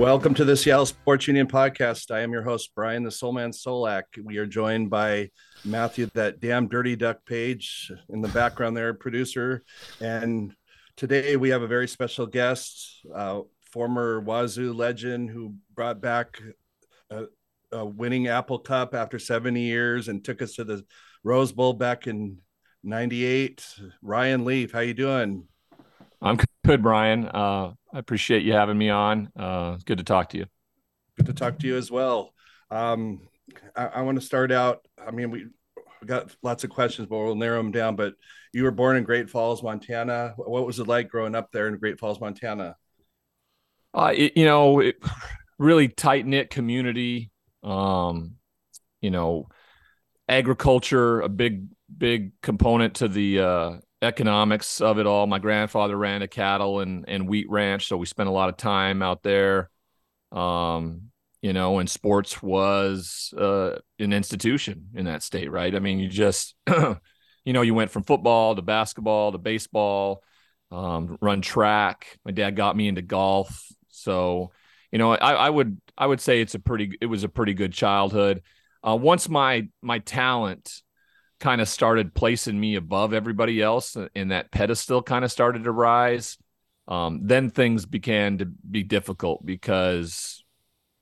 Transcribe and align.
Welcome 0.00 0.32
to 0.36 0.46
the 0.46 0.56
Seattle 0.56 0.86
Sports 0.86 1.28
Union 1.28 1.46
podcast. 1.46 2.10
I 2.10 2.20
am 2.20 2.32
your 2.32 2.40
host, 2.40 2.70
Brian 2.74 3.02
the 3.02 3.10
Soulman 3.10 3.52
Solack. 3.52 4.04
We 4.24 4.38
are 4.38 4.46
joined 4.46 4.88
by 4.88 5.28
Matthew, 5.62 6.08
that 6.14 6.40
damn 6.40 6.68
dirty 6.68 6.96
duck 6.96 7.18
Paige 7.26 7.92
in 8.08 8.22
the 8.22 8.28
background 8.28 8.74
there, 8.74 8.94
producer. 8.94 9.62
And 10.00 10.54
today 10.96 11.36
we 11.36 11.50
have 11.50 11.60
a 11.60 11.66
very 11.66 11.86
special 11.86 12.24
guest, 12.24 13.04
uh, 13.14 13.42
former 13.72 14.22
Wazoo 14.22 14.72
legend 14.72 15.28
who 15.28 15.56
brought 15.74 16.00
back 16.00 16.40
a, 17.10 17.24
a 17.70 17.84
winning 17.84 18.26
Apple 18.26 18.60
Cup 18.60 18.94
after 18.94 19.18
70 19.18 19.60
years 19.60 20.08
and 20.08 20.24
took 20.24 20.40
us 20.40 20.54
to 20.54 20.64
the 20.64 20.82
Rose 21.24 21.52
Bowl 21.52 21.74
back 21.74 22.06
in 22.06 22.38
98. 22.82 23.62
Ryan 24.00 24.46
Leaf, 24.46 24.72
how 24.72 24.80
you 24.80 24.94
doing? 24.94 25.46
I'm 26.22 26.38
good, 26.64 26.82
Brian. 26.82 27.26
Uh, 27.26 27.72
I 27.92 27.98
appreciate 27.98 28.42
you 28.42 28.52
having 28.52 28.76
me 28.76 28.90
on. 28.90 29.30
Uh, 29.36 29.78
good 29.84 29.98
to 29.98 30.04
talk 30.04 30.30
to 30.30 30.38
you. 30.38 30.46
Good 31.16 31.26
to 31.26 31.32
talk 31.32 31.58
to 31.60 31.66
you 31.66 31.76
as 31.76 31.90
well. 31.90 32.34
Um, 32.70 33.28
I, 33.74 33.86
I 33.86 34.02
want 34.02 34.20
to 34.20 34.24
start 34.24 34.52
out. 34.52 34.86
I 35.04 35.10
mean, 35.10 35.30
we, 35.30 35.46
we 36.00 36.06
got 36.06 36.34
lots 36.42 36.64
of 36.64 36.70
questions, 36.70 37.08
but 37.08 37.18
we'll 37.18 37.34
narrow 37.34 37.56
them 37.56 37.72
down. 37.72 37.96
But 37.96 38.14
you 38.52 38.64
were 38.64 38.70
born 38.70 38.96
in 38.96 39.04
Great 39.04 39.30
Falls, 39.30 39.62
Montana. 39.62 40.34
What 40.36 40.66
was 40.66 40.78
it 40.78 40.86
like 40.86 41.08
growing 41.08 41.34
up 41.34 41.50
there 41.52 41.68
in 41.68 41.78
Great 41.78 41.98
Falls, 41.98 42.20
Montana? 42.20 42.76
Uh, 43.94 44.12
it, 44.14 44.36
you 44.36 44.44
know, 44.44 44.80
it, 44.80 44.96
really 45.58 45.88
tight 45.88 46.26
knit 46.26 46.50
community. 46.50 47.30
Um, 47.62 48.36
you 49.00 49.10
know, 49.10 49.48
agriculture, 50.28 51.20
a 51.20 51.28
big, 51.28 51.66
big 51.96 52.32
component 52.42 52.94
to 52.96 53.08
the 53.08 53.40
uh, 53.40 53.76
economics 54.02 54.80
of 54.80 54.98
it 54.98 55.06
all. 55.06 55.26
My 55.26 55.38
grandfather 55.38 55.96
ran 55.96 56.22
a 56.22 56.28
cattle 56.28 56.80
and, 56.80 57.04
and 57.08 57.28
wheat 57.28 57.48
ranch, 57.50 57.88
so 57.88 57.96
we 57.96 58.06
spent 58.06 58.28
a 58.28 58.32
lot 58.32 58.48
of 58.48 58.56
time 58.56 59.02
out 59.02 59.22
there. 59.22 59.70
Um, 60.32 61.10
you 61.42 61.52
know, 61.52 61.78
and 61.78 61.88
sports 61.88 62.42
was 62.42 63.32
uh, 63.36 63.76
an 63.98 64.12
institution 64.12 64.88
in 64.94 65.06
that 65.06 65.22
state, 65.22 65.50
right? 65.50 65.74
I 65.74 65.78
mean, 65.78 65.98
you 65.98 66.08
just, 66.08 66.54
you 66.68 67.52
know, 67.52 67.62
you 67.62 67.74
went 67.74 67.90
from 67.90 68.02
football 68.02 68.54
to 68.54 68.62
basketball 68.62 69.32
to 69.32 69.38
baseball, 69.38 70.22
um, 70.70 71.16
run 71.20 71.40
track. 71.40 72.18
My 72.24 72.32
dad 72.32 72.56
got 72.56 72.76
me 72.76 72.88
into 72.88 73.02
golf, 73.02 73.66
so 73.88 74.52
you 74.92 74.98
know, 74.98 75.12
I, 75.12 75.32
I 75.32 75.50
would 75.50 75.80
I 75.96 76.06
would 76.06 76.20
say 76.20 76.40
it's 76.40 76.54
a 76.54 76.58
pretty 76.58 76.96
it 77.00 77.06
was 77.06 77.24
a 77.24 77.28
pretty 77.28 77.54
good 77.54 77.72
childhood. 77.72 78.42
Uh, 78.86 78.96
once 78.96 79.28
my 79.28 79.68
my 79.82 79.98
talent 80.00 80.82
kind 81.40 81.60
of 81.60 81.68
started 81.68 82.14
placing 82.14 82.58
me 82.58 82.76
above 82.76 83.12
everybody 83.14 83.60
else 83.60 83.96
and 84.14 84.30
that 84.30 84.50
pedestal 84.50 85.02
kind 85.02 85.24
of 85.24 85.32
started 85.32 85.64
to 85.64 85.72
rise. 85.72 86.38
Um, 86.86 87.20
then 87.24 87.50
things 87.50 87.86
began 87.86 88.38
to 88.38 88.46
be 88.46 88.82
difficult 88.82 89.44
because 89.44 90.44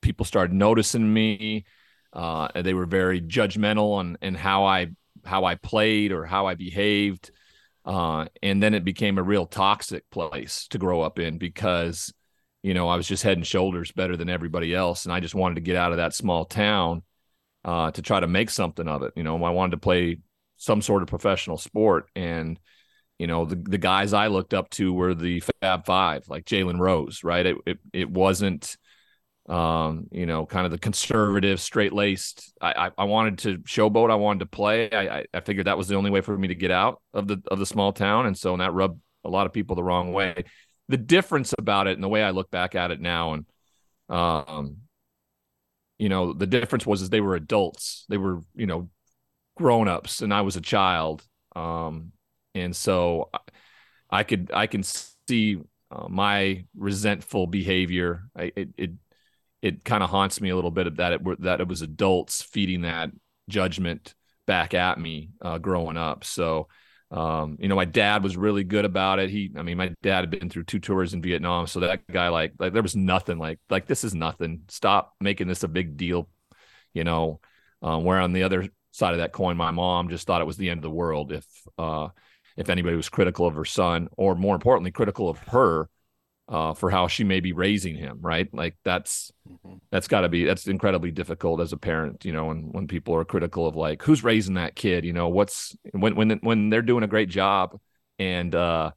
people 0.00 0.24
started 0.24 0.54
noticing 0.54 1.12
me 1.12 1.64
uh, 2.12 2.48
they 2.62 2.72
were 2.72 2.86
very 2.86 3.20
judgmental 3.20 3.94
on 3.94 4.16
and 4.22 4.36
how 4.36 4.64
i 4.64 4.88
how 5.24 5.44
i 5.44 5.54
played 5.56 6.12
or 6.12 6.24
how 6.24 6.46
i 6.46 6.54
behaved. 6.54 7.30
Uh, 7.84 8.26
and 8.42 8.62
then 8.62 8.74
it 8.74 8.84
became 8.84 9.18
a 9.18 9.22
real 9.22 9.46
toxic 9.46 10.08
place 10.10 10.68
to 10.68 10.78
grow 10.78 11.00
up 11.00 11.18
in 11.18 11.38
because 11.38 12.12
you 12.62 12.74
know 12.74 12.88
i 12.88 12.96
was 12.96 13.06
just 13.06 13.22
head 13.22 13.36
and 13.36 13.46
shoulders 13.46 13.92
better 13.92 14.16
than 14.16 14.28
everybody 14.28 14.74
else 14.74 15.04
and 15.04 15.12
i 15.12 15.20
just 15.20 15.34
wanted 15.34 15.54
to 15.54 15.60
get 15.60 15.76
out 15.76 15.92
of 15.92 15.96
that 15.98 16.14
small 16.14 16.44
town 16.44 17.02
uh, 17.64 17.90
to 17.90 18.02
try 18.02 18.20
to 18.20 18.26
make 18.26 18.50
something 18.50 18.88
of 18.88 19.02
it 19.02 19.12
you 19.16 19.22
know 19.22 19.42
i 19.44 19.50
wanted 19.50 19.70
to 19.70 19.78
play 19.78 20.18
some 20.58 20.82
sort 20.82 21.02
of 21.02 21.08
professional 21.08 21.56
sport. 21.56 22.10
And, 22.14 22.58
you 23.18 23.26
know, 23.26 23.46
the, 23.46 23.56
the 23.56 23.78
guys 23.78 24.12
I 24.12 24.26
looked 24.26 24.52
up 24.52 24.68
to 24.70 24.92
were 24.92 25.14
the 25.14 25.42
Fab 25.60 25.86
Five, 25.86 26.28
like 26.28 26.44
Jalen 26.44 26.78
Rose, 26.78 27.24
right? 27.24 27.46
It, 27.46 27.56
it, 27.64 27.78
it 27.92 28.10
wasn't, 28.10 28.76
um, 29.48 30.08
you 30.12 30.26
know, 30.26 30.44
kind 30.44 30.66
of 30.66 30.72
the 30.72 30.78
conservative, 30.78 31.60
straight 31.60 31.92
laced. 31.92 32.52
I, 32.60 32.72
I, 32.72 32.90
I 32.98 33.04
wanted 33.04 33.38
to 33.38 33.58
showboat. 33.58 34.10
I 34.10 34.16
wanted 34.16 34.40
to 34.40 34.46
play. 34.46 34.90
I, 34.92 35.24
I 35.32 35.40
figured 35.40 35.66
that 35.66 35.78
was 35.78 35.88
the 35.88 35.96
only 35.96 36.10
way 36.10 36.20
for 36.20 36.36
me 36.36 36.48
to 36.48 36.54
get 36.54 36.70
out 36.70 37.00
of 37.14 37.26
the 37.26 37.40
of 37.50 37.58
the 37.58 37.64
small 37.64 37.92
town, 37.92 38.26
and 38.26 38.36
so 38.36 38.54
that 38.56 38.74
rubbed 38.74 39.00
a 39.24 39.30
lot 39.30 39.46
of 39.46 39.52
people 39.52 39.74
the 39.74 39.82
wrong 39.82 40.12
way. 40.12 40.44
The 40.88 40.98
difference 40.98 41.54
about 41.58 41.86
it, 41.86 41.94
and 41.94 42.02
the 42.02 42.08
way 42.08 42.22
I 42.22 42.30
look 42.30 42.50
back 42.50 42.74
at 42.74 42.90
it 42.90 43.00
now, 43.00 43.34
and 43.34 43.46
um, 44.10 44.78
you 45.98 46.08
know, 46.08 46.32
the 46.32 46.46
difference 46.46 46.86
was 46.86 47.02
is 47.02 47.10
they 47.10 47.20
were 47.20 47.34
adults. 47.34 48.04
They 48.08 48.18
were, 48.18 48.42
you 48.54 48.66
know, 48.66 48.90
grown-ups 49.58 50.22
and 50.22 50.32
I 50.32 50.40
was 50.42 50.56
a 50.56 50.60
child. 50.60 51.22
Um, 51.54 52.12
and 52.54 52.74
so 52.74 53.30
I 54.10 54.22
could 54.22 54.50
I 54.54 54.66
can 54.66 54.82
see 54.82 55.58
uh, 55.90 56.08
my 56.08 56.64
resentful 56.76 57.46
behavior. 57.46 58.24
I, 58.36 58.52
it 58.56 58.68
it, 58.76 58.90
it 59.60 59.84
kind 59.84 60.02
of 60.02 60.10
haunts 60.10 60.40
me 60.40 60.50
a 60.50 60.56
little 60.56 60.70
bit 60.70 60.96
that 60.96 61.12
it 61.12 61.42
that 61.42 61.60
it 61.60 61.68
was 61.68 61.82
adults 61.82 62.42
feeding 62.42 62.82
that 62.82 63.10
judgment 63.48 64.14
back 64.46 64.72
at 64.74 64.98
me 64.98 65.30
uh, 65.42 65.58
growing 65.58 65.96
up. 65.96 66.24
So 66.24 66.68
um, 67.10 67.56
you 67.58 67.68
know, 67.68 67.76
my 67.76 67.86
dad 67.86 68.22
was 68.22 68.36
really 68.36 68.64
good 68.64 68.84
about 68.84 69.18
it. 69.18 69.30
He, 69.30 69.50
I 69.56 69.62
mean, 69.62 69.78
my 69.78 69.94
dad 70.02 70.20
had 70.20 70.30
been 70.30 70.50
through 70.50 70.64
two 70.64 70.78
tours 70.78 71.14
in 71.14 71.22
Vietnam, 71.22 71.66
so 71.66 71.80
that 71.80 72.06
guy, 72.06 72.28
like, 72.28 72.52
like 72.58 72.74
there 72.74 72.82
was 72.82 72.96
nothing 72.96 73.38
like, 73.38 73.60
like 73.70 73.86
this 73.86 74.04
is 74.04 74.14
nothing. 74.14 74.64
Stop 74.68 75.14
making 75.20 75.48
this 75.48 75.62
a 75.62 75.68
big 75.68 75.96
deal, 75.96 76.28
you 76.92 77.04
know. 77.04 77.40
Um, 77.80 78.02
where 78.02 78.18
on 78.18 78.32
the 78.32 78.42
other 78.42 78.68
side 78.98 79.14
of 79.14 79.20
that 79.20 79.32
coin, 79.32 79.56
my 79.56 79.70
mom 79.70 80.08
just 80.08 80.26
thought 80.26 80.40
it 80.40 80.46
was 80.46 80.56
the 80.56 80.70
end 80.70 80.78
of 80.78 80.82
the 80.82 80.90
world 80.90 81.32
if 81.32 81.46
uh, 81.78 82.08
if 82.56 82.68
anybody 82.68 82.96
was 82.96 83.08
critical 83.08 83.46
of 83.46 83.54
her 83.54 83.64
son, 83.64 84.08
or 84.16 84.34
more 84.34 84.56
importantly, 84.56 84.90
critical 84.90 85.28
of 85.28 85.38
her 85.38 85.88
uh, 86.48 86.74
for 86.74 86.90
how 86.90 87.06
she 87.06 87.22
may 87.22 87.40
be 87.40 87.52
raising 87.52 87.94
him. 87.94 88.18
Right, 88.20 88.52
like 88.52 88.76
that's 88.84 89.32
mm-hmm. 89.48 89.76
that's 89.90 90.08
got 90.08 90.22
to 90.22 90.28
be 90.28 90.44
that's 90.44 90.66
incredibly 90.66 91.12
difficult 91.12 91.60
as 91.60 91.72
a 91.72 91.76
parent. 91.76 92.24
You 92.24 92.32
know, 92.32 92.50
and 92.50 92.74
when 92.74 92.88
people 92.88 93.14
are 93.14 93.24
critical 93.24 93.66
of 93.66 93.76
like 93.76 94.02
who's 94.02 94.24
raising 94.24 94.54
that 94.54 94.74
kid, 94.74 95.04
you 95.04 95.12
know, 95.12 95.28
what's 95.28 95.76
when 95.92 96.16
when 96.16 96.30
when 96.42 96.68
they're 96.68 96.82
doing 96.82 97.04
a 97.04 97.08
great 97.08 97.28
job, 97.28 97.78
and 98.18 98.54
uh, 98.54 98.90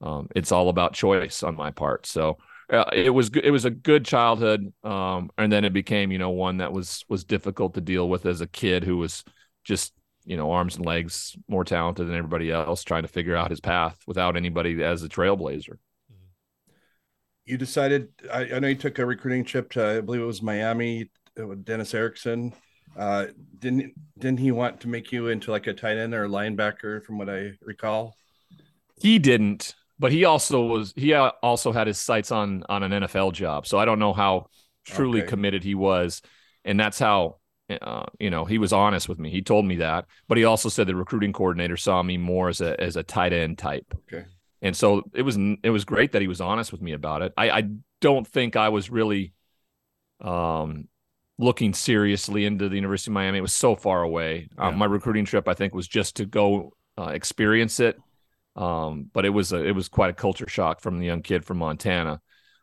um, 0.00 0.28
it's 0.34 0.52
all 0.52 0.68
about 0.68 0.94
choice 0.94 1.42
on 1.42 1.56
my 1.56 1.70
part. 1.70 2.06
So. 2.06 2.38
Uh, 2.72 2.88
it 2.94 3.10
was 3.10 3.28
it 3.34 3.50
was 3.50 3.66
a 3.66 3.70
good 3.70 4.06
childhood, 4.06 4.72
um, 4.84 5.28
and 5.36 5.52
then 5.52 5.66
it 5.66 5.74
became 5.74 6.10
you 6.10 6.16
know 6.16 6.30
one 6.30 6.56
that 6.56 6.72
was 6.72 7.04
was 7.10 7.22
difficult 7.22 7.74
to 7.74 7.80
deal 7.82 8.08
with 8.08 8.24
as 8.24 8.40
a 8.40 8.46
kid 8.46 8.82
who 8.82 8.96
was 8.96 9.22
just 9.64 9.92
you 10.24 10.36
know 10.36 10.50
arms 10.52 10.76
and 10.76 10.86
legs 10.86 11.36
more 11.48 11.64
talented 11.64 12.06
than 12.06 12.16
everybody 12.16 12.50
else 12.50 12.84
trying 12.84 13.02
to 13.02 13.08
figure 13.08 13.36
out 13.36 13.50
his 13.50 13.60
path 13.60 13.98
without 14.06 14.36
anybody 14.36 14.82
as 14.82 15.02
a 15.02 15.08
trailblazer. 15.08 15.76
Mm-hmm. 16.10 16.72
You 17.46 17.58
decided 17.58 18.08
I, 18.32 18.42
I 18.54 18.58
know 18.58 18.68
you 18.68 18.74
took 18.74 18.98
a 18.98 19.06
recruiting 19.06 19.44
trip 19.44 19.70
to 19.72 19.84
i 19.84 20.00
believe 20.00 20.20
it 20.20 20.26
was 20.26 20.42
miami 20.42 21.10
uh, 21.40 21.46
with 21.46 21.64
dennis 21.64 21.94
erickson. 21.94 22.52
Uh, 22.96 23.26
didn't 23.58 23.92
didn't 24.18 24.38
he 24.38 24.52
want 24.52 24.80
to 24.80 24.88
make 24.88 25.10
you 25.10 25.28
into 25.28 25.50
like 25.50 25.66
a 25.66 25.74
tight 25.74 25.96
end 25.96 26.14
or 26.14 26.24
a 26.24 26.28
linebacker 26.28 27.02
from 27.04 27.18
what 27.18 27.28
i 27.28 27.52
recall? 27.62 28.14
He 29.00 29.18
didn't 29.18 29.74
but 29.98 30.10
he 30.10 30.24
also 30.24 30.66
was 30.66 30.92
he 30.96 31.14
uh, 31.14 31.30
also 31.42 31.72
had 31.72 31.86
his 31.86 31.98
sights 31.98 32.30
on 32.30 32.64
on 32.68 32.82
an 32.82 32.92
nfl 33.02 33.32
job. 33.32 33.66
So 33.66 33.78
i 33.78 33.84
don't 33.84 33.98
know 33.98 34.12
how 34.12 34.46
truly 34.84 35.20
okay. 35.20 35.28
committed 35.28 35.64
he 35.64 35.74
was. 35.74 36.22
And 36.64 36.78
that's 36.78 36.98
how 36.98 37.36
uh, 37.70 38.04
you 38.18 38.30
know, 38.30 38.44
he 38.44 38.58
was 38.58 38.72
honest 38.72 39.08
with 39.08 39.18
me. 39.18 39.30
He 39.30 39.42
told 39.42 39.64
me 39.64 39.76
that, 39.76 40.06
but 40.28 40.38
he 40.38 40.44
also 40.44 40.68
said 40.68 40.86
the 40.86 40.94
recruiting 40.94 41.32
coordinator 41.32 41.76
saw 41.76 42.02
me 42.02 42.16
more 42.18 42.48
as 42.48 42.60
a 42.60 42.78
as 42.80 42.96
a 42.96 43.02
tight 43.02 43.32
end 43.32 43.58
type. 43.58 43.94
Okay. 44.12 44.26
And 44.62 44.76
so 44.76 45.02
it 45.14 45.22
was 45.22 45.36
it 45.62 45.70
was 45.70 45.84
great 45.84 46.12
that 46.12 46.22
he 46.22 46.28
was 46.28 46.40
honest 46.40 46.72
with 46.72 46.82
me 46.82 46.92
about 46.92 47.22
it. 47.22 47.32
I, 47.36 47.50
I 47.50 47.68
don't 48.00 48.26
think 48.26 48.56
I 48.56 48.68
was 48.68 48.90
really 48.90 49.32
um 50.20 50.88
looking 51.38 51.74
seriously 51.74 52.44
into 52.44 52.68
the 52.68 52.76
University 52.76 53.10
of 53.10 53.14
Miami. 53.14 53.38
It 53.38 53.42
was 53.42 53.52
so 53.52 53.74
far 53.74 54.02
away. 54.02 54.48
Uh, 54.58 54.64
yeah. 54.64 54.68
Um, 54.68 54.78
my 54.78 54.86
recruiting 54.86 55.24
trip, 55.24 55.48
I 55.48 55.54
think, 55.54 55.74
was 55.74 55.88
just 55.88 56.16
to 56.16 56.26
go 56.26 56.72
uh, 56.96 57.08
experience 57.08 57.80
it. 57.80 57.98
Um, 58.56 59.10
but 59.12 59.24
it 59.24 59.30
was 59.30 59.52
a, 59.52 59.64
it 59.64 59.72
was 59.72 59.88
quite 59.88 60.10
a 60.10 60.14
culture 60.14 60.48
shock 60.48 60.80
from 60.80 60.98
the 60.98 61.06
young 61.06 61.22
kid 61.22 61.44
from 61.44 61.58
Montana. 61.58 62.20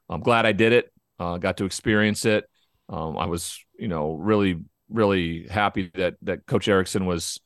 I'm 0.09 0.21
glad 0.21 0.45
I 0.45 0.53
did 0.53 0.71
it. 0.71 0.91
Uh, 1.19 1.37
got 1.37 1.57
to 1.57 1.65
experience 1.65 2.23
it. 2.23 2.45
Um, 2.87 3.17
I 3.17 3.25
was, 3.25 3.59
you 3.77 3.89
know, 3.89 4.13
really 4.13 4.57
really 4.91 5.47
happy 5.47 5.91
that 5.95 6.15
that 6.23 6.45
Coach 6.45 6.67
Erickson 6.67 7.05
was 7.05 7.39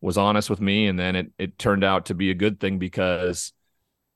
was 0.00 0.18
honest 0.18 0.50
with 0.50 0.60
me, 0.60 0.86
and 0.86 0.98
then 0.98 1.16
it 1.16 1.32
it 1.38 1.58
turned 1.58 1.84
out 1.84 2.06
to 2.06 2.14
be 2.14 2.30
a 2.30 2.34
good 2.34 2.60
thing 2.60 2.78
because 2.78 3.52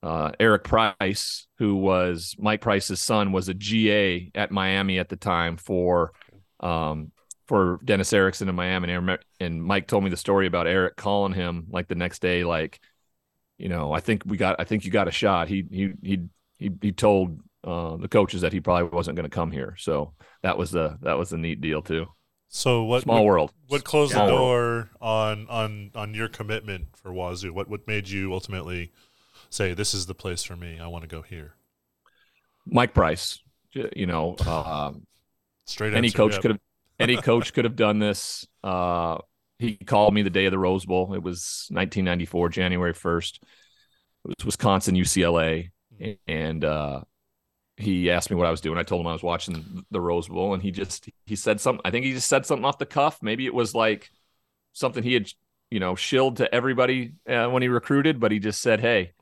uh, 0.03 0.33
Eric 0.39 0.65
Price, 0.65 1.47
who 1.59 1.77
was 1.77 2.37
Mike 2.39 2.61
Price's 2.61 3.03
son, 3.03 3.33
was 3.33 3.49
a 3.49 3.55
GA 3.55 4.31
at 4.35 4.51
Miami 4.51 4.99
at 4.99 5.09
the 5.09 5.17
time 5.17 5.57
for 5.57 6.13
um, 6.61 7.13
for 7.47 7.81
Dennis 7.85 8.13
Erickson 8.13 8.49
in 8.49 8.55
Miami. 8.55 8.93
And, 8.93 9.19
and 9.41 9.63
Mike 9.63 9.89
told 9.89 10.05
me 10.05 10.11
the 10.11 10.17
story 10.17 10.47
about 10.47 10.67
Eric 10.67 10.97
calling 10.97 11.33
him 11.33 11.67
like 11.71 11.89
the 11.89 11.95
next 11.95 12.21
day, 12.21 12.45
like, 12.45 12.79
you 13.57 13.69
know, 13.69 13.93
I 13.93 14.01
think 14.01 14.23
we 14.27 14.37
got, 14.37 14.57
I 14.61 14.65
think 14.65 14.85
you 14.85 14.91
got 14.91 15.09
a 15.09 15.13
shot. 15.13 15.49
He 15.49 15.65
he 15.71 15.93
he 16.03 16.19
he 16.59 16.71
he 16.81 16.93
told 16.93 17.41
uh, 17.65 17.97
the 17.97 18.09
coaches 18.09 18.43
that 18.43 18.53
he 18.53 18.61
probably 18.61 18.97
wasn't 18.97 19.17
going 19.17 19.29
to 19.29 19.35
come 19.35 19.51
here. 19.51 19.75
So 19.79 20.15
that 20.43 20.57
was 20.57 20.71
the 20.71 20.99
that 21.03 21.19
was 21.19 21.33
a 21.33 21.39
neat 21.39 21.61
deal 21.61 21.83
too. 21.83 22.07
So 22.49 22.85
what? 22.85 23.03
Small 23.03 23.17
what, 23.17 23.27
world. 23.27 23.53
What 23.69 23.85
closed 23.85 24.13
Small 24.13 24.27
the 24.27 24.33
door 24.33 24.61
world. 24.61 24.89
on 25.01 25.47
on 25.49 25.91
on 25.95 26.15
your 26.15 26.29
commitment 26.29 26.97
for 26.97 27.13
Wazoo? 27.13 27.53
What 27.53 27.69
what 27.69 27.87
made 27.87 28.09
you 28.09 28.33
ultimately 28.33 28.93
say 29.51 29.75
this 29.75 29.95
is 29.95 30.07
the 30.07 30.15
place 30.15 30.43
for 30.43 30.57
me? 30.57 30.79
I 30.81 30.87
want 30.87 31.03
to 31.03 31.09
go 31.09 31.23
here. 31.23 31.55
Mike 32.67 32.95
Price, 32.95 33.41
you 33.73 34.07
know, 34.07 34.37
uh, 34.47 34.93
Straight 35.65 35.95
any 35.95 36.09
answer, 36.09 36.17
coach 36.17 36.33
yeah. 36.35 36.41
could 36.41 36.51
have 36.53 36.61
any 36.99 37.17
coach 37.17 37.53
could 37.53 37.65
have 37.65 37.77
done 37.77 37.99
this. 37.99 38.47
Uh, 38.65 39.19
he 39.59 39.77
called 39.77 40.15
me 40.15 40.23
the 40.23 40.31
day 40.31 40.47
of 40.47 40.53
the 40.53 40.59
Rose 40.59 40.87
Bowl. 40.87 41.15
It 41.15 41.23
was 41.23 41.67
1994, 41.71 42.49
January 42.51 42.95
1st. 42.95 43.39
It 44.25 44.35
was 44.39 44.47
Wisconsin 44.47 44.95
UCLA, 44.95 45.71
and 46.27 46.65
uh, 46.65 47.03
he 47.79 48.11
asked 48.11 48.31
me 48.31 48.37
what 48.37 48.47
I 48.47 48.51
was 48.51 48.61
doing. 48.61 48.77
I 48.77 48.83
told 48.83 49.01
him 49.01 49.07
I 49.07 49.13
was 49.13 49.23
watching 49.23 49.85
the 49.91 50.01
Rose 50.01 50.29
Bowl, 50.29 50.53
and 50.53 50.63
he 50.63 50.73
just 50.73 51.09
he 51.27 51.37
said 51.37 51.61
something. 51.61 51.81
I 51.85 51.91
think 51.91 52.05
he 52.05 52.13
just 52.13 52.29
said 52.29 52.45
something 52.45 52.65
off 52.65 52.79
the 52.79 52.87
cuff. 52.87 53.23
Maybe 53.23 53.47
it 53.47 53.55
was 53.55 53.75
like 53.75 54.11
something 54.73 55.03
he 55.03 55.15
had 55.15 55.31
you 55.71 55.79
know 55.81 55.95
shilled 55.95 56.39
to 56.39 56.53
everybody 56.53 57.13
uh, 57.29 57.47
when 57.49 57.63
he 57.63 57.69
recruited, 57.69 58.19
but 58.19 58.33
he 58.33 58.41
just 58.41 58.61
said, 58.61 58.81
"Hey, 58.81 59.13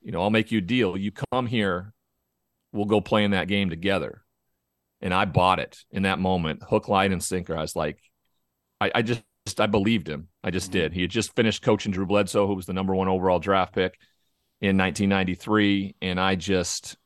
you 0.00 0.12
know, 0.12 0.22
I'll 0.22 0.30
make 0.30 0.52
you 0.52 0.58
a 0.58 0.62
deal. 0.62 0.96
You 0.96 1.12
come 1.32 1.46
here, 1.46 1.92
we'll 2.72 2.84
go 2.86 3.00
play 3.00 3.24
in 3.24 3.32
that 3.32 3.48
game 3.48 3.68
together." 3.68 4.22
And 5.00 5.12
I 5.12 5.24
bought 5.24 5.58
it 5.58 5.84
in 5.90 6.04
that 6.04 6.18
moment, 6.18 6.62
hook, 6.62 6.88
line, 6.88 7.12
and 7.12 7.22
sinker. 7.22 7.56
I 7.56 7.60
was 7.60 7.76
like, 7.76 7.98
I, 8.80 8.90
I 8.94 9.02
just 9.02 9.22
I 9.58 9.66
believed 9.66 10.08
him. 10.08 10.28
I 10.42 10.50
just 10.50 10.70
did. 10.70 10.92
He 10.92 11.02
had 11.02 11.10
just 11.10 11.34
finished 11.34 11.62
coaching 11.62 11.92
Drew 11.92 12.06
Bledsoe, 12.06 12.46
who 12.46 12.54
was 12.54 12.66
the 12.66 12.72
number 12.72 12.94
one 12.94 13.08
overall 13.08 13.40
draft 13.40 13.74
pick 13.74 13.98
in 14.60 14.78
1993, 14.78 15.96
and 16.00 16.20
I 16.20 16.36
just 16.36 16.96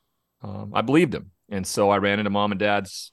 um, 0.42 0.72
I 0.74 0.82
believed 0.82 1.14
him. 1.14 1.30
And 1.48 1.66
so 1.66 1.90
I 1.90 1.98
ran 1.98 2.18
into 2.18 2.30
mom 2.30 2.52
and 2.52 2.60
dad's 2.60 3.10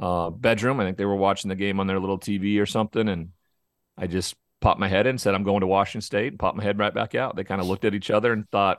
uh, 0.00 0.30
bedroom. 0.30 0.80
I 0.80 0.84
think 0.84 0.96
they 0.96 1.04
were 1.04 1.16
watching 1.16 1.48
the 1.48 1.56
game 1.56 1.80
on 1.80 1.86
their 1.86 1.98
little 1.98 2.18
TV 2.18 2.60
or 2.60 2.66
something, 2.66 3.08
and 3.08 3.30
I 3.96 4.06
just 4.06 4.36
popped 4.60 4.80
my 4.80 4.88
head 4.88 5.06
in, 5.06 5.18
said 5.18 5.34
I'm 5.34 5.42
going 5.42 5.60
to 5.60 5.66
Washington 5.66 6.00
State, 6.02 6.28
and 6.28 6.38
popped 6.38 6.56
my 6.56 6.62
head 6.62 6.78
right 6.78 6.94
back 6.94 7.14
out. 7.14 7.36
They 7.36 7.44
kind 7.44 7.60
of 7.60 7.66
looked 7.66 7.84
at 7.84 7.94
each 7.94 8.10
other 8.10 8.32
and 8.32 8.48
thought, 8.50 8.78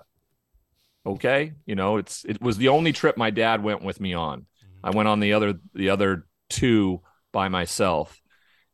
okay, 1.05 1.53
you 1.65 1.75
know, 1.75 1.97
it's 1.97 2.23
it 2.25 2.41
was 2.41 2.57
the 2.57 2.69
only 2.69 2.93
trip 2.93 3.17
my 3.17 3.31
dad 3.31 3.63
went 3.63 3.83
with 3.83 3.99
me 3.99 4.13
on. 4.13 4.45
I 4.83 4.91
went 4.91 5.09
on 5.09 5.19
the 5.19 5.33
other 5.33 5.55
the 5.73 5.89
other 5.89 6.25
two 6.49 7.01
by 7.33 7.49
myself, 7.49 8.19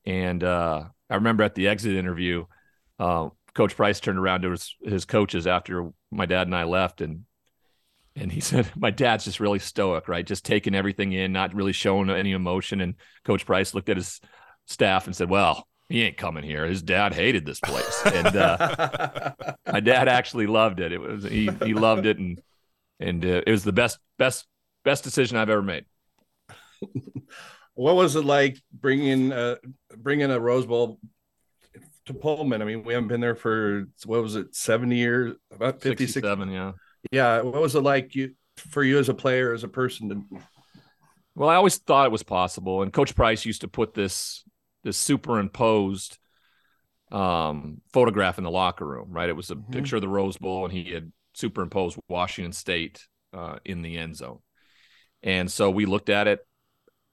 and 0.05 0.43
uh, 0.43 0.83
I 1.09 1.15
remember 1.15 1.43
at 1.43 1.55
the 1.55 1.67
exit 1.67 1.95
interview, 1.95 2.45
uh, 2.99 3.29
Coach 3.53 3.75
Price 3.75 3.99
turned 3.99 4.19
around 4.19 4.41
to 4.41 4.51
his, 4.51 4.75
his 4.83 5.05
coaches 5.05 5.47
after 5.47 5.89
my 6.11 6.25
dad 6.25 6.47
and 6.47 6.55
I 6.55 6.65
left, 6.65 7.01
and 7.01 7.25
and 8.15 8.31
he 8.31 8.39
said, 8.41 8.69
"My 8.75 8.91
dad's 8.91 9.25
just 9.25 9.39
really 9.39 9.59
stoic, 9.59 10.07
right? 10.07 10.25
Just 10.25 10.45
taking 10.45 10.75
everything 10.75 11.13
in, 11.13 11.31
not 11.31 11.53
really 11.53 11.73
showing 11.73 12.09
any 12.09 12.31
emotion." 12.31 12.81
And 12.81 12.95
Coach 13.23 13.45
Price 13.45 13.73
looked 13.73 13.89
at 13.89 13.97
his 13.97 14.19
staff 14.65 15.05
and 15.07 15.15
said, 15.15 15.29
"Well." 15.29 15.67
He 15.87 16.01
ain't 16.01 16.17
coming 16.17 16.43
here. 16.43 16.65
His 16.65 16.81
dad 16.81 17.13
hated 17.13 17.45
this 17.45 17.59
place, 17.59 18.01
and 18.07 18.35
uh, 18.35 19.33
my 19.71 19.79
dad 19.79 20.07
actually 20.07 20.47
loved 20.47 20.79
it. 20.79 20.91
It 20.91 20.97
was 20.97 21.25
he 21.25 21.47
he 21.63 21.75
loved 21.75 22.07
it, 22.07 22.17
and 22.17 22.41
and 22.99 23.23
uh, 23.23 23.41
it 23.45 23.51
was 23.51 23.63
the 23.63 23.71
best 23.71 23.99
best 24.17 24.47
best 24.83 25.03
decision 25.03 25.37
I've 25.37 25.51
ever 25.51 25.61
made. 25.61 25.85
what 27.75 27.95
was 27.95 28.15
it 28.15 28.25
like 28.25 28.57
bringing 28.73 29.31
uh 29.31 29.57
bringing 29.95 30.31
a 30.31 30.39
Rose 30.39 30.65
Bowl 30.65 30.99
to 32.05 32.13
Pullman? 32.13 32.61
I 32.61 32.65
mean, 32.65 32.83
we 32.83 32.93
haven't 32.93 33.09
been 33.09 33.21
there 33.21 33.35
for 33.35 33.85
what 34.05 34.23
was 34.23 34.35
it, 34.35 34.55
seventy 34.55 34.95
years, 34.95 35.35
about 35.51 35.81
50, 35.81 36.07
60 36.07 36.27
yeah. 36.51 36.71
Yeah, 37.11 37.41
what 37.41 37.61
was 37.61 37.75
it 37.75 37.81
like 37.81 38.15
you 38.15 38.33
for 38.57 38.83
you 38.83 38.99
as 38.99 39.09
a 39.09 39.13
player, 39.13 39.53
as 39.53 39.63
a 39.63 39.67
person? 39.67 40.09
To... 40.09 40.39
Well, 41.35 41.49
I 41.49 41.55
always 41.55 41.77
thought 41.77 42.05
it 42.05 42.11
was 42.11 42.23
possible, 42.23 42.81
and 42.81 42.93
Coach 42.93 43.15
Price 43.15 43.45
used 43.45 43.61
to 43.61 43.67
put 43.67 43.93
this 43.93 44.43
this 44.83 44.97
superimposed 44.97 46.17
um, 47.11 47.81
photograph 47.91 48.37
in 48.37 48.43
the 48.43 48.51
locker 48.51 48.85
room. 48.85 49.09
Right, 49.09 49.29
it 49.29 49.35
was 49.35 49.51
a 49.51 49.55
Mhm. 49.55 49.71
picture 49.71 49.95
of 49.97 50.01
the 50.01 50.07
Rose 50.07 50.37
Bowl, 50.37 50.65
and 50.65 50.73
he 50.73 50.91
had 50.91 51.11
superimposed 51.33 51.97
Washington 52.07 52.53
State 52.53 53.05
uh, 53.33 53.57
in 53.65 53.81
the 53.81 53.97
end 53.97 54.15
zone. 54.15 54.39
And 55.21 55.51
so 55.51 55.69
we 55.69 55.85
looked 55.85 56.09
at 56.09 56.27
it 56.27 56.39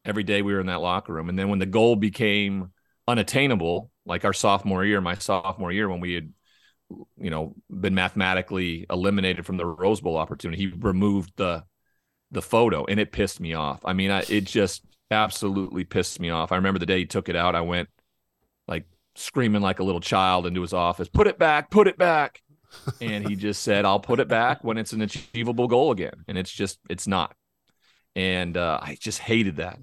every 0.05 0.23
day 0.23 0.43
we 0.43 0.53
were 0.53 0.61
in 0.61 0.67
that 0.67 0.81
locker 0.81 1.13
room. 1.13 1.29
And 1.29 1.39
then 1.39 1.49
when 1.49 1.59
the 1.59 1.67
goal 1.67 1.97
became 1.97 2.73
unattainable, 3.09 3.91
like 4.05 4.25
our 4.25 4.33
sophomore 4.33 4.85
year, 4.85 5.01
my 5.01 5.15
sophomore 5.15 5.73
year, 5.73 5.89
when 5.89 6.01
we 6.01 6.15
had, 6.15 6.33
you 7.19 7.31
know, 7.31 7.55
been 7.71 7.95
mathematically 7.95 8.87
eliminated 8.91 9.47
from 9.47 9.57
the 9.57 9.67
Rose 9.67 10.01
Bowl 10.01 10.17
opportunity, 10.17 10.63
he 10.63 10.73
removed 10.79 11.33
the 11.37 11.65
the 12.31 12.43
photo, 12.43 12.85
and 12.87 12.99
it 12.99 13.13
pissed 13.13 13.41
me 13.41 13.55
off. 13.55 13.81
I 13.85 13.93
mean, 13.93 14.11
I, 14.11 14.25
it 14.29 14.45
just 14.45 14.85
absolutely 15.11 15.85
pissed 15.85 16.19
me 16.21 16.31
off. 16.31 16.53
I 16.53 16.57
remember 16.57 16.79
the 16.79 16.87
day 16.87 17.01
he 17.01 17.07
took 17.07 17.29
it 17.29 17.37
out, 17.37 17.55
I 17.55 17.61
went 17.61 17.89
like 18.67 18.87
screaming 19.15 19.63
like 19.63 19.81
a 19.81 19.85
little 19.85 20.01
child 20.01 20.47
into 20.47 20.63
his 20.63 20.73
office, 20.73 21.09
"Put 21.09 21.27
it 21.27 21.39
back! 21.39 21.71
Put 21.71 21.89
it 21.89 21.99
back!" 21.99 22.43
and 23.01 23.29
he 23.29 23.37
just 23.37 23.63
said, 23.63 23.85
"I'll 23.85 24.01
put 24.01 24.21
it 24.21 24.29
back 24.29 24.65
when 24.65 24.79
it's 24.79 24.93
an 24.93 25.03
achievable 25.03 25.69
goal 25.69 25.91
again," 25.93 26.25
and 26.29 26.39
it's 26.39 26.51
just 26.51 26.79
it's 26.89 27.07
not. 27.07 27.35
And 28.15 28.57
uh, 28.57 28.79
I 28.83 28.97
just 29.01 29.21
hated 29.21 29.57
that 29.57 29.79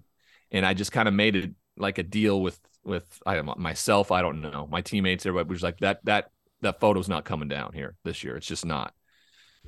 and 0.51 0.65
I 0.65 0.73
just 0.73 0.91
kind 0.91 1.07
of 1.07 1.13
made 1.13 1.35
it 1.35 1.51
like 1.77 1.97
a 1.97 2.03
deal 2.03 2.41
with 2.41 2.59
with 2.83 3.21
I 3.25 3.39
myself. 3.41 4.11
I 4.11 4.21
don't 4.21 4.41
know 4.41 4.67
my 4.69 4.81
teammates. 4.81 5.25
Everybody 5.25 5.53
was 5.53 5.63
like 5.63 5.79
that 5.79 6.03
that 6.05 6.31
that 6.61 6.79
photo's 6.79 7.09
not 7.09 7.25
coming 7.25 7.47
down 7.47 7.73
here 7.73 7.95
this 8.03 8.23
year. 8.23 8.35
It's 8.37 8.47
just 8.47 8.65
not. 8.65 8.93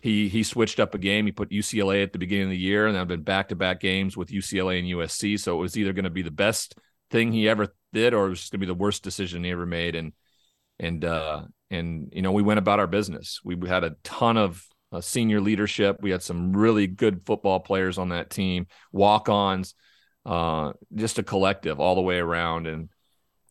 He 0.01 0.29
he 0.29 0.43
switched 0.43 0.79
up 0.79 0.95
a 0.95 0.97
game. 0.97 1.25
He 1.25 1.31
put 1.31 1.49
UCLA 1.49 2.03
at 2.03 2.13
the 2.13 2.19
beginning 2.19 2.45
of 2.45 2.51
the 2.51 2.57
year, 2.57 2.87
and 2.87 2.97
I've 2.97 3.07
been 3.07 3.23
back 3.23 3.49
to 3.49 3.55
back 3.55 3.79
games 3.79 4.15
with 4.17 4.29
UCLA 4.29 4.79
and 4.79 4.87
USC. 4.87 5.39
So 5.39 5.57
it 5.57 5.61
was 5.61 5.77
either 5.77 5.93
going 5.93 6.05
to 6.05 6.09
be 6.09 6.21
the 6.21 6.31
best 6.31 6.75
thing 7.09 7.31
he 7.31 7.47
ever 7.49 7.67
did, 7.93 8.13
or 8.13 8.27
it 8.27 8.29
was 8.29 8.49
going 8.49 8.59
to 8.59 8.65
be 8.65 8.71
the 8.71 8.73
worst 8.73 9.03
decision 9.03 9.43
he 9.43 9.51
ever 9.51 9.65
made. 9.65 9.95
And 9.95 10.13
and 10.79 11.05
uh 11.05 11.43
and 11.69 12.09
you 12.13 12.21
know 12.21 12.31
we 12.31 12.41
went 12.41 12.59
about 12.59 12.79
our 12.79 12.87
business. 12.87 13.41
We 13.43 13.57
had 13.67 13.83
a 13.83 13.95
ton 14.03 14.37
of 14.37 14.65
uh, 14.91 15.01
senior 15.01 15.39
leadership. 15.39 15.97
We 16.01 16.11
had 16.11 16.23
some 16.23 16.53
really 16.53 16.87
good 16.87 17.25
football 17.25 17.59
players 17.59 17.97
on 17.97 18.09
that 18.09 18.29
team, 18.29 18.67
walk 18.91 19.29
ons 19.29 19.75
uh, 20.25 20.73
just 20.93 21.19
a 21.19 21.23
collective 21.23 21.79
all 21.79 21.95
the 21.95 22.01
way 22.01 22.19
around, 22.19 22.67
and 22.67 22.89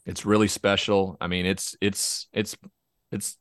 it's 0.06 0.24
really 0.24 0.48
special. 0.48 1.16
I 1.20 1.26
mean, 1.26 1.46
it's 1.46 1.76
it's 1.80 2.28
it's 2.32 2.56
it's 3.12 3.36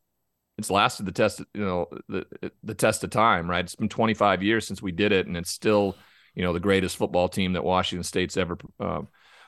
it's 0.57 0.69
lasted 0.69 1.06
the 1.06 1.12
test, 1.12 1.42
you 1.54 1.66
know, 1.66 1.88
the 2.07 2.25
the 2.63 2.75
test 2.75 3.04
of 3.04 3.10
time, 3.10 3.50
right? 3.50 3.63
It's 3.63 3.75
been 3.75 3.89
25 3.89 4.44
years 4.44 4.68
since 4.68 4.81
we 4.81 4.92
did 4.92 5.12
it, 5.12 5.27
and 5.27 5.38
it's 5.38 5.51
still, 5.51 5.95
you 6.36 6.44
know, 6.44 6.54
the 6.54 6.60
greatest 6.60 6.98
football 6.98 7.30
team 7.30 7.54
that 7.54 7.63
Washington 7.63 8.04
State's 8.04 8.38
ever 8.38 8.57
uh, 8.80 9.01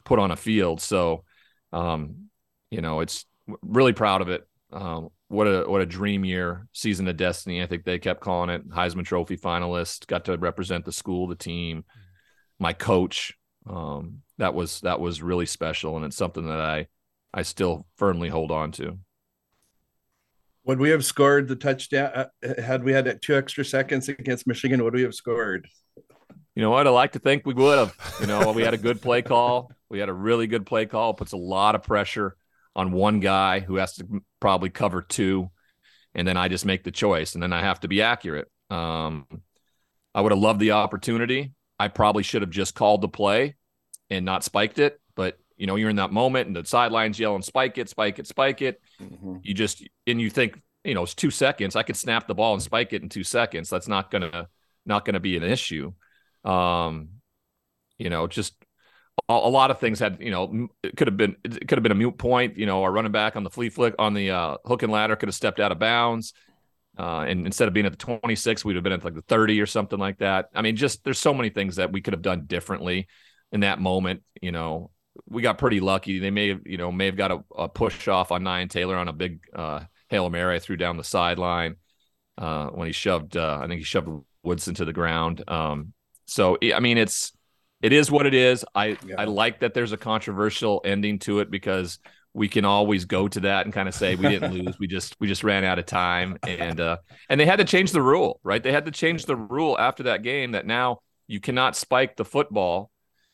put 0.06 0.20
on 0.20 0.32
a 0.32 0.36
field. 0.38 0.82
So, 0.82 1.26
um, 1.74 2.30
you 2.70 2.82
know, 2.82 3.02
it's 3.02 3.26
really 3.62 3.94
proud 3.94 4.22
of 4.22 4.30
it. 4.30 4.48
Um, 4.72 5.10
what 5.28 5.48
a 5.48 5.70
what 5.70 5.82
a 5.82 5.86
dream 5.86 6.24
year, 6.24 6.68
season 6.74 7.08
of 7.08 7.18
destiny. 7.18 7.62
I 7.62 7.68
think 7.68 7.84
they 7.84 8.00
kept 8.00 8.22
calling 8.22 8.50
it 8.50 8.70
Heisman 8.70 9.06
Trophy 9.06 9.38
finalist. 9.38 10.08
Got 10.08 10.26
to 10.26 10.38
represent 10.38 10.86
the 10.86 10.92
school, 10.92 11.28
the 11.28 11.36
team, 11.36 11.84
my 12.60 12.74
coach, 12.74 13.34
um, 13.70 14.22
that 14.38 14.54
was 14.54 14.82
that 14.82 15.00
was 15.00 15.22
really 15.22 15.46
special, 15.46 15.96
and 15.96 16.06
it's 16.06 16.18
something 16.18 16.48
that 16.48 16.60
I 16.60 16.88
I 17.34 17.44
still 17.44 17.86
firmly 17.98 18.30
hold 18.30 18.52
on 18.52 18.72
to. 18.74 18.98
Would 20.66 20.80
we 20.80 20.90
have 20.92 21.04
scored 21.04 21.48
the 21.48 21.56
touchdown? 21.56 22.12
Uh, 22.14 22.26
had 22.62 22.84
we 22.84 22.94
had 22.94 23.20
two 23.22 23.36
extra 23.36 23.66
seconds 23.66 24.10
against 24.10 24.46
Michigan, 24.46 24.84
would 24.84 24.94
we 24.94 25.02
have 25.02 25.16
scored? 25.16 25.68
You 26.56 26.62
know 26.62 26.70
what? 26.70 26.86
I 26.86 26.90
like 26.90 27.14
to 27.14 27.20
think 27.20 27.46
we 27.46 27.54
would 27.54 27.80
have. 27.80 28.18
You 28.20 28.28
know, 28.28 28.52
we 28.52 28.64
had 28.64 28.74
a 28.74 28.78
good 28.78 29.02
play 29.02 29.22
call. 29.22 29.72
We 29.90 30.00
had 30.00 30.10
a 30.10 30.14
really 30.14 30.48
good 30.48 30.66
play 30.66 30.86
call. 30.86 31.12
It 31.12 31.18
puts 31.18 31.32
a 31.32 31.38
lot 31.38 31.76
of 31.76 31.84
pressure 31.84 32.36
on 32.76 32.92
one 32.92 33.20
guy 33.20 33.60
who 33.60 33.78
has 33.78 33.96
to 33.96 34.24
probably 34.40 34.70
cover 34.70 35.02
two, 35.02 35.50
and 36.14 36.28
then 36.28 36.38
I 36.38 36.48
just 36.48 36.66
make 36.66 36.84
the 36.84 36.92
choice, 36.92 37.34
and 37.34 37.44
then 37.44 37.54
I 37.54 37.62
have 37.62 37.80
to 37.82 37.88
be 37.88 38.02
accurate. 38.02 38.50
Um, 38.70 39.26
I 40.14 40.22
would 40.22 40.32
have 40.32 40.40
loved 40.40 40.60
the 40.60 40.72
opportunity. 40.72 41.54
I 41.80 41.88
probably 41.88 42.24
should 42.24 42.42
have 42.42 42.52
just 42.52 42.76
called 42.76 43.02
the 43.02 43.10
play 43.10 43.56
and 44.10 44.26
not 44.26 44.44
spiked 44.44 44.78
it. 44.78 45.00
You 45.62 45.68
know, 45.68 45.76
you're 45.76 45.92
in 45.92 45.98
that 45.98 46.12
moment 46.12 46.48
and 46.48 46.56
the 46.56 46.66
sidelines 46.66 47.20
yelling, 47.20 47.44
spike 47.44 47.78
it, 47.78 47.88
spike 47.88 48.18
it, 48.18 48.26
spike 48.26 48.64
it. 48.64 48.82
Mm-hmm. 49.00 49.36
You 49.44 49.54
just 49.54 49.88
and 50.08 50.20
you 50.20 50.32
think, 50.32 50.60
you 50.84 50.96
know, 50.96 51.04
it's 51.04 51.14
two 51.14 51.30
seconds. 51.30 51.76
I 51.76 51.84
could 51.84 51.96
snap 51.96 52.26
the 52.26 52.34
ball 52.34 52.54
and 52.54 52.64
spike 52.64 52.94
it 52.94 53.04
in 53.04 53.10
two 53.10 53.24
seconds. 53.24 53.70
That's 53.70 53.88
not 53.88 54.10
gonna 54.10 54.48
not 54.88 55.06
gonna 55.06 55.20
be 55.20 55.38
an 55.38 55.44
issue. 55.44 55.94
Um, 56.44 57.10
you 58.00 58.10
know, 58.10 58.26
just 58.26 58.56
a, 59.30 59.34
a 59.34 59.52
lot 59.52 59.70
of 59.70 59.80
things 59.80 60.00
had, 60.00 60.18
you 60.20 60.32
know, 60.32 60.70
it 60.82 60.98
could 60.98 61.08
have 61.08 61.16
been 61.16 61.36
it 61.44 61.68
could 61.68 61.78
have 61.78 61.84
been 61.84 61.92
a 61.92 61.96
mute 61.96 62.18
point. 62.18 62.58
You 62.58 62.66
know, 62.66 62.82
our 62.82 62.92
running 62.92 63.12
back 63.12 63.36
on 63.36 63.44
the 63.44 63.52
flea 63.52 63.70
flick 63.70 63.94
on 64.00 64.16
the 64.16 64.32
uh, 64.32 64.58
hook 64.66 64.82
and 64.82 64.92
ladder 64.92 65.16
could 65.16 65.30
have 65.30 65.36
stepped 65.36 65.60
out 65.60 65.72
of 65.72 65.78
bounds. 65.78 66.34
Uh, 66.98 67.26
and 67.28 67.46
instead 67.46 67.68
of 67.68 67.76
being 67.76 67.86
at 67.86 67.92
the 67.92 67.98
26, 68.00 68.66
we'd 68.66 68.78
have 68.78 68.84
been 68.84 68.94
at 68.94 69.04
like 69.04 69.14
the 69.14 69.22
30 69.22 69.62
or 69.62 69.68
something 69.68 70.00
like 70.00 70.18
that. 70.18 70.50
I 70.56 70.64
mean, 70.64 70.76
just 70.76 71.04
there's 71.04 71.20
so 71.20 71.36
many 71.36 71.50
things 71.50 71.76
that 71.76 71.92
we 71.92 72.02
could 72.02 72.16
have 72.16 72.24
done 72.24 72.46
differently 72.48 73.08
in 73.52 73.60
that 73.60 73.80
moment. 73.80 74.24
You 74.42 74.52
know, 74.52 74.90
we 75.26 75.42
got 75.42 75.58
pretty 75.58 75.80
lucky. 75.80 76.20
They 76.20 76.32
may 76.32 76.50
have, 76.50 76.62
you 76.66 76.78
know, 76.78 76.92
may 76.92 77.06
have 77.06 77.18
got 77.18 77.32
a, 77.32 77.44
a 77.58 77.70
push 77.70 78.08
off 78.08 78.32
on 78.32 78.44
Nian 78.44 78.70
Taylor 78.70 78.96
on 78.96 79.08
a 79.08 79.14
big 79.14 79.42
uh, 79.54 79.82
Hail 80.10 80.30
Mary 80.30 80.56
I 80.56 80.60
threw 80.60 80.78
down 80.78 80.98
the 80.98 81.04
sideline 81.04 81.76
uh, 82.38 82.68
when 82.68 82.88
he 82.88 82.94
shoved, 82.94 83.38
uh, 83.38 83.60
I 83.62 83.68
think 83.68 83.80
he 83.80 83.86
shoved 83.86 84.10
Woodson 84.44 84.74
to 84.76 84.86
the 84.86 84.94
ground. 84.94 85.44
Um, 85.48 85.94
so, 86.26 86.58
I 86.62 86.80
mean, 86.80 86.98
it's, 86.98 87.34
it 87.82 87.94
is 87.94 88.12
what 88.12 88.26
it 88.26 88.34
is. 88.34 88.64
I, 88.76 88.98
yeah. 89.06 89.16
I 89.18 89.26
like 89.26 89.62
that 89.62 89.74
there's 89.74 89.92
a 89.92 89.98
controversial 89.98 90.82
ending 90.86 91.20
to 91.20 91.40
it 91.40 91.50
because 91.50 92.00
we 92.34 92.48
can 92.48 92.64
always 92.64 93.06
go 93.06 93.28
to 93.28 93.42
that 93.42 93.66
and 93.66 93.74
kind 93.74 93.88
of 93.88 93.96
say 93.96 94.16
we 94.16 94.30
didn't 94.30 94.54
lose 94.64 94.80
we 94.80 94.88
just 94.88 95.16
we 95.20 95.28
just 95.28 95.44
ran 95.44 95.64
out 95.64 95.80
of 95.80 95.86
time 95.86 96.38
and 96.44 96.80
uh 96.80 96.98
and 97.30 97.40
they 97.40 97.46
had 97.46 97.58
to 97.58 97.66
change 97.66 97.92
the 97.92 98.02
rule 98.02 98.40
right 98.44 98.64
they 98.64 98.72
had 98.72 98.86
to 98.86 98.92
change 98.92 99.26
the 99.26 99.36
rule 99.36 99.78
after 99.78 100.04
that 100.04 100.24
game 100.24 100.52
that 100.52 100.66
now 100.66 101.00
You 101.28 101.40
cannot 101.40 101.76
spike 101.76 102.18
the 102.18 102.26
football 102.26 102.91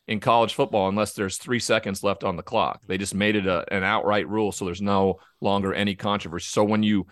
in 0.08 0.20
college 0.20 0.54
football 0.54 0.88
unless 0.88 1.12
there's 1.12 1.36
three 1.36 1.60
seconds 1.60 2.02
left 2.02 2.24
on 2.24 2.36
the 2.36 2.42
clock. 2.42 2.80
They 2.86 2.96
just 2.96 3.14
made 3.14 3.36
it 3.36 3.46
a, 3.46 3.70
an 3.72 3.84
outright 3.84 4.26
rule, 4.26 4.50
so 4.50 4.64
there's 4.64 4.82
no 4.82 5.20
longer 5.40 5.74
any 5.74 5.94
controversy. 5.94 6.48
So 6.48 6.64
when 6.64 6.82
you 6.82 7.06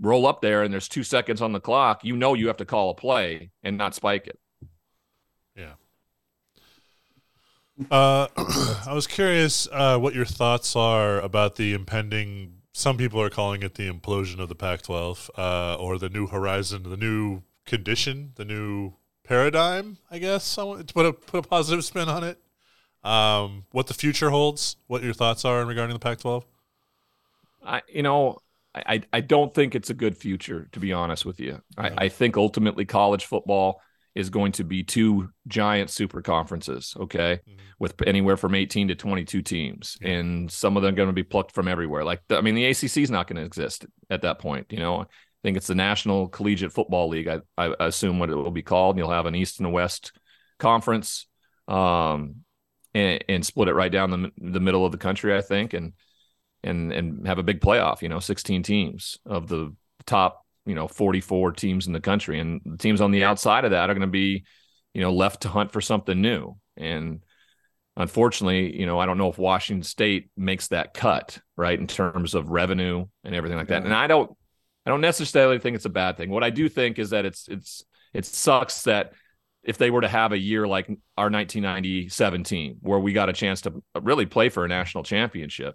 roll 0.00 0.24
up 0.24 0.40
there 0.40 0.62
and 0.62 0.72
there's 0.72 0.88
two 0.88 1.02
seconds 1.02 1.42
on 1.42 1.52
the 1.52 1.60
clock, 1.60 2.04
you 2.04 2.16
know 2.16 2.34
you 2.34 2.46
have 2.46 2.58
to 2.58 2.64
call 2.64 2.90
a 2.90 2.94
play 2.94 3.50
and 3.64 3.76
not 3.76 3.96
spike 3.96 4.28
it. 4.28 4.38
Yeah. 5.56 5.72
Uh, 7.90 8.28
I 8.86 8.92
was 8.92 9.08
curious 9.08 9.66
uh, 9.72 9.98
what 9.98 10.14
your 10.14 10.24
thoughts 10.24 10.76
are 10.76 11.20
about 11.20 11.56
the 11.56 11.74
impending. 11.74 12.62
Some 12.72 12.96
people 12.96 13.20
are 13.20 13.30
calling 13.30 13.64
it 13.64 13.74
the 13.74 13.90
implosion 13.90 14.38
of 14.38 14.48
the 14.48 14.54
Pac-12, 14.54 15.30
uh, 15.36 15.74
or 15.74 15.98
the 15.98 16.08
new 16.08 16.28
horizon, 16.28 16.84
the 16.84 16.96
new 16.96 17.42
condition, 17.66 18.32
the 18.36 18.44
new 18.44 18.94
paradigm, 19.28 19.98
I 20.10 20.18
guess. 20.18 20.58
I 20.58 20.64
want 20.64 20.88
to 20.88 20.94
put 20.94 21.06
a 21.06 21.12
put 21.12 21.44
a 21.44 21.48
positive 21.48 21.84
spin 21.84 22.08
on 22.08 22.24
it. 22.24 22.40
Um, 23.04 23.64
what 23.70 23.86
the 23.86 23.94
future 23.94 24.30
holds, 24.30 24.76
what 24.86 25.02
your 25.02 25.14
thoughts 25.14 25.44
are 25.44 25.64
regarding 25.64 25.94
the 25.94 26.00
Pac-12. 26.00 26.42
I, 27.64 27.82
you 27.92 28.02
know, 28.02 28.38
I, 28.74 29.02
I 29.12 29.20
don't 29.20 29.54
think 29.54 29.74
it's 29.74 29.90
a 29.90 29.94
good 29.94 30.16
future, 30.16 30.68
to 30.72 30.80
be 30.80 30.92
honest 30.92 31.24
with 31.24 31.38
you. 31.40 31.62
I, 31.76 31.92
I 31.96 32.08
think 32.08 32.36
ultimately 32.36 32.84
college 32.84 33.24
football 33.24 33.80
is 34.14 34.30
going 34.30 34.52
to 34.52 34.64
be 34.64 34.82
two 34.82 35.30
giant 35.46 35.90
super 35.90 36.22
conferences, 36.22 36.94
okay, 36.98 37.40
mm-hmm. 37.48 37.58
with 37.78 37.94
anywhere 38.06 38.36
from 38.36 38.54
18 38.54 38.88
to 38.88 38.94
22 38.94 39.42
teams. 39.42 39.96
Yeah. 40.00 40.08
And 40.10 40.50
some 40.50 40.76
of 40.76 40.82
them 40.82 40.94
are 40.94 40.96
going 40.96 41.08
to 41.08 41.12
be 41.12 41.22
plucked 41.22 41.52
from 41.52 41.68
everywhere. 41.68 42.04
Like, 42.04 42.22
the, 42.28 42.36
I 42.36 42.40
mean, 42.40 42.56
the 42.56 42.66
ACC 42.66 42.98
is 42.98 43.10
not 43.10 43.28
going 43.28 43.36
to 43.36 43.44
exist 43.44 43.86
at 44.10 44.22
that 44.22 44.40
point. 44.40 44.66
You 44.70 44.80
know, 44.80 45.06
think 45.48 45.56
it's 45.56 45.66
the 45.66 45.74
National 45.74 46.28
Collegiate 46.28 46.74
Football 46.74 47.08
League. 47.08 47.26
I, 47.26 47.40
I 47.56 47.74
assume 47.80 48.18
what 48.18 48.28
it 48.28 48.34
will 48.34 48.50
be 48.50 48.62
called. 48.62 48.96
And 48.96 48.98
you'll 48.98 49.10
have 49.10 49.24
an 49.24 49.34
East 49.34 49.60
and 49.60 49.66
a 49.66 49.70
West 49.70 50.12
conference, 50.58 51.26
um, 51.66 52.44
and, 52.92 53.24
and 53.30 53.46
split 53.46 53.68
it 53.68 53.74
right 53.74 53.90
down 53.90 54.10
the 54.10 54.30
the 54.36 54.60
middle 54.60 54.84
of 54.84 54.92
the 54.92 54.98
country. 54.98 55.34
I 55.34 55.40
think, 55.40 55.72
and 55.72 55.94
and 56.62 56.92
and 56.92 57.26
have 57.26 57.38
a 57.38 57.42
big 57.42 57.62
playoff. 57.62 58.02
You 58.02 58.10
know, 58.10 58.20
16 58.20 58.62
teams 58.62 59.16
of 59.24 59.48
the 59.48 59.74
top 60.04 60.44
you 60.66 60.74
know 60.74 60.86
44 60.86 61.52
teams 61.52 61.86
in 61.86 61.94
the 61.94 62.00
country, 62.00 62.38
and 62.40 62.60
the 62.66 62.76
teams 62.76 63.00
on 63.00 63.10
the 63.10 63.24
outside 63.24 63.64
of 63.64 63.70
that 63.70 63.88
are 63.88 63.94
going 63.94 64.02
to 64.02 64.06
be 64.06 64.44
you 64.92 65.00
know 65.00 65.14
left 65.14 65.42
to 65.42 65.48
hunt 65.48 65.72
for 65.72 65.80
something 65.80 66.20
new. 66.20 66.58
And 66.76 67.24
unfortunately, 67.96 68.78
you 68.78 68.84
know, 68.84 68.98
I 68.98 69.06
don't 69.06 69.16
know 69.16 69.30
if 69.30 69.38
Washington 69.38 69.82
State 69.82 70.28
makes 70.36 70.68
that 70.68 70.92
cut 70.92 71.38
right 71.56 71.78
in 71.78 71.86
terms 71.86 72.34
of 72.34 72.50
revenue 72.50 73.06
and 73.24 73.34
everything 73.34 73.56
like 73.56 73.68
that. 73.68 73.84
And 73.84 73.94
I 73.94 74.08
don't 74.08 74.30
I 74.88 74.90
don't 74.90 75.02
necessarily 75.02 75.58
think 75.58 75.76
it's 75.76 75.84
a 75.84 75.90
bad 75.90 76.16
thing. 76.16 76.30
What 76.30 76.42
I 76.42 76.48
do 76.48 76.66
think 76.66 76.98
is 76.98 77.10
that 77.10 77.26
it's 77.26 77.46
it's 77.46 77.84
it 78.14 78.24
sucks 78.24 78.84
that 78.84 79.12
if 79.62 79.76
they 79.76 79.90
were 79.90 80.00
to 80.00 80.08
have 80.08 80.32
a 80.32 80.38
year 80.38 80.66
like 80.66 80.86
our 81.18 81.28
1997 81.28 82.42
team 82.44 82.78
where 82.80 82.98
we 82.98 83.12
got 83.12 83.28
a 83.28 83.34
chance 83.34 83.60
to 83.62 83.82
really 84.00 84.24
play 84.24 84.48
for 84.48 84.64
a 84.64 84.68
national 84.68 85.04
championship 85.04 85.74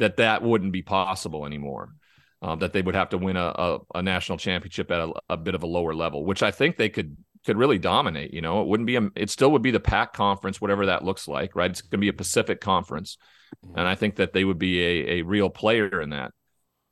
that 0.00 0.16
that 0.16 0.42
wouldn't 0.42 0.72
be 0.72 0.82
possible 0.82 1.46
anymore. 1.46 1.94
Um, 2.42 2.58
that 2.58 2.72
they 2.72 2.82
would 2.82 2.96
have 2.96 3.10
to 3.10 3.18
win 3.18 3.36
a, 3.36 3.54
a, 3.54 3.78
a 3.94 4.02
national 4.02 4.38
championship 4.38 4.90
at 4.90 4.98
a, 4.98 5.12
a, 5.28 5.36
bit 5.36 5.54
of 5.54 5.62
a 5.62 5.66
lower 5.68 5.94
level 5.94 6.24
which 6.24 6.42
i 6.42 6.50
think 6.50 6.76
they 6.76 6.88
could 6.88 7.16
could 7.46 7.56
really 7.56 7.78
dominate 7.78 8.34
you 8.34 8.40
know? 8.40 8.60
It 8.62 8.66
wouldn't 8.66 8.88
be 8.88 8.96
a, 8.96 9.08
it 9.14 9.30
still 9.30 9.52
would 9.52 9.62
be 9.62 9.70
the 9.70 9.78
pac 9.78 10.12
conference 10.12 10.60
whatever 10.60 10.86
that 10.86 11.04
looks 11.04 11.28
like 11.28 11.54
right? 11.54 11.70
It's 11.70 11.82
going 11.82 11.90
to 11.90 11.98
be 11.98 12.08
a 12.08 12.12
pacific 12.12 12.60
conference. 12.60 13.16
Mm-hmm. 13.64 13.78
and 13.78 13.86
i 13.86 13.94
think 13.94 14.16
that 14.16 14.32
they 14.32 14.44
would 14.44 14.58
be 14.58 14.82
a, 14.82 15.10
a 15.18 15.22
real 15.22 15.50
player 15.50 16.00
in 16.00 16.10
that. 16.10 16.32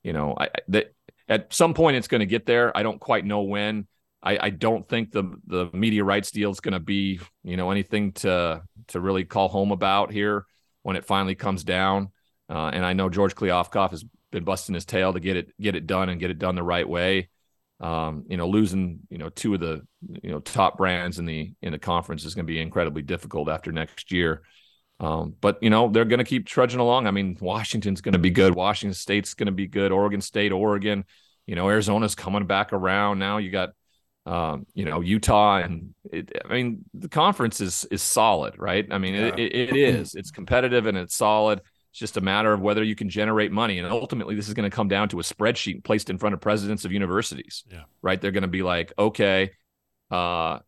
You 0.04 0.12
know 0.12 0.36
i 0.38 0.50
that 0.68 0.92
at 1.30 1.54
some 1.54 1.72
point 1.72 1.96
it's 1.96 2.08
going 2.08 2.20
to 2.20 2.26
get 2.26 2.44
there. 2.44 2.76
I 2.76 2.82
don't 2.82 3.00
quite 3.00 3.24
know 3.24 3.42
when. 3.42 3.86
I, 4.22 4.38
I 4.38 4.50
don't 4.50 4.86
think 4.86 5.12
the 5.12 5.34
the 5.46 5.70
media 5.72 6.04
rights 6.04 6.30
deal 6.30 6.50
is 6.50 6.60
going 6.60 6.74
to 6.74 6.80
be 6.80 7.20
you 7.42 7.56
know 7.56 7.70
anything 7.70 8.12
to 8.12 8.62
to 8.88 9.00
really 9.00 9.24
call 9.24 9.48
home 9.48 9.72
about 9.72 10.12
here 10.12 10.44
when 10.82 10.96
it 10.96 11.06
finally 11.06 11.34
comes 11.34 11.64
down. 11.64 12.10
Uh, 12.50 12.70
and 12.74 12.84
I 12.84 12.92
know 12.92 13.08
George 13.08 13.34
Kliavkoff 13.34 13.92
has 13.92 14.04
been 14.32 14.44
busting 14.44 14.74
his 14.74 14.84
tail 14.84 15.12
to 15.12 15.20
get 15.20 15.36
it 15.36 15.58
get 15.58 15.74
it 15.76 15.86
done 15.86 16.10
and 16.10 16.20
get 16.20 16.30
it 16.30 16.38
done 16.38 16.54
the 16.54 16.62
right 16.62 16.86
way. 16.86 17.30
Um, 17.78 18.24
you 18.28 18.36
know, 18.36 18.46
losing 18.46 19.00
you 19.08 19.16
know 19.16 19.30
two 19.30 19.54
of 19.54 19.60
the 19.60 19.86
you 20.22 20.30
know 20.30 20.40
top 20.40 20.76
brands 20.76 21.18
in 21.18 21.24
the 21.24 21.54
in 21.62 21.72
the 21.72 21.78
conference 21.78 22.24
is 22.24 22.34
going 22.34 22.46
to 22.46 22.52
be 22.52 22.60
incredibly 22.60 23.02
difficult 23.02 23.48
after 23.48 23.72
next 23.72 24.12
year. 24.12 24.42
Um, 25.00 25.34
but 25.40 25.62
you 25.62 25.70
know 25.70 25.88
they're 25.88 26.04
going 26.04 26.18
to 26.18 26.24
keep 26.24 26.46
trudging 26.46 26.78
along. 26.78 27.06
I 27.06 27.10
mean, 27.10 27.36
Washington's 27.40 28.02
going 28.02 28.12
to 28.12 28.18
be 28.18 28.30
good. 28.30 28.54
Washington 28.54 28.94
State's 28.94 29.32
going 29.32 29.46
to 29.46 29.52
be 29.52 29.66
good. 29.66 29.92
Oregon 29.92 30.20
State, 30.20 30.52
Oregon. 30.52 31.04
You 31.46 31.56
know, 31.56 31.68
Arizona's 31.68 32.14
coming 32.14 32.46
back 32.46 32.74
around 32.74 33.18
now. 33.18 33.38
You 33.38 33.50
got, 33.50 33.70
um, 34.26 34.66
you 34.74 34.84
know, 34.84 35.00
Utah, 35.00 35.56
and 35.56 35.94
it, 36.12 36.30
I 36.44 36.52
mean, 36.52 36.84
the 36.92 37.08
conference 37.08 37.62
is 37.62 37.86
is 37.90 38.02
solid, 38.02 38.56
right? 38.58 38.86
I 38.90 38.98
mean, 38.98 39.14
yeah. 39.14 39.28
it, 39.28 39.38
it, 39.38 39.54
it 39.70 39.76
is. 39.76 40.14
It's 40.14 40.30
competitive 40.30 40.84
and 40.84 40.98
it's 40.98 41.16
solid. 41.16 41.62
It's 41.92 41.98
just 41.98 42.18
a 42.18 42.20
matter 42.20 42.52
of 42.52 42.60
whether 42.60 42.84
you 42.84 42.94
can 42.94 43.08
generate 43.08 43.52
money, 43.52 43.78
and 43.78 43.88
ultimately, 43.90 44.34
this 44.34 44.48
is 44.48 44.54
going 44.54 44.70
to 44.70 44.74
come 44.74 44.88
down 44.88 45.08
to 45.08 45.18
a 45.18 45.22
spreadsheet 45.22 45.82
placed 45.82 46.10
in 46.10 46.18
front 46.18 46.34
of 46.34 46.42
presidents 46.42 46.84
of 46.84 46.92
universities. 46.92 47.64
Yeah. 47.72 47.84
Right? 48.02 48.20
They're 48.20 48.30
going 48.32 48.42
to 48.42 48.48
be 48.48 48.62
like, 48.62 48.92
okay, 48.98 49.52
uh, 50.10 50.58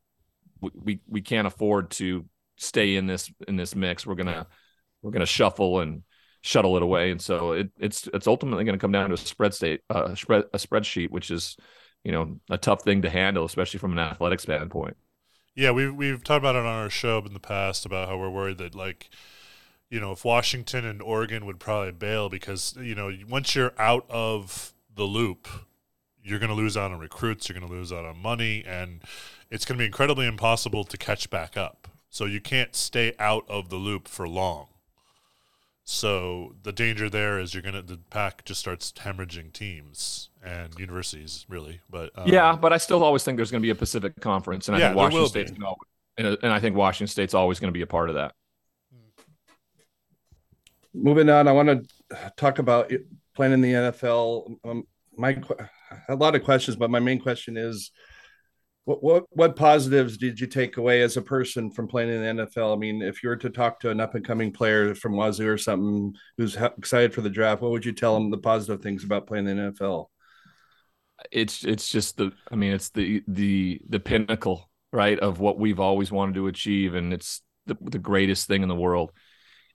we 0.60 1.00
we 1.06 1.20
can't 1.20 1.46
afford 1.46 1.90
to 1.92 2.24
stay 2.62 2.96
in 2.96 3.06
this 3.06 3.30
in 3.48 3.56
this 3.56 3.74
mix. 3.74 4.06
We're 4.06 4.14
gonna 4.14 4.46
we're 5.02 5.10
gonna 5.10 5.26
shuffle 5.26 5.80
and 5.80 6.02
shuttle 6.42 6.76
it 6.76 6.82
away, 6.82 7.10
and 7.10 7.20
so 7.20 7.52
it, 7.52 7.70
it's 7.78 8.08
it's 8.12 8.26
ultimately 8.26 8.64
going 8.64 8.78
to 8.78 8.80
come 8.80 8.92
down 8.92 9.08
to 9.08 9.14
a 9.14 9.18
spread 9.18 9.54
state 9.54 9.80
uh, 9.90 10.14
spread 10.14 10.44
a 10.52 10.58
spreadsheet, 10.58 11.10
which 11.10 11.30
is 11.30 11.56
you 12.04 12.12
know 12.12 12.38
a 12.50 12.58
tough 12.58 12.82
thing 12.82 13.02
to 13.02 13.10
handle, 13.10 13.44
especially 13.44 13.78
from 13.78 13.92
an 13.92 13.98
athletic 13.98 14.40
standpoint. 14.40 14.96
Yeah, 15.54 15.70
we've 15.70 15.94
we've 15.94 16.22
talked 16.22 16.42
about 16.42 16.56
it 16.56 16.60
on 16.60 16.66
our 16.66 16.90
show 16.90 17.22
in 17.24 17.32
the 17.32 17.40
past 17.40 17.86
about 17.86 18.08
how 18.08 18.18
we're 18.18 18.30
worried 18.30 18.58
that 18.58 18.74
like 18.74 19.10
you 19.90 20.00
know 20.00 20.12
if 20.12 20.24
Washington 20.24 20.84
and 20.84 21.00
Oregon 21.00 21.46
would 21.46 21.60
probably 21.60 21.92
bail 21.92 22.28
because 22.28 22.74
you 22.80 22.94
know 22.94 23.12
once 23.28 23.54
you're 23.54 23.74
out 23.78 24.06
of 24.10 24.72
the 24.94 25.04
loop, 25.04 25.48
you're 26.22 26.38
going 26.38 26.50
to 26.50 26.56
lose 26.56 26.76
out 26.76 26.92
on 26.92 26.98
recruits, 26.98 27.48
you're 27.48 27.58
going 27.58 27.70
to 27.70 27.74
lose 27.74 27.92
out 27.92 28.04
on 28.04 28.18
money, 28.18 28.64
and 28.66 29.02
it's 29.50 29.64
going 29.64 29.76
to 29.76 29.82
be 29.82 29.86
incredibly 29.86 30.26
impossible 30.26 30.84
to 30.84 30.96
catch 30.96 31.30
back 31.30 31.56
up. 31.56 31.88
So 32.12 32.26
you 32.26 32.42
can't 32.42 32.76
stay 32.76 33.14
out 33.18 33.46
of 33.48 33.70
the 33.70 33.76
loop 33.76 34.06
for 34.06 34.28
long. 34.28 34.66
So 35.82 36.54
the 36.62 36.70
danger 36.70 37.08
there 37.08 37.40
is 37.40 37.54
you're 37.54 37.62
gonna 37.62 37.80
the 37.80 37.96
pack 38.10 38.44
just 38.44 38.60
starts 38.60 38.92
hemorrhaging 38.92 39.54
teams 39.54 40.28
and 40.44 40.78
universities 40.78 41.46
really. 41.48 41.80
But 41.88 42.10
um, 42.14 42.28
yeah, 42.28 42.54
but 42.54 42.70
I 42.70 42.76
still 42.76 43.02
always 43.02 43.24
think 43.24 43.38
there's 43.38 43.50
going 43.50 43.62
to 43.62 43.66
be 43.66 43.70
a 43.70 43.74
Pacific 43.74 44.20
Conference, 44.20 44.68
and 44.68 44.76
I 44.76 44.80
yeah, 44.80 44.88
think 44.88 44.98
Washington 44.98 45.28
State's 45.28 45.50
gonna, 45.52 45.72
and, 46.18 46.26
and 46.42 46.52
I 46.52 46.60
think 46.60 46.76
Washington 46.76 47.10
State's 47.10 47.32
always 47.32 47.58
going 47.58 47.72
to 47.72 47.76
be 47.76 47.82
a 47.82 47.86
part 47.86 48.10
of 48.10 48.16
that. 48.16 48.34
Moving 50.92 51.30
on, 51.30 51.48
I 51.48 51.52
want 51.52 51.68
to 51.70 52.32
talk 52.36 52.58
about 52.58 52.92
playing 53.34 53.54
in 53.54 53.62
the 53.62 53.72
NFL. 53.72 54.54
Um, 54.66 54.86
my 55.16 55.40
a 56.10 56.14
lot 56.14 56.34
of 56.34 56.44
questions, 56.44 56.76
but 56.76 56.90
my 56.90 57.00
main 57.00 57.18
question 57.18 57.56
is 57.56 57.90
what, 58.84 59.02
what 59.02 59.24
what 59.30 59.56
positives 59.56 60.16
did 60.16 60.40
you 60.40 60.46
take 60.46 60.76
away 60.76 61.02
as 61.02 61.16
a 61.16 61.22
person 61.22 61.70
from 61.70 61.86
playing 61.86 62.10
in 62.10 62.36
the 62.36 62.44
NFL? 62.44 62.74
I 62.74 62.78
mean, 62.78 63.00
if 63.00 63.22
you 63.22 63.28
were 63.28 63.36
to 63.36 63.50
talk 63.50 63.78
to 63.80 63.90
an 63.90 64.00
up 64.00 64.14
and 64.14 64.24
coming 64.24 64.52
player 64.52 64.94
from 64.94 65.12
Wazoo 65.12 65.48
or 65.48 65.58
something 65.58 66.14
who's 66.36 66.56
excited 66.56 67.14
for 67.14 67.20
the 67.20 67.30
draft, 67.30 67.62
what 67.62 67.70
would 67.70 67.84
you 67.84 67.92
tell 67.92 68.14
them 68.14 68.30
the 68.30 68.38
positive 68.38 68.82
things 68.82 69.04
about 69.04 69.26
playing 69.26 69.46
in 69.46 69.56
the 69.56 69.72
NFL? 69.72 70.06
It's 71.30 71.64
it's 71.64 71.88
just 71.88 72.16
the 72.16 72.32
I 72.50 72.56
mean 72.56 72.72
it's 72.72 72.90
the 72.90 73.22
the 73.28 73.80
the 73.88 74.00
pinnacle 74.00 74.68
right 74.92 75.18
of 75.18 75.38
what 75.38 75.58
we've 75.58 75.80
always 75.80 76.10
wanted 76.10 76.34
to 76.34 76.48
achieve, 76.48 76.94
and 76.94 77.12
it's 77.12 77.40
the, 77.66 77.76
the 77.80 77.98
greatest 77.98 78.48
thing 78.48 78.62
in 78.62 78.68
the 78.68 78.74
world. 78.74 79.12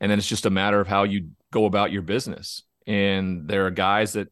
And 0.02 0.12
then 0.12 0.20
it's 0.20 0.28
just 0.28 0.46
a 0.46 0.52
matter 0.52 0.80
of 0.80 0.88
how 0.88 1.04
you 1.04 1.30
go 1.52 1.66
about 1.66 1.92
your 1.92 2.02
business. 2.02 2.64
And 2.86 3.48
there 3.48 3.66
are 3.66 3.72
guys 3.72 4.14
that 4.14 4.28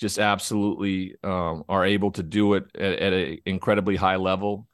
just 0.00 0.18
absolutely 0.18 1.14
um, 1.22 1.62
are 1.68 1.84
able 1.84 2.10
to 2.12 2.22
do 2.22 2.54
it 2.54 2.64
at, 2.74 2.98
at 2.98 3.12
an 3.12 3.38
incredibly 3.44 3.96
high 3.96 4.16
level, 4.16 4.66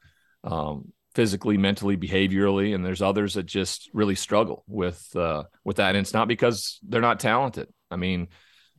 um, 0.45 0.93
physically, 1.15 1.57
mentally, 1.57 1.97
behaviorally, 1.97 2.73
and 2.73 2.85
there's 2.85 3.01
others 3.01 3.33
that 3.33 3.45
just 3.45 3.89
really 3.93 4.15
struggle 4.15 4.63
with 4.67 5.05
uh, 5.15 5.43
with 5.65 5.77
that. 5.77 5.89
And 5.95 5.97
it's 5.97 6.13
not 6.13 6.29
because 6.29 6.79
they're 6.87 7.01
not 7.01 7.19
talented. 7.19 7.67
I 7.91 7.97
mean, 7.97 8.29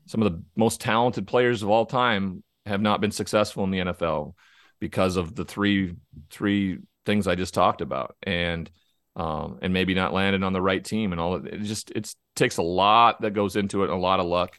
some 0.07 0.23
of 0.23 0.33
the 0.33 0.43
most 0.57 0.81
talented 0.81 1.27
players 1.27 1.63
of 1.63 1.69
all 1.69 1.85
time 1.85 2.43
have 2.65 2.81
not 2.81 3.03
been 3.03 3.11
successful 3.11 3.65
in 3.65 3.71
the 3.71 3.81
NFL 3.81 4.35
because 4.81 5.17
of 5.17 5.35
the 5.35 5.45
three 5.45 5.97
three 6.31 6.79
things 7.05 7.27
I 7.27 7.35
just 7.35 7.53
talked 7.53 7.83
about, 7.83 8.17
and 8.23 8.71
um, 9.17 9.59
and 9.61 9.75
maybe 9.75 9.93
not 9.93 10.15
landing 10.15 10.45
on 10.45 10.55
the 10.55 10.63
right 10.63 10.83
team 10.83 11.13
and 11.13 11.21
all. 11.21 11.35
It 11.35 11.61
just 11.65 11.91
it 11.91 12.11
takes 12.37 12.57
a 12.57 12.63
lot 12.63 13.21
that 13.21 13.35
goes 13.35 13.55
into 13.55 13.85
it, 13.85 13.91
a 13.91 13.97
lot 13.97 14.19
of 14.19 14.25
luck 14.27 14.57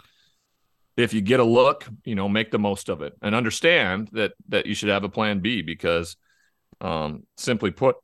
if 0.99 1.13
you 1.13 1.21
get 1.21 1.39
a 1.39 1.43
look, 1.43 1.87
you 2.03 2.15
know, 2.15 2.27
make 2.27 2.51
the 2.51 2.59
most 2.59 2.89
of 2.89 3.01
it 3.01 3.13
and 3.21 3.33
understand 3.33 4.09
that 4.13 4.33
that 4.49 4.65
you 4.65 4.75
should 4.75 4.89
have 4.89 5.03
a 5.03 5.09
plan 5.09 5.39
B 5.39 5.61
because 5.61 6.15
um, 6.81 7.23
simply 7.37 7.71
put, 7.71 7.97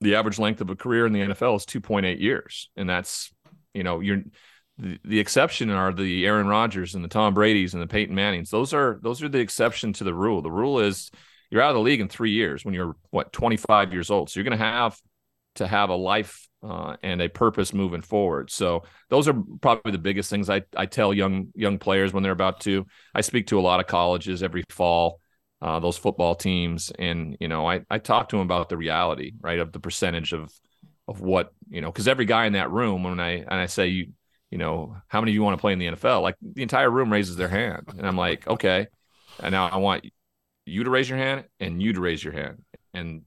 the 0.00 0.14
average 0.14 0.38
length 0.38 0.60
of 0.60 0.70
a 0.70 0.76
career 0.76 1.06
in 1.06 1.12
the 1.12 1.20
NFL 1.20 1.56
is 1.56 1.66
2.8 1.66 2.20
years. 2.20 2.70
And 2.76 2.88
that's, 2.88 3.32
you 3.74 3.82
know, 3.82 4.00
you're 4.00 4.22
the, 4.78 4.98
the 5.04 5.20
exception 5.20 5.70
are 5.70 5.92
the 5.92 6.26
Aaron 6.26 6.46
Rodgers 6.46 6.94
and 6.94 7.04
the 7.04 7.08
Tom 7.08 7.34
Brady's 7.34 7.74
and 7.74 7.82
the 7.82 7.86
Peyton 7.86 8.14
Mannings. 8.14 8.50
Those 8.50 8.72
are 8.72 8.98
those 9.02 9.22
are 9.22 9.28
the 9.28 9.40
exception 9.40 9.92
to 9.94 10.04
the 10.04 10.14
rule. 10.14 10.42
The 10.42 10.50
rule 10.50 10.80
is 10.80 11.10
you're 11.50 11.62
out 11.62 11.70
of 11.70 11.74
the 11.74 11.82
league 11.82 12.00
in 12.00 12.08
three 12.08 12.30
years 12.30 12.64
when 12.64 12.74
you're 12.74 12.96
what 13.10 13.32
25 13.32 13.92
years 13.92 14.10
old. 14.10 14.30
So 14.30 14.40
you're 14.40 14.48
going 14.48 14.58
to 14.58 14.64
have 14.64 14.98
to 15.56 15.66
have 15.66 15.90
a 15.90 15.96
life 15.96 16.48
uh, 16.62 16.96
and 17.02 17.22
a 17.22 17.28
purpose 17.28 17.72
moving 17.72 18.02
forward. 18.02 18.50
So 18.50 18.84
those 19.08 19.28
are 19.28 19.34
probably 19.60 19.92
the 19.92 19.98
biggest 19.98 20.30
things 20.30 20.50
I, 20.50 20.62
I 20.76 20.86
tell 20.86 21.14
young 21.14 21.48
young 21.54 21.78
players 21.78 22.12
when 22.12 22.22
they're 22.22 22.32
about 22.32 22.60
to. 22.60 22.86
I 23.14 23.22
speak 23.22 23.48
to 23.48 23.58
a 23.58 23.62
lot 23.62 23.80
of 23.80 23.86
colleges 23.86 24.42
every 24.42 24.64
fall, 24.68 25.20
uh, 25.62 25.80
those 25.80 25.96
football 25.96 26.34
teams, 26.34 26.92
and 26.98 27.36
you 27.40 27.48
know 27.48 27.68
I 27.68 27.80
I 27.90 27.98
talk 27.98 28.28
to 28.30 28.36
them 28.36 28.44
about 28.44 28.68
the 28.68 28.76
reality 28.76 29.32
right 29.40 29.58
of 29.58 29.72
the 29.72 29.80
percentage 29.80 30.32
of 30.32 30.52
of 31.08 31.20
what 31.20 31.52
you 31.68 31.80
know 31.80 31.90
because 31.90 32.08
every 32.08 32.26
guy 32.26 32.46
in 32.46 32.52
that 32.52 32.70
room 32.70 33.04
when 33.04 33.20
I 33.20 33.38
and 33.38 33.54
I 33.54 33.66
say 33.66 33.88
you 33.88 34.12
you 34.50 34.58
know 34.58 34.96
how 35.08 35.20
many 35.20 35.32
of 35.32 35.34
you 35.34 35.42
want 35.42 35.56
to 35.56 35.60
play 35.60 35.72
in 35.72 35.78
the 35.78 35.86
NFL 35.86 36.22
like 36.22 36.36
the 36.42 36.62
entire 36.62 36.90
room 36.90 37.12
raises 37.12 37.36
their 37.36 37.48
hand 37.48 37.88
and 37.96 38.06
I'm 38.06 38.16
like 38.16 38.46
okay 38.46 38.88
and 39.42 39.52
now 39.52 39.68
I 39.68 39.76
want 39.76 40.04
you 40.66 40.84
to 40.84 40.90
raise 40.90 41.08
your 41.08 41.18
hand 41.18 41.44
and 41.58 41.82
you 41.82 41.92
to 41.92 42.00
raise 42.00 42.22
your 42.22 42.32
hand 42.32 42.62
and 42.94 43.22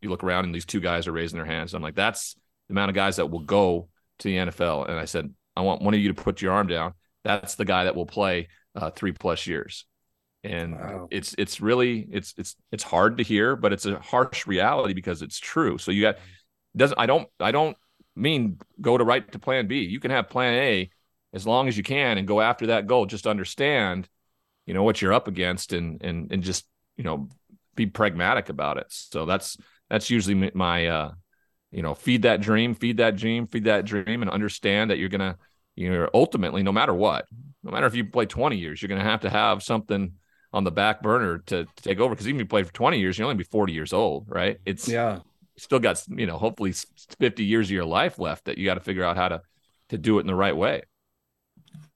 you 0.00 0.10
look 0.10 0.24
around 0.24 0.44
and 0.44 0.54
these 0.54 0.64
two 0.64 0.80
guys 0.80 1.06
are 1.06 1.12
raising 1.12 1.36
their 1.36 1.46
hands. 1.46 1.74
I'm 1.74 1.82
like, 1.82 1.94
that's 1.94 2.36
the 2.70 2.74
amount 2.74 2.88
of 2.88 2.94
guys 2.94 3.16
that 3.16 3.28
will 3.28 3.40
go 3.40 3.88
to 4.20 4.28
the 4.28 4.36
NFL. 4.36 4.88
And 4.88 4.96
I 4.96 5.04
said, 5.04 5.34
I 5.56 5.62
want 5.62 5.82
one 5.82 5.92
of 5.92 5.98
you 5.98 6.14
to 6.14 6.22
put 6.22 6.40
your 6.40 6.52
arm 6.52 6.68
down. 6.68 6.94
That's 7.24 7.56
the 7.56 7.64
guy 7.64 7.84
that 7.84 7.96
will 7.96 8.06
play 8.06 8.48
uh, 8.76 8.90
three 8.90 9.10
plus 9.10 9.48
years. 9.48 9.86
And 10.44 10.74
wow. 10.74 11.08
it's 11.10 11.34
it's 11.36 11.60
really 11.60 12.06
it's 12.12 12.32
it's 12.38 12.54
it's 12.70 12.84
hard 12.84 13.18
to 13.18 13.24
hear, 13.24 13.56
but 13.56 13.72
it's 13.72 13.86
a 13.86 13.98
harsh 13.98 14.46
reality 14.46 14.94
because 14.94 15.20
it's 15.20 15.38
true. 15.38 15.78
So 15.78 15.90
you 15.90 16.00
got 16.00 16.18
doesn't 16.76 16.98
I 16.98 17.06
don't 17.06 17.28
I 17.40 17.50
don't 17.50 17.76
mean 18.14 18.58
go 18.80 18.96
to 18.96 19.02
right 19.04 19.30
to 19.32 19.38
plan 19.40 19.66
B. 19.66 19.80
You 19.80 19.98
can 19.98 20.12
have 20.12 20.30
plan 20.30 20.54
A 20.54 20.90
as 21.34 21.44
long 21.44 21.66
as 21.66 21.76
you 21.76 21.82
can 21.82 22.18
and 22.18 22.26
go 22.26 22.40
after 22.40 22.68
that 22.68 22.86
goal. 22.86 23.04
Just 23.04 23.26
understand, 23.26 24.08
you 24.64 24.74
know, 24.74 24.84
what 24.84 25.02
you're 25.02 25.12
up 25.12 25.26
against 25.26 25.72
and 25.72 26.00
and 26.02 26.30
and 26.32 26.42
just, 26.44 26.66
you 26.96 27.02
know, 27.02 27.28
be 27.74 27.86
pragmatic 27.86 28.48
about 28.48 28.78
it. 28.78 28.86
So 28.88 29.26
that's 29.26 29.58
that's 29.90 30.08
usually 30.08 30.52
my 30.54 30.86
uh 30.86 31.10
you 31.70 31.82
know 31.82 31.94
feed 31.94 32.22
that 32.22 32.40
dream 32.40 32.74
feed 32.74 32.96
that 32.96 33.16
dream 33.16 33.46
feed 33.46 33.64
that 33.64 33.84
dream 33.84 34.22
and 34.22 34.30
understand 34.30 34.90
that 34.90 34.98
you're 34.98 35.08
gonna 35.08 35.36
you're 35.76 36.10
ultimately 36.14 36.62
no 36.62 36.72
matter 36.72 36.94
what 36.94 37.26
no 37.62 37.70
matter 37.70 37.86
if 37.86 37.94
you 37.94 38.04
play 38.04 38.26
20 38.26 38.56
years 38.56 38.80
you're 38.82 38.88
gonna 38.88 39.02
have 39.02 39.20
to 39.20 39.30
have 39.30 39.62
something 39.62 40.12
on 40.52 40.64
the 40.64 40.70
back 40.70 41.00
burner 41.00 41.38
to, 41.38 41.64
to 41.64 41.82
take 41.82 42.00
over. 42.00 42.12
Because 42.12 42.26
even 42.26 42.40
if 42.40 42.44
you 42.44 42.48
play 42.48 42.62
for 42.62 42.72
20 42.72 42.98
years 42.98 43.18
you 43.18 43.24
only 43.24 43.36
be 43.36 43.44
40 43.44 43.72
years 43.72 43.92
old 43.92 44.26
right? 44.28 44.58
It's 44.66 44.88
yeah. 44.88 45.20
still 45.56 45.78
got 45.78 46.02
you 46.08 46.26
know 46.26 46.38
hopefully 46.38 46.74
50 47.18 47.44
years 47.44 47.68
of 47.68 47.72
your 47.72 47.84
life 47.84 48.18
left 48.18 48.46
that 48.46 48.58
you 48.58 48.64
got 48.64 48.74
to 48.74 48.80
figure 48.80 49.04
out 49.04 49.16
how 49.16 49.28
to 49.28 49.42
to 49.90 49.98
do 49.98 50.18
it 50.18 50.22
in 50.22 50.26
the 50.26 50.34
right 50.34 50.56
way. 50.56 50.82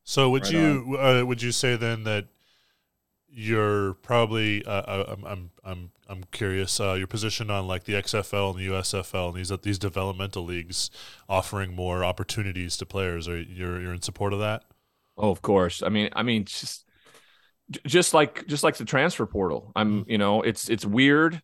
So 0.04 0.30
would 0.30 0.44
right 0.44 0.52
you 0.52 0.98
uh, 0.98 1.24
would 1.24 1.42
you 1.42 1.52
say 1.52 1.76
then 1.76 2.04
that 2.04 2.26
you're 3.36 3.94
probably 3.94 4.64
uh, 4.64 4.70
uh, 4.70 5.16
I'm 5.16 5.24
I'm 5.24 5.50
I'm 5.64 5.90
I'm 6.08 6.24
curious 6.30 6.78
uh, 6.78 6.92
your 6.92 7.08
position 7.08 7.50
on 7.50 7.66
like 7.66 7.84
the 7.84 7.94
XFL 7.94 8.50
and 8.50 8.58
the 8.58 8.68
USFL 8.68 9.28
and 9.28 9.36
these 9.36 9.52
these 9.62 9.78
developmental 9.78 10.44
leagues 10.44 10.90
offering 11.28 11.74
more 11.74 12.04
opportunities 12.04 12.76
to 12.76 12.86
players. 12.86 13.28
Are 13.28 13.40
you're 13.40 13.80
you're 13.80 13.92
in 13.92 14.02
support 14.02 14.32
of 14.32 14.38
that? 14.38 14.64
Oh, 15.16 15.30
of 15.30 15.42
course. 15.42 15.82
I 15.82 15.88
mean, 15.88 16.10
I 16.12 16.22
mean, 16.22 16.44
just 16.44 16.84
just 17.86 18.14
like 18.14 18.46
just 18.46 18.62
like 18.62 18.76
the 18.76 18.84
transfer 18.84 19.26
portal. 19.26 19.72
I'm 19.74 20.02
mm-hmm. 20.02 20.10
you 20.10 20.18
know 20.18 20.42
it's 20.42 20.68
it's 20.68 20.86
weird. 20.86 21.42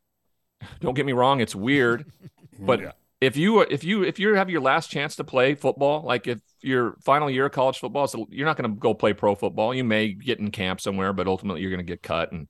Don't 0.80 0.94
get 0.94 1.06
me 1.06 1.12
wrong, 1.12 1.40
it's 1.40 1.54
weird, 1.54 2.04
but 2.60 2.80
yeah 2.80 2.92
if 3.20 3.36
you 3.36 3.60
if 3.60 3.84
you 3.84 4.02
if 4.02 4.18
you 4.18 4.34
have 4.34 4.48
your 4.48 4.62
last 4.62 4.90
chance 4.90 5.16
to 5.16 5.24
play 5.24 5.54
football, 5.54 6.02
like 6.02 6.26
if 6.26 6.40
your 6.62 6.96
final 7.04 7.30
year 7.30 7.46
of 7.46 7.52
college 7.52 7.78
football, 7.78 8.06
so 8.06 8.26
you're 8.30 8.46
not 8.46 8.56
going 8.56 8.70
to 8.70 8.78
go 8.78 8.94
play 8.94 9.12
pro 9.12 9.34
football. 9.34 9.74
You 9.74 9.84
may 9.84 10.12
get 10.12 10.38
in 10.38 10.50
camp 10.50 10.80
somewhere, 10.80 11.12
but 11.12 11.26
ultimately 11.26 11.60
you're 11.60 11.70
going 11.70 11.84
to 11.84 11.90
get 11.90 12.02
cut 12.02 12.32
and 12.32 12.48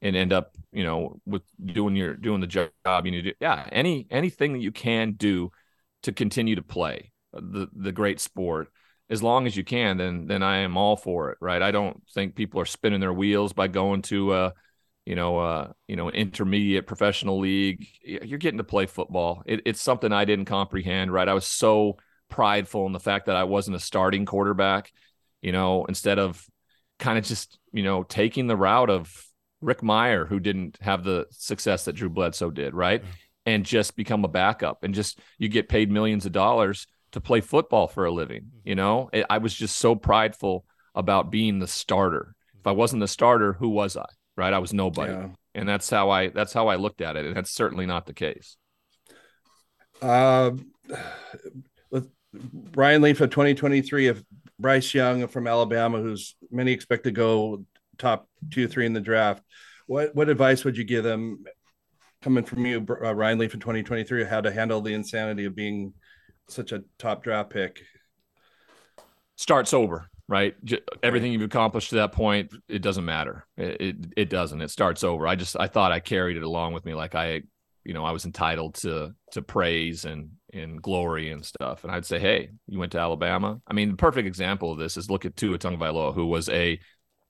and 0.00 0.14
end 0.14 0.32
up, 0.32 0.54
you 0.72 0.84
know, 0.84 1.20
with 1.26 1.42
doing 1.64 1.96
your 1.96 2.14
doing 2.14 2.40
the 2.40 2.46
job 2.46 2.70
you 3.04 3.10
need 3.10 3.22
to. 3.22 3.30
Do. 3.30 3.36
Yeah, 3.40 3.66
any 3.72 4.06
anything 4.10 4.52
that 4.52 4.60
you 4.60 4.70
can 4.70 5.12
do 5.12 5.50
to 6.04 6.12
continue 6.12 6.54
to 6.56 6.62
play 6.62 7.12
the 7.32 7.68
the 7.74 7.92
great 7.92 8.20
sport 8.20 8.68
as 9.10 9.22
long 9.22 9.46
as 9.46 9.56
you 9.56 9.64
can, 9.64 9.96
then 9.96 10.26
then 10.26 10.42
I 10.42 10.58
am 10.58 10.76
all 10.76 10.96
for 10.96 11.30
it. 11.30 11.38
Right? 11.40 11.60
I 11.60 11.72
don't 11.72 12.00
think 12.14 12.36
people 12.36 12.60
are 12.60 12.66
spinning 12.66 13.00
their 13.00 13.12
wheels 13.12 13.52
by 13.52 13.66
going 13.66 14.02
to 14.02 14.32
uh 14.32 14.50
you 15.06 15.14
know, 15.14 15.38
uh, 15.38 15.72
you 15.86 15.96
know, 15.96 16.10
intermediate 16.10 16.86
professional 16.86 17.38
league. 17.38 17.86
You're 18.02 18.38
getting 18.38 18.58
to 18.58 18.64
play 18.64 18.86
football. 18.86 19.42
It, 19.46 19.60
it's 19.66 19.82
something 19.82 20.12
I 20.12 20.24
didn't 20.24 20.46
comprehend. 20.46 21.12
Right, 21.12 21.28
I 21.28 21.34
was 21.34 21.46
so 21.46 21.98
prideful 22.30 22.86
in 22.86 22.92
the 22.92 23.00
fact 23.00 23.26
that 23.26 23.36
I 23.36 23.44
wasn't 23.44 23.76
a 23.76 23.80
starting 23.80 24.24
quarterback. 24.24 24.92
You 25.42 25.52
know, 25.52 25.84
instead 25.84 26.18
of 26.18 26.44
kind 26.98 27.18
of 27.18 27.24
just 27.24 27.58
you 27.72 27.82
know 27.82 28.02
taking 28.02 28.46
the 28.46 28.56
route 28.56 28.90
of 28.90 29.12
Rick 29.60 29.80
Mirer, 29.82 30.26
who 30.26 30.40
didn't 30.40 30.78
have 30.80 31.04
the 31.04 31.26
success 31.30 31.84
that 31.84 31.94
Drew 31.94 32.08
Bledsoe 32.08 32.50
did, 32.50 32.74
right, 32.74 33.02
mm-hmm. 33.02 33.10
and 33.46 33.66
just 33.66 33.96
become 33.96 34.24
a 34.24 34.28
backup 34.28 34.84
and 34.84 34.94
just 34.94 35.18
you 35.38 35.48
get 35.48 35.68
paid 35.68 35.90
millions 35.90 36.24
of 36.24 36.32
dollars 36.32 36.86
to 37.12 37.20
play 37.20 37.42
football 37.42 37.88
for 37.88 38.06
a 38.06 38.10
living. 38.10 38.42
Mm-hmm. 38.42 38.68
You 38.68 38.74
know, 38.76 39.10
I 39.28 39.38
was 39.38 39.54
just 39.54 39.76
so 39.76 39.94
prideful 39.94 40.64
about 40.94 41.30
being 41.30 41.58
the 41.58 41.66
starter. 41.66 42.34
If 42.58 42.66
I 42.66 42.72
wasn't 42.72 43.00
the 43.00 43.08
starter, 43.08 43.52
who 43.52 43.68
was 43.68 43.98
I? 43.98 44.06
Right? 44.36 44.52
I 44.52 44.58
was 44.58 44.72
nobody. 44.72 45.12
Yeah. 45.12 45.28
And 45.54 45.68
that's 45.68 45.88
how 45.88 46.10
I 46.10 46.28
that's 46.28 46.52
how 46.52 46.68
I 46.68 46.76
looked 46.76 47.00
at 47.00 47.16
it. 47.16 47.26
And 47.26 47.36
that's 47.36 47.50
certainly 47.50 47.86
not 47.86 48.06
the 48.06 48.12
case. 48.12 48.56
Uh, 50.02 50.52
with 51.90 52.10
Ryan 52.74 53.02
Leaf 53.02 53.20
of 53.20 53.30
2023, 53.30 54.08
if 54.08 54.22
Bryce 54.58 54.92
Young 54.92 55.26
from 55.28 55.46
Alabama, 55.46 56.00
who's 56.00 56.34
many 56.50 56.72
expect 56.72 57.04
to 57.04 57.10
go 57.10 57.64
top 57.98 58.28
two, 58.50 58.66
three 58.66 58.86
in 58.86 58.92
the 58.92 59.00
draft, 59.00 59.42
what 59.86 60.14
what 60.14 60.28
advice 60.28 60.64
would 60.64 60.76
you 60.76 60.84
give 60.84 61.04
them 61.04 61.44
coming 62.22 62.44
from 62.44 62.64
you, 62.66 62.84
uh, 63.02 63.14
Ryan 63.14 63.38
Leaf 63.38 63.54
in 63.54 63.60
2023, 63.60 64.24
how 64.24 64.40
to 64.40 64.50
handle 64.50 64.80
the 64.80 64.94
insanity 64.94 65.44
of 65.44 65.54
being 65.54 65.92
such 66.48 66.72
a 66.72 66.82
top 66.98 67.22
draft 67.22 67.50
pick? 67.50 67.82
Start 69.36 69.68
sober 69.68 70.08
right? 70.28 70.54
everything 71.02 71.32
you've 71.32 71.42
accomplished 71.42 71.90
to 71.90 71.96
that 71.96 72.12
point, 72.12 72.52
it 72.68 72.80
doesn't 72.80 73.04
matter. 73.04 73.46
It, 73.56 73.80
it, 73.80 73.96
it 74.16 74.30
doesn't. 74.30 74.60
It 74.60 74.70
starts 74.70 75.04
over. 75.04 75.26
I 75.26 75.36
just 75.36 75.56
I 75.58 75.66
thought 75.66 75.92
I 75.92 76.00
carried 76.00 76.36
it 76.36 76.42
along 76.42 76.72
with 76.72 76.84
me, 76.84 76.94
like 76.94 77.14
I, 77.14 77.42
you 77.84 77.92
know, 77.92 78.04
I 78.04 78.12
was 78.12 78.24
entitled 78.24 78.76
to 78.76 79.14
to 79.32 79.42
praise 79.42 80.04
and 80.04 80.30
and 80.52 80.80
glory 80.80 81.30
and 81.30 81.44
stuff. 81.44 81.84
And 81.84 81.92
I'd 81.92 82.06
say, 82.06 82.18
hey, 82.18 82.50
you 82.66 82.78
went 82.78 82.92
to 82.92 82.98
Alabama. 82.98 83.60
I 83.66 83.74
mean, 83.74 83.90
the 83.90 83.96
perfect 83.96 84.26
example 84.26 84.72
of 84.72 84.78
this 84.78 84.96
is 84.96 85.10
look 85.10 85.26
at 85.26 85.36
Tua 85.36 85.58
Tagovailoa, 85.58 86.14
who 86.14 86.26
was 86.26 86.48
a 86.48 86.78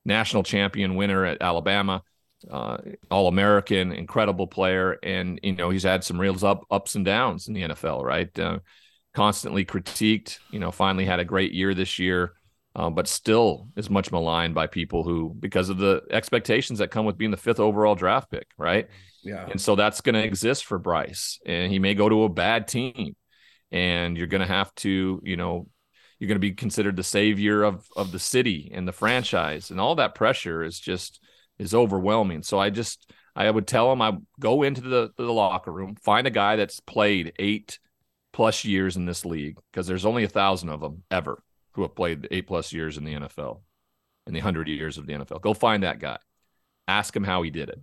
national 0.04 0.42
champion 0.42 0.94
winner 0.94 1.24
at 1.24 1.42
Alabama. 1.42 2.02
Uh, 2.50 2.76
all 3.10 3.26
American, 3.26 3.90
incredible 3.90 4.46
player, 4.46 4.98
and 5.02 5.40
you 5.42 5.52
know 5.52 5.70
he's 5.70 5.82
had 5.82 6.04
some 6.04 6.20
real 6.20 6.36
up 6.44 6.62
ups 6.70 6.94
and 6.94 7.04
downs 7.04 7.48
in 7.48 7.54
the 7.54 7.62
NFL. 7.62 8.04
Right, 8.04 8.38
uh, 8.38 8.58
constantly 9.14 9.64
critiqued. 9.64 10.38
You 10.50 10.58
know, 10.60 10.70
finally 10.70 11.06
had 11.06 11.20
a 11.20 11.24
great 11.24 11.52
year 11.52 11.72
this 11.72 11.98
year 11.98 12.34
uh, 12.76 12.90
but 12.90 13.06
still 13.06 13.68
is 13.76 13.88
much 13.88 14.10
maligned 14.10 14.54
by 14.54 14.66
people 14.66 15.04
who, 15.04 15.34
because 15.38 15.68
of 15.68 15.78
the 15.78 16.02
expectations 16.10 16.80
that 16.80 16.90
come 16.90 17.06
with 17.06 17.16
being 17.16 17.30
the 17.30 17.36
fifth 17.36 17.60
overall 17.60 17.94
draft 17.94 18.30
pick, 18.30 18.48
right? 18.58 18.88
Yeah. 19.22 19.46
And 19.48 19.60
so 19.60 19.76
that's 19.76 20.00
going 20.00 20.14
to 20.14 20.24
exist 20.24 20.64
for 20.64 20.78
Bryce, 20.78 21.38
and 21.46 21.70
he 21.72 21.78
may 21.78 21.94
go 21.94 22.08
to 22.08 22.24
a 22.24 22.28
bad 22.28 22.66
team, 22.66 23.14
and 23.70 24.16
you're 24.16 24.26
going 24.26 24.40
to 24.40 24.46
have 24.46 24.74
to, 24.76 25.20
you 25.24 25.36
know, 25.36 25.68
you're 26.18 26.28
going 26.28 26.36
to 26.36 26.40
be 26.40 26.52
considered 26.52 26.96
the 26.96 27.02
savior 27.04 27.62
of 27.62 27.86
of 27.96 28.12
the 28.12 28.18
city 28.18 28.70
and 28.74 28.88
the 28.88 28.92
franchise, 28.92 29.70
and 29.70 29.80
all 29.80 29.94
that 29.96 30.14
pressure 30.14 30.62
is 30.62 30.78
just 30.78 31.20
is 31.58 31.74
overwhelming. 31.74 32.42
So 32.42 32.58
I 32.58 32.70
just 32.70 33.12
I 33.36 33.50
would 33.50 33.66
tell 33.66 33.92
him 33.92 34.02
I 34.02 34.18
go 34.40 34.62
into 34.62 34.80
the 34.80 35.10
the 35.16 35.32
locker 35.32 35.72
room, 35.72 35.96
find 35.96 36.26
a 36.26 36.30
guy 36.30 36.56
that's 36.56 36.80
played 36.80 37.32
eight 37.38 37.78
plus 38.32 38.64
years 38.64 38.96
in 38.96 39.06
this 39.06 39.24
league 39.24 39.56
because 39.70 39.86
there's 39.86 40.04
only 40.04 40.24
a 40.24 40.28
thousand 40.28 40.68
of 40.68 40.80
them 40.80 41.04
ever 41.10 41.43
who 41.74 41.82
have 41.82 41.94
played 41.94 42.28
eight 42.30 42.46
plus 42.46 42.72
years 42.72 42.96
in 42.96 43.04
the 43.04 43.14
NFL, 43.14 43.60
in 44.26 44.34
the 44.34 44.40
hundred 44.40 44.68
years 44.68 44.98
of 44.98 45.06
the 45.06 45.12
NFL. 45.12 45.40
Go 45.40 45.54
find 45.54 45.82
that 45.82 45.98
guy, 45.98 46.18
ask 46.88 47.14
him 47.14 47.24
how 47.24 47.42
he 47.42 47.50
did 47.50 47.68
it, 47.68 47.80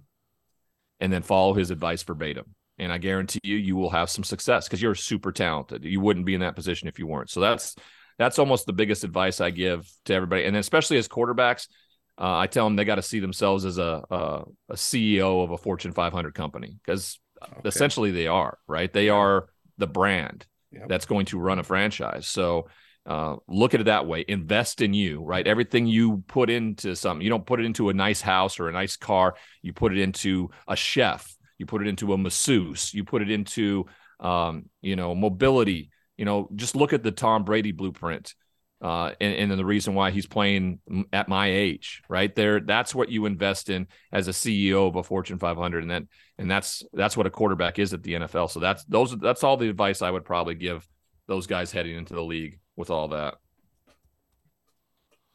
and 1.00 1.12
then 1.12 1.22
follow 1.22 1.54
his 1.54 1.72
advice 1.72 2.04
verbatim. 2.04 2.56
And 2.78 2.92
I 2.92 2.98
guarantee 2.98 3.42
you, 3.44 3.58
you 3.58 3.76
will 3.76 3.90
have 3.90 4.10
some 4.10 4.24
success 4.24 4.68
because 4.68 4.82
you're 4.82 4.96
super 4.96 5.32
talented. 5.32 5.84
You 5.84 6.00
wouldn't 6.00 6.26
be 6.26 6.34
in 6.34 6.42
that 6.42 6.56
position 6.56 6.88
if 6.88 6.98
you 6.98 7.06
weren't. 7.06 7.30
So 7.30 7.40
that's 7.40 7.76
that's 8.18 8.40
almost 8.40 8.66
the 8.66 8.74
biggest 8.74 9.04
advice 9.04 9.42
I 9.42 9.50
give 9.50 9.90
to 10.06 10.14
everybody, 10.14 10.46
and 10.46 10.56
especially 10.56 10.98
as 10.98 11.08
quarterbacks. 11.08 11.68
Uh, 12.18 12.38
I 12.38 12.48
tell 12.48 12.66
them 12.66 12.76
they 12.76 12.86
got 12.86 12.96
to 12.96 13.02
see 13.02 13.20
themselves 13.20 13.66
as 13.66 13.78
a, 13.78 14.04
a, 14.12 14.44
a 14.70 14.76
CEO 14.76 15.44
of 15.44 15.52
a 15.52 15.58
Fortune 15.58 15.92
500 15.92 16.36
company 16.36 16.78
because 16.84 17.20
okay. 17.42 17.62
essentially 17.66 18.12
they 18.12 18.28
are 18.28 18.60
right. 18.68 18.92
They 18.92 19.10
are 19.10 19.48
the 19.78 19.88
brand 19.88 20.46
yep. 20.72 20.88
that's 20.88 21.06
going 21.06 21.26
to 21.28 21.40
run 21.40 21.58
a 21.58 21.64
franchise. 21.64 22.28
So 22.28 22.68
uh, 23.06 23.36
look 23.48 23.74
at 23.74 23.82
it 23.82 23.86
that 23.86 24.06
way. 24.06 24.24
Invest 24.28 24.82
in 24.82 24.94
you 24.94 25.24
right? 25.24 25.46
Everything 25.46 25.88
you 25.88 26.24
put 26.28 26.50
into 26.50 26.96
something 26.96 27.24
you 27.24 27.30
don't 27.30 27.46
put 27.46 27.60
it 27.60 27.66
into 27.66 27.90
a 27.90 27.94
nice 27.94 28.22
house 28.22 28.60
or 28.60 28.70
a 28.70 28.74
nice 28.74 28.96
car. 28.96 29.36
You 29.62 29.74
put 29.74 29.92
it 29.92 30.00
into 30.00 30.50
a 30.68 30.76
chef. 30.76 31.36
You 31.58 31.66
put 31.66 31.82
it 31.82 31.88
into 31.88 32.14
a 32.14 32.18
masseuse. 32.18 32.94
You 32.94 33.04
put 33.04 33.22
it 33.22 33.32
into 33.32 33.86
um, 34.20 34.70
you 34.82 34.96
know 34.96 35.16
mobility. 35.16 35.92
You 36.18 36.26
know 36.26 36.50
just 36.56 36.76
look 36.76 36.94
at 36.94 37.04
the 37.04 37.12
tom 37.12 37.44
brady 37.44 37.72
blueprint 37.72 38.34
uh, 38.82 39.14
and, 39.22 39.36
and 39.36 39.52
then 39.52 39.58
the 39.60 39.66
reason 39.66 39.94
why 39.94 40.10
he's 40.10 40.26
playing 40.26 40.80
at 41.14 41.30
my 41.30 41.48
age, 41.52 42.02
right? 42.10 42.34
There, 42.34 42.60
that's 42.60 42.96
what 42.96 43.10
you 43.10 43.28
invest 43.28 43.70
in 43.70 43.88
as 44.12 44.28
a 44.28 44.32
CEO 44.32 44.88
of 44.88 44.96
a 44.96 45.04
Fortune 45.04 45.38
500, 45.38 45.84
and 45.84 45.92
then 45.92 46.08
and 46.40 46.50
that's 46.50 46.84
that's 46.92 47.16
what 47.16 47.28
a 47.28 47.30
quarterback 47.30 47.78
is 47.78 47.94
at 47.94 48.02
the 48.02 48.14
NFL. 48.14 48.50
So 48.50 48.60
that's 48.60 48.84
those 48.86 49.16
that's 49.20 49.44
all 49.44 49.58
the 49.58 49.70
advice 49.70 50.02
I 50.02 50.10
would 50.10 50.26
probably 50.26 50.56
give 50.56 50.88
those 51.28 51.46
guys 51.46 51.72
heading 51.72 51.96
into 51.96 52.16
the 52.16 52.24
league 52.24 52.60
with 52.82 52.90
all 52.90 53.08
that. 53.10 53.36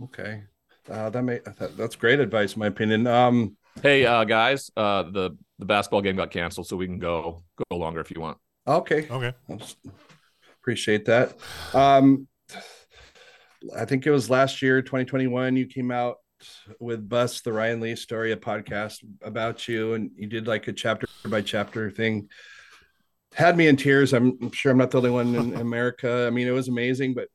Okay, 0.02 0.42
uh, 0.90 1.08
that 1.08 1.22
may 1.22 1.38
that, 1.58 1.76
that's 1.78 1.96
great 1.96 2.20
advice, 2.20 2.52
in 2.52 2.60
my 2.60 2.66
opinion. 2.66 3.06
Um, 3.06 3.56
hey 3.82 4.04
uh, 4.04 4.24
guys, 4.24 4.70
uh, 4.76 5.04
the 5.04 5.38
the 5.58 5.64
basketball 5.64 6.02
game 6.02 6.16
got 6.16 6.30
canceled, 6.30 6.66
so 6.66 6.76
we 6.76 6.86
can 6.86 6.98
go 6.98 7.42
go 7.70 7.76
longer 7.78 8.00
if 8.00 8.10
you 8.10 8.20
want. 8.20 8.36
Okay, 8.66 9.06
okay, 9.08 9.32
appreciate 10.60 11.06
that. 11.06 11.38
Um, 11.72 12.28
I 13.74 13.84
think 13.84 14.06
it 14.06 14.10
was 14.10 14.28
last 14.28 14.60
year, 14.60 14.82
2021, 14.82 15.56
you 15.56 15.66
came 15.66 15.90
out 15.90 16.16
with 16.78 17.08
Bust, 17.08 17.44
the 17.44 17.52
Ryan 17.52 17.80
Leaf 17.80 17.98
story, 17.98 18.32
a 18.32 18.36
podcast 18.36 19.04
about 19.22 19.66
you, 19.68 19.94
and 19.94 20.10
you 20.16 20.26
did 20.26 20.46
like 20.46 20.68
a 20.68 20.72
chapter 20.72 21.06
by 21.24 21.40
chapter 21.40 21.90
thing. 21.90 22.28
Had 23.36 23.54
me 23.58 23.66
in 23.66 23.76
tears. 23.76 24.14
I'm 24.14 24.50
sure 24.52 24.72
I'm 24.72 24.78
not 24.78 24.90
the 24.90 24.96
only 24.96 25.10
one 25.10 25.34
in 25.34 25.54
America. 25.56 26.24
I 26.26 26.30
mean, 26.30 26.48
it 26.48 26.52
was 26.52 26.68
amazing, 26.68 27.12
but 27.12 27.28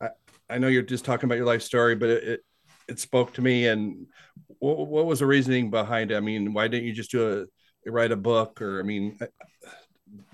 I, 0.00 0.08
I 0.50 0.58
know 0.58 0.66
you're 0.66 0.82
just 0.82 1.04
talking 1.04 1.28
about 1.28 1.36
your 1.36 1.46
life 1.46 1.62
story, 1.62 1.94
but 1.94 2.08
it, 2.08 2.24
it, 2.24 2.40
it 2.88 2.98
spoke 2.98 3.32
to 3.34 3.40
me. 3.40 3.68
And 3.68 4.08
what, 4.58 4.88
what, 4.88 5.06
was 5.06 5.20
the 5.20 5.26
reasoning 5.26 5.70
behind 5.70 6.10
it? 6.10 6.16
I 6.16 6.20
mean, 6.20 6.52
why 6.52 6.66
didn't 6.66 6.86
you 6.86 6.92
just 6.92 7.12
do 7.12 7.46
a 7.86 7.90
write 7.92 8.10
a 8.10 8.16
book? 8.16 8.60
Or 8.60 8.80
I 8.80 8.82
mean, 8.82 9.16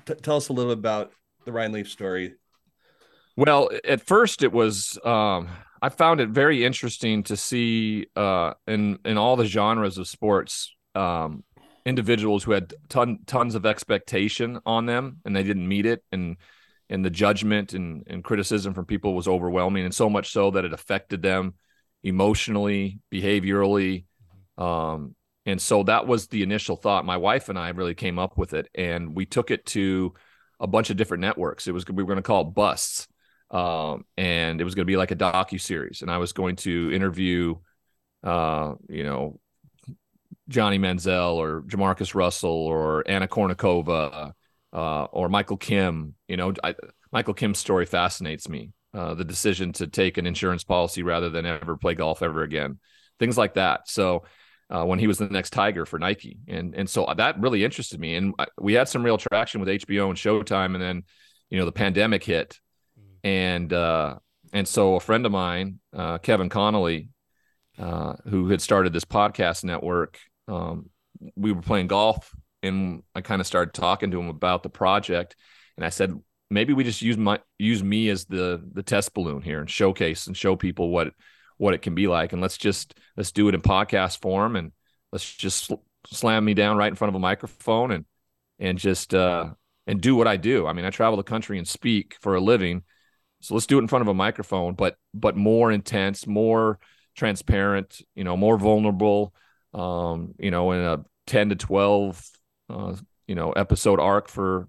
t- 0.06 0.14
tell 0.14 0.38
us 0.38 0.48
a 0.48 0.54
little 0.54 0.72
about 0.72 1.12
the 1.44 1.52
Ryan 1.52 1.72
Leaf 1.72 1.90
story. 1.90 2.34
Well, 3.36 3.68
at 3.84 4.00
first 4.00 4.42
it 4.42 4.52
was 4.52 4.98
um, 5.04 5.50
I 5.82 5.90
found 5.90 6.22
it 6.22 6.30
very 6.30 6.64
interesting 6.64 7.24
to 7.24 7.36
see 7.36 8.06
uh, 8.16 8.54
in 8.66 8.98
in 9.04 9.18
all 9.18 9.36
the 9.36 9.44
genres 9.44 9.98
of 9.98 10.08
sports 10.08 10.74
um, 10.94 11.44
individuals 11.86 12.44
who 12.44 12.52
had 12.52 12.74
ton, 12.88 13.18
tons 13.26 13.54
of 13.54 13.66
expectation 13.66 14.60
on 14.64 14.86
them 14.86 15.18
and 15.24 15.34
they 15.34 15.42
didn't 15.42 15.68
meet 15.68 15.86
it. 15.86 16.02
And 16.12 16.36
and 16.90 17.02
the 17.02 17.10
judgment 17.10 17.72
and, 17.72 18.04
and 18.08 18.22
criticism 18.22 18.74
from 18.74 18.84
people 18.84 19.14
was 19.14 19.26
overwhelming 19.26 19.86
and 19.86 19.94
so 19.94 20.10
much 20.10 20.30
so 20.30 20.50
that 20.50 20.66
it 20.66 20.74
affected 20.74 21.22
them 21.22 21.54
emotionally 22.02 23.00
behaviorally. 23.10 24.04
Um, 24.58 25.16
and 25.46 25.60
so 25.60 25.82
that 25.84 26.06
was 26.06 26.28
the 26.28 26.42
initial 26.42 26.76
thought. 26.76 27.06
My 27.06 27.16
wife 27.16 27.48
and 27.48 27.58
i 27.58 27.70
really 27.70 27.94
came 27.94 28.18
up 28.18 28.36
with 28.36 28.52
it 28.52 28.68
and 28.74 29.16
we 29.16 29.24
took 29.24 29.50
it 29.50 29.64
to 29.66 30.12
a 30.60 30.66
bunch 30.66 30.90
of 30.90 30.98
different 30.98 31.22
networks. 31.22 31.66
It 31.66 31.72
was 31.72 31.86
we 31.86 32.02
were 32.02 32.08
going 32.08 32.16
to 32.16 32.22
call 32.22 32.42
it 32.42 32.54
busts 32.54 33.08
um, 33.54 34.04
and 34.16 34.60
it 34.60 34.64
was 34.64 34.74
going 34.74 34.84
to 34.84 34.90
be 34.90 34.96
like 34.96 35.12
a 35.12 35.16
docu 35.16 35.60
series, 35.60 36.02
and 36.02 36.10
I 36.10 36.18
was 36.18 36.32
going 36.32 36.56
to 36.56 36.92
interview, 36.92 37.54
uh, 38.24 38.74
you 38.88 39.04
know, 39.04 39.38
Johnny 40.48 40.78
Manziel 40.78 41.34
or 41.34 41.62
Jamarcus 41.62 42.14
Russell 42.14 42.50
or 42.50 43.02
Anna 43.06 43.26
Kournikova 43.26 44.32
uh, 44.72 45.04
or 45.04 45.28
Michael 45.28 45.56
Kim. 45.56 46.14
You 46.28 46.36
know, 46.36 46.52
I, 46.62 46.74
Michael 47.12 47.34
Kim's 47.34 47.58
story 47.58 47.86
fascinates 47.86 48.48
me. 48.48 48.72
Uh, 48.92 49.14
the 49.14 49.24
decision 49.24 49.72
to 49.72 49.88
take 49.88 50.18
an 50.18 50.26
insurance 50.26 50.62
policy 50.62 51.02
rather 51.02 51.28
than 51.28 51.44
ever 51.44 51.76
play 51.76 51.94
golf 51.94 52.22
ever 52.22 52.42
again, 52.42 52.78
things 53.18 53.38
like 53.38 53.54
that. 53.54 53.88
So. 53.88 54.24
Uh, 54.70 54.82
when 54.82 54.98
he 54.98 55.06
was 55.06 55.18
the 55.18 55.26
next 55.26 55.50
Tiger 55.50 55.84
for 55.84 55.98
Nike, 55.98 56.38
and 56.48 56.74
and 56.74 56.88
so 56.88 57.06
that 57.18 57.38
really 57.38 57.62
interested 57.62 58.00
me, 58.00 58.14
and 58.14 58.34
we 58.58 58.72
had 58.72 58.88
some 58.88 59.04
real 59.04 59.18
traction 59.18 59.60
with 59.60 59.68
HBO 59.68 60.08
and 60.08 60.16
Showtime, 60.16 60.72
and 60.72 60.80
then, 60.82 61.02
you 61.50 61.58
know, 61.58 61.66
the 61.66 61.70
pandemic 61.70 62.24
hit, 62.24 62.58
and 63.22 63.70
uh, 63.70 64.14
and 64.54 64.66
so 64.66 64.94
a 64.94 65.00
friend 65.00 65.26
of 65.26 65.32
mine, 65.32 65.80
uh, 65.92 66.16
Kevin 66.16 66.48
Connolly, 66.48 67.10
uh, 67.78 68.14
who 68.28 68.48
had 68.48 68.62
started 68.62 68.92
this 68.92 69.04
podcast 69.04 69.64
network, 69.64 70.18
um, 70.48 70.90
we 71.36 71.52
were 71.52 71.62
playing 71.62 71.86
golf, 71.86 72.34
and 72.62 73.02
I 73.14 73.20
kind 73.20 73.40
of 73.40 73.46
started 73.46 73.74
talking 73.74 74.10
to 74.10 74.20
him 74.20 74.28
about 74.28 74.62
the 74.62 74.68
project, 74.68 75.36
and 75.76 75.84
I 75.84 75.88
said 75.88 76.14
maybe 76.50 76.72
we 76.72 76.84
just 76.84 77.02
use 77.02 77.16
my 77.16 77.40
use 77.58 77.82
me 77.82 78.08
as 78.08 78.24
the 78.26 78.62
the 78.72 78.82
test 78.82 79.14
balloon 79.14 79.42
here 79.42 79.60
and 79.60 79.70
showcase 79.70 80.26
and 80.26 80.36
show 80.36 80.56
people 80.56 80.90
what 80.90 81.12
what 81.56 81.74
it 81.74 81.82
can 81.82 81.94
be 81.94 82.06
like, 82.06 82.32
and 82.32 82.42
let's 82.42 82.58
just 82.58 82.98
let's 83.16 83.32
do 83.32 83.48
it 83.48 83.54
in 83.54 83.62
podcast 83.62 84.20
form, 84.20 84.56
and 84.56 84.72
let's 85.12 85.32
just 85.34 85.64
sl- 85.64 85.74
slam 86.08 86.44
me 86.44 86.54
down 86.54 86.76
right 86.76 86.88
in 86.88 86.96
front 86.96 87.10
of 87.10 87.14
a 87.14 87.20
microphone 87.20 87.90
and 87.90 88.04
and 88.58 88.78
just 88.78 89.14
uh, 89.14 89.50
and 89.86 90.00
do 90.00 90.16
what 90.16 90.28
I 90.28 90.36
do. 90.36 90.66
I 90.66 90.72
mean, 90.72 90.84
I 90.84 90.90
travel 90.90 91.16
the 91.16 91.22
country 91.22 91.58
and 91.58 91.66
speak 91.66 92.16
for 92.20 92.34
a 92.34 92.40
living 92.40 92.82
so 93.44 93.52
let's 93.52 93.66
do 93.66 93.76
it 93.76 93.82
in 93.82 93.88
front 93.88 94.00
of 94.00 94.08
a 94.08 94.14
microphone, 94.14 94.72
but 94.72 94.96
but 95.12 95.36
more 95.36 95.70
intense, 95.70 96.26
more 96.26 96.78
transparent, 97.14 98.00
you 98.14 98.24
know, 98.24 98.38
more 98.38 98.56
vulnerable. 98.56 99.34
Um, 99.74 100.34
you 100.38 100.50
know, 100.50 100.70
in 100.72 100.80
a 100.80 101.04
ten 101.26 101.48
to 101.50 101.56
twelve, 101.56 102.22
uh, 102.70 102.96
you 103.26 103.34
know, 103.34 103.52
episode 103.52 104.00
arc 104.00 104.28
for, 104.28 104.68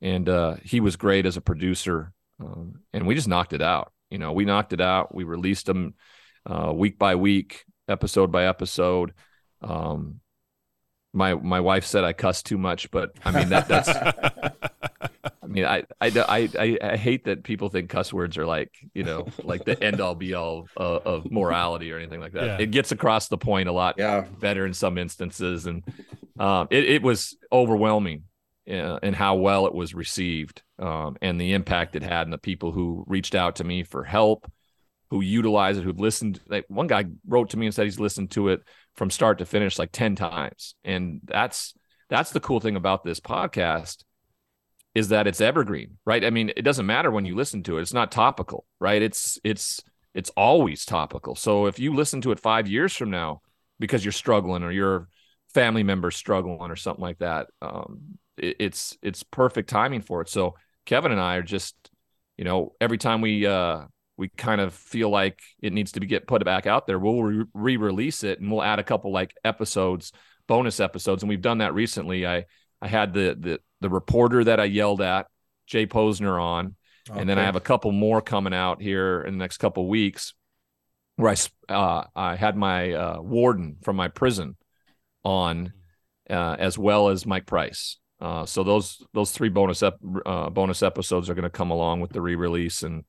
and 0.00 0.28
uh, 0.28 0.56
he 0.62 0.80
was 0.80 0.96
great 0.96 1.26
as 1.26 1.36
a 1.36 1.40
producer, 1.40 2.12
um, 2.40 2.80
and 2.92 3.06
we 3.06 3.14
just 3.14 3.28
knocked 3.28 3.52
it 3.52 3.62
out. 3.62 3.92
You 4.10 4.18
know, 4.18 4.32
we 4.32 4.44
knocked 4.44 4.72
it 4.72 4.80
out. 4.80 5.14
We 5.14 5.24
released 5.24 5.66
them 5.66 5.94
uh, 6.46 6.72
week 6.72 6.98
by 6.98 7.16
week, 7.16 7.64
episode 7.88 8.30
by 8.30 8.46
episode. 8.46 9.12
Um, 9.60 10.20
my 11.12 11.34
my 11.34 11.60
wife 11.60 11.86
said 11.86 12.04
I 12.04 12.12
cuss 12.12 12.42
too 12.42 12.58
much, 12.58 12.90
but 12.90 13.12
I 13.24 13.30
mean 13.30 13.48
that 13.48 13.68
that's 13.68 13.88
mean, 15.56 15.64
I, 15.64 15.84
I, 16.00 16.48
I, 16.58 16.78
I 16.82 16.96
hate 16.96 17.24
that 17.24 17.42
people 17.42 17.70
think 17.70 17.88
cuss 17.88 18.12
words 18.12 18.36
are 18.36 18.46
like, 18.46 18.70
you 18.94 19.02
know, 19.02 19.26
like 19.42 19.64
the 19.64 19.82
end 19.82 20.00
all 20.00 20.14
be 20.14 20.34
all 20.34 20.66
uh, 20.76 21.00
of 21.04 21.30
morality 21.30 21.90
or 21.92 21.98
anything 21.98 22.20
like 22.20 22.32
that. 22.32 22.44
Yeah. 22.44 22.58
It 22.60 22.70
gets 22.70 22.92
across 22.92 23.28
the 23.28 23.38
point 23.38 23.68
a 23.68 23.72
lot 23.72 23.96
yeah. 23.96 24.26
better 24.38 24.66
in 24.66 24.74
some 24.74 24.98
instances. 24.98 25.66
And 25.66 25.82
um, 26.38 26.68
it, 26.70 26.84
it 26.84 27.02
was 27.02 27.36
overwhelming 27.50 28.24
uh, 28.70 28.98
in 29.02 29.14
how 29.14 29.36
well 29.36 29.66
it 29.66 29.74
was 29.74 29.94
received 29.94 30.62
um, 30.78 31.16
and 31.22 31.40
the 31.40 31.54
impact 31.54 31.96
it 31.96 32.02
had 32.02 32.26
and 32.26 32.32
the 32.32 32.38
people 32.38 32.72
who 32.72 33.04
reached 33.06 33.34
out 33.34 33.56
to 33.56 33.64
me 33.64 33.82
for 33.82 34.04
help, 34.04 34.50
who 35.10 35.22
utilized 35.22 35.78
it, 35.78 35.84
who've 35.84 35.98
listened. 35.98 36.38
Like 36.46 36.66
one 36.68 36.86
guy 36.86 37.06
wrote 37.26 37.50
to 37.50 37.56
me 37.56 37.66
and 37.66 37.74
said 37.74 37.84
he's 37.84 38.00
listened 38.00 38.30
to 38.32 38.48
it 38.48 38.60
from 38.94 39.10
start 39.10 39.38
to 39.38 39.46
finish 39.46 39.78
like 39.78 39.92
10 39.92 40.16
times. 40.16 40.74
And 40.84 41.20
that's, 41.24 41.74
that's 42.10 42.30
the 42.30 42.40
cool 42.40 42.60
thing 42.60 42.76
about 42.76 43.04
this 43.04 43.20
podcast 43.20 44.04
is 44.96 45.08
that 45.08 45.26
it's 45.26 45.42
evergreen, 45.42 45.98
right? 46.06 46.24
I 46.24 46.30
mean, 46.30 46.50
it 46.56 46.62
doesn't 46.62 46.86
matter 46.86 47.10
when 47.10 47.26
you 47.26 47.36
listen 47.36 47.62
to 47.64 47.76
it. 47.76 47.82
It's 47.82 47.92
not 47.92 48.10
topical, 48.10 48.64
right? 48.80 49.02
It's 49.02 49.38
it's 49.44 49.82
it's 50.14 50.30
always 50.30 50.86
topical. 50.86 51.34
So 51.34 51.66
if 51.66 51.78
you 51.78 51.94
listen 51.94 52.22
to 52.22 52.32
it 52.32 52.40
5 52.40 52.66
years 52.66 52.96
from 52.96 53.10
now 53.10 53.42
because 53.78 54.06
you're 54.06 54.12
struggling 54.12 54.62
or 54.62 54.72
your 54.72 55.08
family 55.52 55.82
member 55.82 56.10
struggling 56.10 56.70
or 56.70 56.76
something 56.76 57.02
like 57.02 57.18
that, 57.18 57.48
um, 57.60 58.16
it, 58.38 58.56
it's 58.58 58.96
it's 59.02 59.22
perfect 59.22 59.68
timing 59.68 60.00
for 60.00 60.22
it. 60.22 60.30
So 60.30 60.54
Kevin 60.86 61.12
and 61.12 61.20
I 61.20 61.36
are 61.36 61.42
just, 61.42 61.74
you 62.38 62.44
know, 62.44 62.72
every 62.80 62.96
time 62.96 63.20
we 63.20 63.44
uh 63.44 63.82
we 64.16 64.30
kind 64.30 64.62
of 64.62 64.72
feel 64.72 65.10
like 65.10 65.40
it 65.60 65.74
needs 65.74 65.92
to 65.92 66.00
be 66.00 66.06
get 66.06 66.26
put 66.26 66.42
back 66.42 66.66
out 66.66 66.86
there, 66.86 66.98
we'll 66.98 67.22
re- 67.22 67.44
re-release 67.52 68.24
it 68.24 68.40
and 68.40 68.50
we'll 68.50 68.62
add 68.62 68.78
a 68.78 68.82
couple 68.82 69.12
like 69.12 69.34
episodes, 69.44 70.12
bonus 70.46 70.80
episodes, 70.80 71.22
and 71.22 71.28
we've 71.28 71.42
done 71.42 71.58
that 71.58 71.74
recently. 71.74 72.26
I 72.26 72.46
I 72.80 72.88
had 72.88 73.12
the 73.12 73.36
the 73.38 73.60
the 73.80 73.90
reporter 73.90 74.44
that 74.44 74.60
I 74.60 74.64
yelled 74.64 75.00
at, 75.00 75.26
Jay 75.66 75.86
Posner, 75.86 76.40
on, 76.40 76.76
okay. 77.10 77.20
and 77.20 77.28
then 77.28 77.38
I 77.38 77.44
have 77.44 77.56
a 77.56 77.60
couple 77.60 77.92
more 77.92 78.20
coming 78.20 78.54
out 78.54 78.80
here 78.80 79.22
in 79.22 79.34
the 79.34 79.38
next 79.38 79.58
couple 79.58 79.86
weeks, 79.88 80.34
where 81.16 81.34
I 81.68 81.72
uh, 81.72 82.04
I 82.14 82.36
had 82.36 82.56
my 82.56 82.92
uh, 82.92 83.20
warden 83.20 83.76
from 83.82 83.96
my 83.96 84.08
prison 84.08 84.56
on, 85.24 85.72
uh, 86.30 86.56
as 86.58 86.78
well 86.78 87.08
as 87.08 87.26
Mike 87.26 87.46
Price. 87.46 87.98
Uh, 88.20 88.46
so 88.46 88.62
those 88.62 89.02
those 89.12 89.30
three 89.30 89.50
bonus 89.50 89.82
ep- 89.82 90.00
uh, 90.24 90.48
bonus 90.48 90.82
episodes 90.82 91.28
are 91.28 91.34
going 91.34 91.42
to 91.42 91.50
come 91.50 91.70
along 91.70 92.00
with 92.00 92.12
the 92.12 92.20
re-release, 92.20 92.82
and 92.82 93.04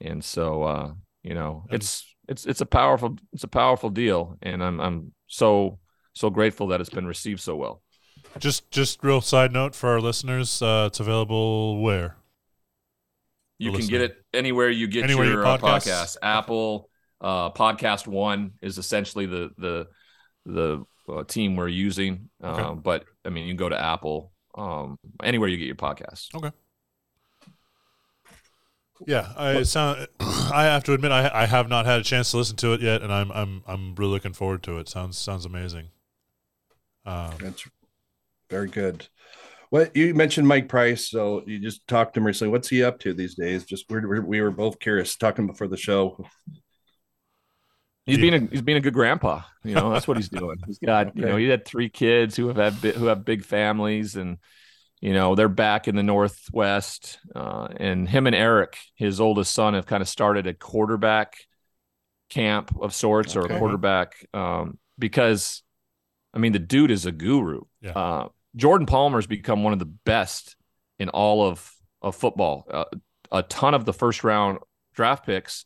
and 0.00 0.24
so 0.24 0.62
uh, 0.62 0.92
you 1.22 1.34
know 1.34 1.64
it's 1.70 2.14
it's 2.28 2.46
it's 2.46 2.60
a 2.60 2.66
powerful 2.66 3.16
it's 3.32 3.44
a 3.44 3.48
powerful 3.48 3.90
deal, 3.90 4.36
and 4.42 4.62
I'm 4.62 4.80
I'm 4.80 5.12
so 5.26 5.78
so 6.12 6.30
grateful 6.30 6.68
that 6.68 6.80
it's 6.80 6.90
been 6.90 7.06
received 7.06 7.40
so 7.40 7.56
well. 7.56 7.82
Just 8.38 8.70
just 8.70 9.02
real 9.02 9.20
side 9.20 9.52
note 9.52 9.74
for 9.74 9.90
our 9.90 10.00
listeners, 10.00 10.60
uh, 10.62 10.84
it's 10.88 11.00
available 11.00 11.80
where? 11.80 12.16
You 13.58 13.72
can 13.72 13.86
get 13.86 14.02
it 14.02 14.24
anywhere 14.34 14.68
you 14.68 14.86
get 14.86 15.04
anywhere 15.04 15.24
your, 15.24 15.34
your 15.34 15.46
uh, 15.46 15.58
podcast. 15.58 16.16
Apple 16.22 16.90
uh, 17.20 17.50
Podcast 17.50 18.06
One 18.06 18.52
is 18.60 18.78
essentially 18.78 19.26
the 19.26 19.50
the 19.56 19.86
the 20.44 20.84
uh, 21.08 21.24
team 21.24 21.56
we're 21.56 21.68
using. 21.68 22.28
Okay. 22.42 22.62
Um, 22.62 22.80
but 22.80 23.04
I 23.24 23.30
mean, 23.30 23.44
you 23.44 23.50
can 23.50 23.56
go 23.56 23.68
to 23.68 23.80
Apple, 23.80 24.32
um, 24.54 24.98
anywhere 25.22 25.48
you 25.48 25.56
get 25.56 25.66
your 25.66 25.76
podcast. 25.76 26.34
Okay. 26.34 26.50
Yeah, 29.06 29.32
I 29.36 29.62
sound. 29.64 30.08
I 30.20 30.64
have 30.64 30.84
to 30.84 30.94
admit, 30.94 31.12
I 31.12 31.30
I 31.32 31.46
have 31.46 31.68
not 31.68 31.84
had 31.84 32.00
a 32.00 32.04
chance 32.04 32.30
to 32.30 32.38
listen 32.38 32.56
to 32.56 32.72
it 32.72 32.80
yet, 32.80 33.02
and 33.02 33.12
I'm 33.12 33.30
I'm 33.32 33.62
I'm 33.66 33.94
really 33.94 34.12
looking 34.12 34.32
forward 34.32 34.62
to 34.64 34.78
it. 34.78 34.88
Sounds 34.88 35.18
sounds 35.18 35.44
amazing. 35.44 35.88
Um, 37.04 37.34
That's 37.38 37.68
very 38.50 38.68
good. 38.68 39.06
What 39.70 39.96
you 39.96 40.14
mentioned 40.14 40.46
Mike 40.46 40.68
Price, 40.68 41.08
so 41.08 41.42
you 41.46 41.58
just 41.58 41.86
talked 41.88 42.14
to 42.14 42.20
him 42.20 42.26
recently. 42.26 42.52
What's 42.52 42.68
he 42.68 42.84
up 42.84 43.00
to 43.00 43.12
these 43.12 43.34
days? 43.34 43.64
Just 43.64 43.90
we're, 43.90 44.24
we 44.24 44.40
were 44.40 44.50
both 44.50 44.78
curious 44.78 45.16
talking 45.16 45.46
before 45.46 45.68
the 45.68 45.76
show. 45.76 46.24
He's 48.04 48.18
being 48.18 48.34
a 48.34 48.46
he's 48.46 48.62
being 48.62 48.78
a 48.78 48.80
good 48.80 48.94
grandpa. 48.94 49.42
You 49.64 49.74
know, 49.74 49.92
that's 49.92 50.06
what 50.06 50.16
he's 50.16 50.28
doing. 50.28 50.58
He's 50.66 50.78
got 50.78 51.08
okay. 51.08 51.18
you 51.20 51.26
know 51.26 51.36
he 51.36 51.48
had 51.48 51.64
three 51.64 51.88
kids 51.88 52.36
who 52.36 52.46
have 52.46 52.56
had 52.56 52.94
who 52.94 53.06
have 53.06 53.24
big 53.24 53.44
families, 53.44 54.14
and 54.14 54.38
you 55.00 55.12
know 55.12 55.34
they're 55.34 55.48
back 55.48 55.88
in 55.88 55.96
the 55.96 56.04
Northwest. 56.04 57.18
Uh, 57.34 57.66
and 57.76 58.08
him 58.08 58.28
and 58.28 58.36
Eric, 58.36 58.78
his 58.94 59.20
oldest 59.20 59.52
son, 59.52 59.74
have 59.74 59.86
kind 59.86 60.02
of 60.02 60.08
started 60.08 60.46
a 60.46 60.54
quarterback 60.54 61.34
camp 62.28 62.76
of 62.80 62.94
sorts 62.94 63.36
okay. 63.36 63.52
or 63.52 63.56
a 63.56 63.58
quarterback 63.58 64.14
um, 64.34 64.78
because, 64.98 65.62
I 66.34 66.38
mean, 66.38 66.52
the 66.52 66.58
dude 66.58 66.90
is 66.90 67.06
a 67.06 67.12
guru. 67.12 67.62
Yeah. 67.80 67.92
Uh, 67.92 68.28
Jordan 68.56 68.86
Palmer's 68.86 69.26
become 69.26 69.62
one 69.62 69.72
of 69.72 69.78
the 69.78 69.84
best 69.84 70.56
in 70.98 71.08
all 71.08 71.46
of 71.46 71.72
of 72.02 72.16
football. 72.16 72.66
Uh, 72.70 72.84
a 73.32 73.42
ton 73.42 73.74
of 73.74 73.84
the 73.84 73.92
first 73.92 74.24
round 74.24 74.58
draft 74.94 75.26
picks 75.26 75.64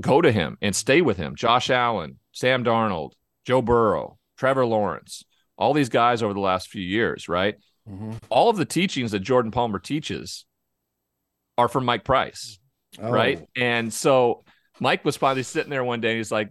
go 0.00 0.20
to 0.20 0.30
him 0.30 0.56
and 0.62 0.74
stay 0.74 1.00
with 1.00 1.16
him. 1.16 1.34
Josh 1.34 1.70
Allen, 1.70 2.18
Sam 2.32 2.64
Darnold, 2.64 3.12
Joe 3.44 3.62
Burrow, 3.62 4.18
Trevor 4.36 4.66
Lawrence, 4.66 5.24
all 5.56 5.72
these 5.72 5.88
guys 5.88 6.22
over 6.22 6.34
the 6.34 6.40
last 6.40 6.68
few 6.68 6.82
years, 6.82 7.28
right? 7.28 7.56
Mm-hmm. 7.88 8.12
All 8.30 8.48
of 8.48 8.56
the 8.56 8.64
teachings 8.64 9.12
that 9.12 9.20
Jordan 9.20 9.50
Palmer 9.50 9.78
teaches 9.78 10.46
are 11.56 11.68
from 11.68 11.84
Mike 11.84 12.04
Price, 12.04 12.58
oh. 12.98 13.10
right? 13.10 13.46
And 13.56 13.92
so 13.92 14.44
Mike 14.80 15.04
was 15.04 15.16
finally 15.16 15.42
sitting 15.42 15.70
there 15.70 15.84
one 15.84 16.00
day 16.00 16.10
and 16.10 16.16
he's 16.18 16.32
like, 16.32 16.50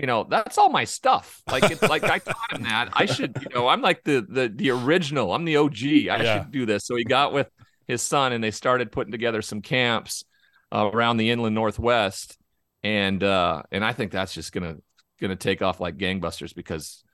you 0.00 0.06
know, 0.06 0.24
that's 0.28 0.56
all 0.56 0.70
my 0.70 0.84
stuff. 0.84 1.42
Like 1.46 1.70
it's 1.70 1.82
like 1.82 2.04
I 2.04 2.18
taught 2.18 2.52
him 2.52 2.62
that. 2.62 2.88
I 2.94 3.04
should, 3.04 3.36
you 3.42 3.54
know, 3.54 3.68
I'm 3.68 3.82
like 3.82 4.02
the 4.02 4.24
the 4.26 4.48
the 4.48 4.70
original. 4.70 5.34
I'm 5.34 5.44
the 5.44 5.58
OG. 5.58 5.76
I 5.82 5.84
yeah. 5.84 6.38
should 6.38 6.50
do 6.50 6.64
this. 6.64 6.86
So 6.86 6.96
he 6.96 7.04
got 7.04 7.34
with 7.34 7.50
his 7.86 8.00
son 8.00 8.32
and 8.32 8.42
they 8.42 8.50
started 8.50 8.92
putting 8.92 9.12
together 9.12 9.42
some 9.42 9.60
camps 9.60 10.24
uh, 10.72 10.88
around 10.90 11.18
the 11.18 11.30
inland 11.30 11.54
northwest. 11.54 12.38
And 12.82 13.22
uh 13.22 13.62
and 13.70 13.84
I 13.84 13.92
think 13.92 14.10
that's 14.10 14.32
just 14.32 14.52
gonna 14.52 14.76
gonna 15.20 15.36
take 15.36 15.60
off 15.60 15.80
like 15.80 15.98
gangbusters 15.98 16.54
because 16.54 17.04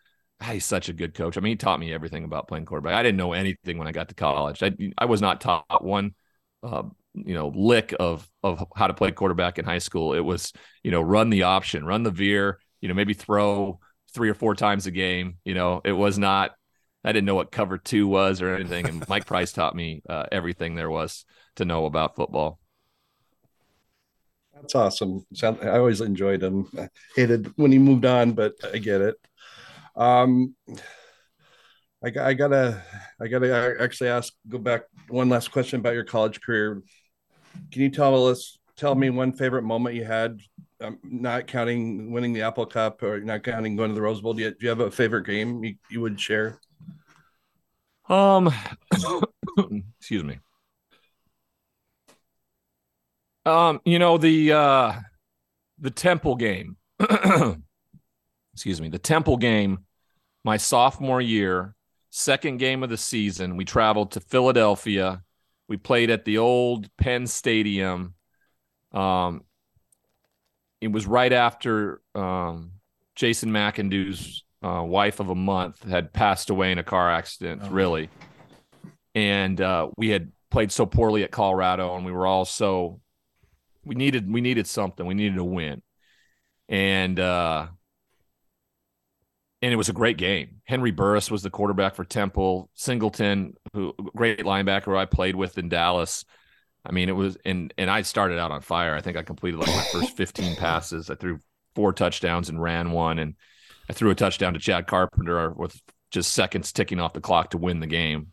he's 0.45 0.65
such 0.65 0.89
a 0.89 0.93
good 0.93 1.13
coach. 1.13 1.37
I 1.37 1.41
mean, 1.41 1.53
he 1.53 1.57
taught 1.57 1.81
me 1.81 1.93
everything 1.93 2.23
about 2.23 2.47
playing 2.47 2.67
quarterback. 2.67 2.95
I 2.95 3.03
didn't 3.03 3.19
know 3.19 3.33
anything 3.33 3.79
when 3.79 3.89
I 3.89 3.93
got 3.93 4.11
to 4.11 4.15
college. 4.15 4.63
I 4.63 4.71
I 4.97 5.07
was 5.07 5.21
not 5.21 5.41
taught 5.41 5.85
one 5.85 6.15
uh, 6.63 6.85
you 7.15 7.35
know 7.35 7.49
lick 7.49 7.95
of 7.99 8.29
of 8.45 8.65
how 8.77 8.87
to 8.87 8.95
play 8.95 9.11
quarterback 9.11 9.59
in 9.59 9.65
high 9.65 9.79
school. 9.79 10.15
It 10.15 10.21
was 10.21 10.53
you 10.85 10.93
know 10.93 11.01
run 11.01 11.31
the 11.31 11.43
option, 11.43 11.85
run 11.85 12.05
the 12.05 12.13
veer, 12.13 12.61
you 12.81 12.89
know 12.89 12.95
maybe 12.95 13.15
throw 13.15 13.81
three 14.13 14.29
or 14.29 14.35
four 14.35 14.55
times 14.55 14.87
a 14.87 14.91
game. 14.91 15.39
You 15.45 15.55
know 15.55 15.81
it 15.85 15.93
was 15.93 16.19
not. 16.19 16.53
I 17.05 17.13
didn't 17.13 17.27
know 17.27 17.37
what 17.37 17.53
cover 17.53 17.79
two 17.79 18.09
was 18.09 18.43
or 18.43 18.55
anything, 18.55 18.89
and 18.89 19.09
Mike 19.09 19.27
Price 19.27 19.53
taught 19.53 19.77
me 19.77 20.03
uh, 20.09 20.25
everything 20.33 20.75
there 20.75 20.91
was 20.91 21.25
to 21.57 21.65
know 21.65 21.87
about 21.87 22.17
football. 22.17 22.59
That's 24.55 24.75
awesome. 24.75 25.27
I 25.43 25.79
always 25.79 26.01
enjoyed 26.01 26.43
him. 26.43 26.67
I 26.79 26.89
hated 27.15 27.53
when 27.57 27.73
he 27.73 27.79
moved 27.79 28.07
on, 28.07 28.33
but 28.33 28.55
I 28.73 28.79
get 28.79 29.03
it. 29.03 29.17
Um, 29.95 30.55
I, 32.05 32.13
I 32.21 32.35
gotta, 32.35 32.83
I 33.21 33.29
gotta 33.29 33.77
actually 33.81 34.11
ask, 34.11 34.33
go 34.49 34.59
back 34.59 34.83
one 35.09 35.29
last 35.29 35.51
question 35.51 35.81
about 35.81 35.95
your 35.95 36.05
college 36.05 36.41
career. 36.41 36.83
Can 37.71 37.83
you 37.83 37.91
tell 37.91 38.29
us, 38.29 38.59
tell 38.77 38.95
me 38.95 39.11
one 39.11 39.33
favorite 39.33 39.63
moment 39.63 39.95
you 39.95 40.05
had, 40.05 40.41
um, 40.81 40.99
not 41.03 41.47
counting 41.47 42.11
winning 42.13 42.33
the 42.33 42.43
Apple 42.43 42.67
Cup 42.67 43.03
or 43.03 43.21
not 43.21 43.43
counting 43.43 43.77
going 43.77 43.91
to 43.91 43.95
the 43.95 44.03
Rose 44.03 44.21
Bowl? 44.21 44.39
You, 44.39 44.51
do 44.51 44.57
you 44.61 44.69
have 44.69 44.81
a 44.81 44.91
favorite 44.91 45.27
game 45.27 45.63
you, 45.65 45.75
you 45.91 46.01
would 46.01 46.21
share? 46.21 46.59
Um, 48.09 48.53
excuse 49.99 50.25
me. 50.25 50.39
Um, 53.45 53.81
you 53.85 53.99
know 53.99 54.19
the 54.19 54.53
uh, 54.53 54.93
the 55.79 55.91
Temple 55.91 56.37
game. 56.37 56.77
excuse 58.55 58.81
me, 58.81 58.89
the 58.89 58.99
Temple 58.99 59.37
game. 59.37 59.81
My 60.45 60.57
sophomore 60.57 61.21
year, 61.21 61.75
second 62.11 62.59
game 62.59 62.85
of 62.85 62.91
the 62.91 62.97
season, 62.97 63.57
we 63.57 63.65
traveled 63.65 64.13
to 64.13 64.21
Philadelphia 64.21 65.25
we 65.69 65.77
played 65.77 66.11
at 66.11 66.25
the 66.25 66.39
old 66.39 66.89
Penn 66.97 67.27
Stadium. 67.27 68.15
Um, 68.93 69.43
it 70.81 70.89
was 70.89 71.07
right 71.07 71.33
after 71.33 72.01
um, 72.15 72.73
Jason 73.15 73.51
McEndoo's 73.51 74.45
uh, 74.63 74.83
wife 74.83 75.21
of 75.21 75.31
a 75.31 75.35
month 75.35 75.83
had 75.85 76.13
passed 76.13 76.51
away 76.51 76.73
in 76.73 76.79
a 76.79 76.85
car 76.85 77.11
accident, 77.11 77.63
oh. 77.65 77.71
really. 77.71 78.11
And 79.15 79.61
uh, 79.61 79.89
we 79.97 80.11
had 80.11 80.33
played 80.51 80.71
so 80.71 80.87
poorly 80.87 81.25
at 81.25 81.31
Colorado, 81.31 81.97
and 81.97 82.05
we 82.05 82.13
were 82.13 82.27
all 82.27 82.45
so 82.45 83.01
we 83.85 83.95
needed 83.95 84.31
we 84.31 84.41
needed 84.41 84.67
something. 84.67 85.07
We 85.07 85.15
needed 85.15 85.39
a 85.39 85.45
win, 85.45 85.83
and 86.69 87.19
uh, 87.19 87.69
and 89.63 89.73
it 89.73 89.77
was 89.77 89.89
a 89.89 89.95
great 89.95 90.19
game. 90.19 90.61
Henry 90.65 90.91
Burris 90.91 91.31
was 91.31 91.43
the 91.43 91.51
quarterback 91.51 91.95
for 91.95 92.05
Temple. 92.05 92.69
Singleton, 92.75 93.55
who 93.73 93.95
great 94.15 94.41
linebacker 94.41 94.85
who 94.85 94.97
I 94.97 95.07
played 95.07 95.37
with 95.37 95.57
in 95.57 95.69
Dallas. 95.69 96.25
I 96.87 96.93
mean, 96.93 97.09
it 97.09 97.17
was 97.17 97.37
and 97.45 97.73
and 97.79 97.91
I 97.91 98.03
started 98.03 98.39
out 98.39 98.51
on 98.51 98.61
fire. 98.61 98.95
I 98.95 99.01
think 99.01 99.17
I 99.17 99.23
completed 99.23 99.59
like 99.59 99.69
my 99.69 99.87
first 99.93 100.17
15 100.17 100.57
passes. 100.57 101.11
I 101.11 101.15
threw 101.15 101.41
four 101.75 101.93
touchdowns 101.93 102.49
and 102.49 102.61
ran 102.61 102.93
one, 102.93 103.19
and 103.19 103.35
I 103.89 103.93
threw 103.93 104.11
a 104.11 104.15
touchdown 104.15 104.55
to 104.55 104.59
Chad 104.59 104.87
Carpenter 104.87 105.51
with 105.51 105.81
just 106.11 106.33
seconds 106.33 106.73
ticking 106.73 107.01
off 107.01 107.13
the 107.13 107.21
clock 107.21 107.51
to 107.51 107.59
win 107.59 107.81
the 107.81 107.87
game. 107.87 108.33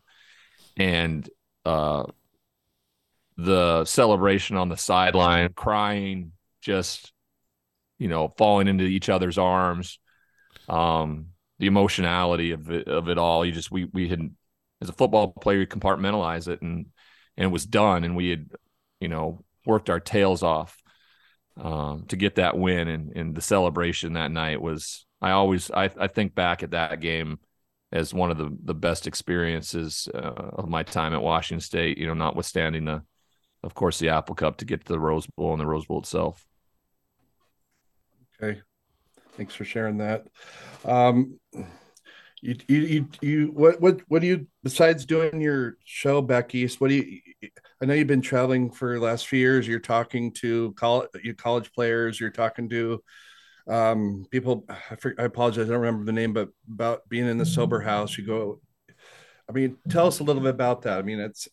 And 0.76 1.28
uh, 1.64 2.04
the 3.36 3.84
celebration 3.84 4.56
on 4.56 4.68
the 4.68 4.76
sideline, 4.76 5.52
crying, 5.54 6.32
just 6.62 7.12
you 7.98 8.08
know, 8.08 8.28
falling 8.36 8.68
into 8.68 8.84
each 8.84 9.08
other's 9.08 9.38
arms 9.38 9.98
um, 10.68 11.26
the 11.58 11.66
emotionality 11.66 12.52
of 12.52 12.70
it, 12.70 12.88
of 12.88 13.08
it 13.08 13.18
all. 13.18 13.44
You 13.44 13.52
just 13.52 13.70
we 13.70 13.84
we 13.84 14.08
had 14.08 14.30
as 14.80 14.88
a 14.88 14.92
football 14.92 15.32
player 15.32 15.60
you 15.60 15.66
compartmentalize 15.66 16.48
it 16.48 16.62
and 16.62 16.86
and 17.36 17.44
it 17.46 17.52
was 17.52 17.66
done, 17.66 18.04
and 18.04 18.16
we 18.16 18.30
had 18.30 18.50
you 19.00 19.08
know 19.08 19.44
worked 19.66 19.90
our 19.90 20.00
tails 20.00 20.42
off 20.42 20.82
um, 21.56 22.04
to 22.08 22.16
get 22.16 22.36
that 22.36 22.56
win, 22.56 22.88
and 22.88 23.16
and 23.16 23.34
the 23.34 23.42
celebration 23.42 24.14
that 24.14 24.30
night 24.30 24.60
was. 24.60 25.06
I 25.22 25.30
always 25.30 25.70
I, 25.70 25.84
I 25.98 26.08
think 26.08 26.34
back 26.34 26.62
at 26.62 26.72
that 26.72 27.00
game 27.00 27.38
as 27.90 28.12
one 28.12 28.30
of 28.30 28.36
the 28.36 28.54
the 28.62 28.74
best 28.74 29.06
experiences 29.06 30.06
uh, 30.12 30.18
of 30.18 30.68
my 30.68 30.82
time 30.82 31.14
at 31.14 31.22
Washington 31.22 31.60
State. 31.60 31.96
You 31.96 32.06
know, 32.06 32.14
notwithstanding 32.14 32.84
the, 32.84 33.02
of 33.62 33.72
course, 33.72 33.98
the 33.98 34.10
Apple 34.10 34.34
Cup 34.34 34.58
to 34.58 34.66
get 34.66 34.84
to 34.84 34.92
the 34.92 35.00
Rose 35.00 35.26
Bowl 35.26 35.52
and 35.52 35.60
the 35.60 35.66
Rose 35.66 35.86
Bowl 35.86 36.00
itself. 36.00 36.44
Okay, 38.42 38.60
Thanks 39.36 39.54
for 39.54 39.64
sharing 39.64 39.98
that. 39.98 40.26
Um, 40.84 41.38
you, 42.44 42.56
you, 42.68 42.78
you, 42.78 43.08
you, 43.22 43.46
what, 43.54 43.80
what, 43.80 44.00
what 44.08 44.20
do 44.20 44.28
you, 44.28 44.46
besides 44.62 45.06
doing 45.06 45.40
your 45.40 45.78
show 45.84 46.20
back 46.20 46.54
East, 46.54 46.78
what 46.78 46.88
do 46.88 46.96
you, 46.96 47.20
I 47.80 47.86
know 47.86 47.94
you've 47.94 48.06
been 48.06 48.20
traveling 48.20 48.70
for 48.70 48.98
the 48.98 49.04
last 49.04 49.26
few 49.26 49.38
years. 49.38 49.66
You're 49.66 49.80
talking 49.80 50.30
to 50.32 50.72
college, 50.72 51.08
you 51.22 51.34
college 51.34 51.72
players, 51.72 52.20
you're 52.20 52.30
talking 52.30 52.68
to 52.68 53.02
um, 53.66 54.26
people. 54.30 54.66
I, 54.68 54.96
forget, 54.96 55.22
I 55.22 55.26
apologize. 55.26 55.68
I 55.68 55.72
don't 55.72 55.80
remember 55.80 56.04
the 56.04 56.12
name, 56.12 56.34
but 56.34 56.50
about 56.70 57.08
being 57.08 57.26
in 57.26 57.38
the 57.38 57.46
sober 57.46 57.80
house, 57.80 58.18
you 58.18 58.26
go, 58.26 58.60
I 59.48 59.52
mean, 59.52 59.78
tell 59.88 60.06
us 60.06 60.20
a 60.20 60.24
little 60.24 60.42
bit 60.42 60.50
about 60.50 60.82
that. 60.82 60.98
I 60.98 61.02
mean, 61.02 61.20
it's, 61.20 61.48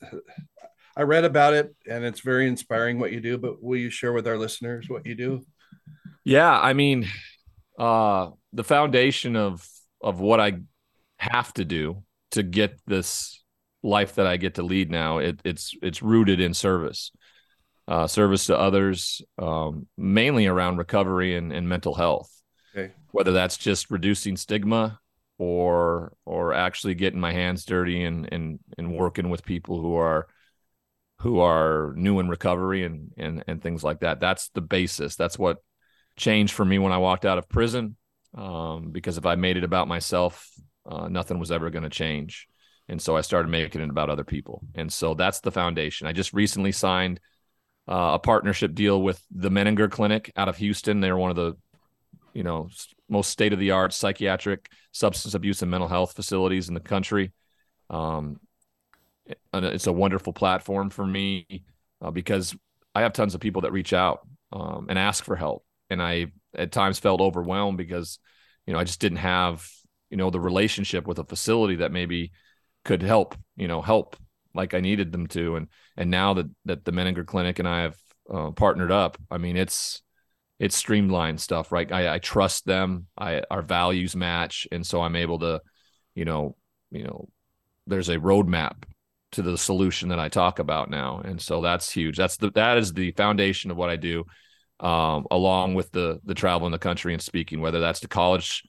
I 0.98 1.04
read 1.04 1.24
about 1.24 1.54
it 1.54 1.74
and 1.90 2.04
it's 2.04 2.20
very 2.20 2.50
inspiring 2.50 3.00
what 3.00 3.14
you 3.14 3.22
do, 3.22 3.38
but 3.38 3.64
will 3.64 3.78
you 3.78 3.90
share 3.90 4.12
with 4.12 4.28
our 4.28 4.38
listeners 4.38 4.90
what 4.90 5.06
you 5.06 5.16
do? 5.16 5.46
Yeah. 6.26 6.52
I 6.52 6.74
mean, 6.74 7.08
uh, 7.80 8.32
the 8.52 8.66
foundation 8.66 9.38
of 9.38 9.66
of 10.04 10.20
what 10.20 10.40
I 10.40 10.54
have 11.22 11.54
to 11.54 11.64
do 11.64 12.04
to 12.32 12.42
get 12.42 12.80
this 12.88 13.44
life 13.84 14.16
that 14.16 14.26
I 14.26 14.38
get 14.38 14.56
to 14.56 14.64
lead 14.64 14.90
now. 14.90 15.20
It, 15.20 15.40
it's 15.44 15.76
it's 15.82 16.02
rooted 16.02 16.40
in 16.40 16.54
service, 16.54 17.12
uh, 17.88 18.08
service 18.08 18.46
to 18.48 18.58
others, 18.58 19.22
um, 19.38 19.88
mainly 19.98 20.48
around 20.48 20.78
recovery 20.78 21.36
and, 21.36 21.54
and 21.54 21.70
mental 21.70 21.94
health. 21.94 22.30
Okay. 22.76 22.92
Whether 23.12 23.34
that's 23.34 23.58
just 23.58 23.92
reducing 23.92 24.36
stigma 24.36 25.00
or 25.38 26.14
or 26.26 26.54
actually 26.54 26.96
getting 26.96 27.20
my 27.20 27.34
hands 27.34 27.66
dirty 27.66 28.04
and 28.04 28.28
and 28.32 28.60
and 28.78 28.94
working 28.94 29.30
with 29.30 29.46
people 29.46 29.80
who 29.80 29.96
are 29.96 30.28
who 31.20 31.40
are 31.40 31.94
new 31.96 32.20
in 32.20 32.30
recovery 32.30 32.84
and 32.84 33.12
and 33.16 33.44
and 33.48 33.62
things 33.62 33.84
like 33.84 34.00
that. 34.00 34.20
That's 34.20 34.50
the 34.50 34.62
basis. 34.62 35.16
That's 35.16 35.38
what 35.38 35.58
changed 36.18 36.54
for 36.54 36.66
me 36.66 36.80
when 36.80 36.92
I 36.92 36.98
walked 36.98 37.26
out 37.26 37.38
of 37.38 37.48
prison. 37.48 37.96
Um, 38.34 38.92
because 38.92 39.18
if 39.18 39.26
I 39.26 39.36
made 39.36 39.58
it 39.58 39.66
about 39.66 39.90
myself, 39.90 40.50
uh, 40.86 41.08
nothing 41.08 41.40
was 41.40 41.52
ever 41.52 41.70
going 41.70 41.84
to 41.84 41.90
change. 41.90 42.48
And 42.88 43.02
so 43.02 43.16
I 43.16 43.22
started 43.22 43.50
making 43.50 43.82
it 43.82 43.90
about 43.90 44.10
other 44.10 44.24
people. 44.24 44.64
And 44.76 44.92
so 44.92 45.14
that's 45.14 45.40
the 45.40 45.52
foundation. 45.52 46.08
I 46.08 46.14
just 46.14 46.34
recently 46.34 46.72
signed 46.72 47.20
uh, 47.88 48.12
a 48.14 48.20
partnership 48.20 48.74
deal 48.74 49.02
with 49.02 49.22
the 49.32 49.50
Menninger 49.50 49.90
Clinic 49.90 50.32
out 50.36 50.50
of 50.50 50.58
Houston. 50.58 51.00
They're 51.00 51.18
one 51.18 51.30
of 51.30 51.36
the, 51.36 51.54
you 52.34 52.44
know, 52.44 52.70
most 53.10 53.30
state 53.30 53.54
of 53.54 53.60
the 53.60 53.72
art 53.72 53.94
psychiatric 53.94 54.70
substance 54.92 55.34
abuse 55.34 55.62
and 55.62 55.72
mental 55.72 55.88
health 55.88 56.14
facilities 56.14 56.68
in 56.68 56.74
the 56.74 56.80
country. 56.80 57.32
Um, 57.90 58.40
it's 59.54 59.88
a 59.88 59.94
wonderful 59.94 60.34
platform 60.34 60.90
for 60.90 61.06
me 61.06 61.64
uh, 62.02 62.12
because 62.12 62.56
I 62.96 63.02
have 63.02 63.14
tons 63.14 63.36
of 63.36 63.42
people 63.42 63.62
that 63.62 63.72
reach 63.72 63.94
out 63.94 64.28
um, 64.52 64.88
and 64.90 64.98
ask 64.98 65.24
for 65.24 65.36
help, 65.36 65.64
and 65.90 66.02
I 66.02 66.28
at 66.56 66.72
times 66.72 67.00
felt 67.00 67.22
overwhelmed 67.22 67.78
because 67.78 68.20
you 68.66 68.74
know 68.74 68.80
I 68.80 68.84
just 68.84 69.00
didn't 69.00 69.20
have 69.20 69.70
you 70.12 70.18
know 70.18 70.30
the 70.30 70.40
relationship 70.40 71.08
with 71.08 71.18
a 71.18 71.24
facility 71.24 71.78
that 71.78 71.92
maybe 71.92 72.32
could 72.86 73.02
help 73.02 73.36
you 73.56 73.68
know 73.68 73.82
help 73.82 74.16
like 74.54 74.74
I 74.74 74.82
needed 74.82 75.12
them 75.12 75.28
to, 75.28 75.56
and 75.56 75.68
and 75.98 76.12
now 76.12 76.34
that 76.36 76.48
that 76.66 76.86
the 76.86 76.92
Menninger 76.92 77.26
Clinic 77.26 77.60
and 77.60 77.68
I 77.68 77.82
have 77.82 77.98
uh, 78.32 78.52
partnered 78.52 78.92
up, 78.92 79.18
I 79.30 79.38
mean 79.38 79.58
it's 79.58 80.02
it's 80.60 80.76
streamlined 80.76 81.42
stuff, 81.42 81.72
right? 81.72 81.92
I, 81.92 82.16
I 82.16 82.20
trust 82.20 82.66
them, 82.66 83.08
I 83.18 83.42
our 83.50 83.62
values 83.62 84.16
match, 84.16 84.68
and 84.72 84.86
so 84.86 85.02
I'm 85.02 85.16
able 85.16 85.40
to, 85.40 85.62
you 86.14 86.26
know, 86.26 86.56
you 86.92 87.04
know, 87.04 87.30
there's 87.88 88.10
a 88.10 88.18
roadmap 88.18 88.84
to 89.32 89.42
the 89.42 89.58
solution 89.58 90.10
that 90.10 90.20
I 90.20 90.30
talk 90.30 90.60
about 90.60 90.90
now, 90.90 91.22
and 91.24 91.42
so 91.42 91.62
that's 91.62 91.92
huge. 91.92 92.18
That's 92.18 92.38
the 92.38 92.52
that 92.52 92.78
is 92.78 92.94
the 92.94 93.12
foundation 93.12 93.72
of 93.72 93.78
what 93.78 93.90
I 93.90 93.96
do, 93.96 94.26
um, 94.82 95.26
along 95.32 95.76
with 95.76 95.92
the 95.92 96.20
the 96.26 96.36
travel 96.36 96.68
in 96.68 96.74
the 96.74 96.80
country 96.80 97.14
and 97.14 97.22
speaking, 97.22 97.62
whether 97.62 97.80
that's 97.80 98.02
to 98.02 98.08
college 98.08 98.64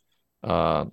uh, 0.45 0.85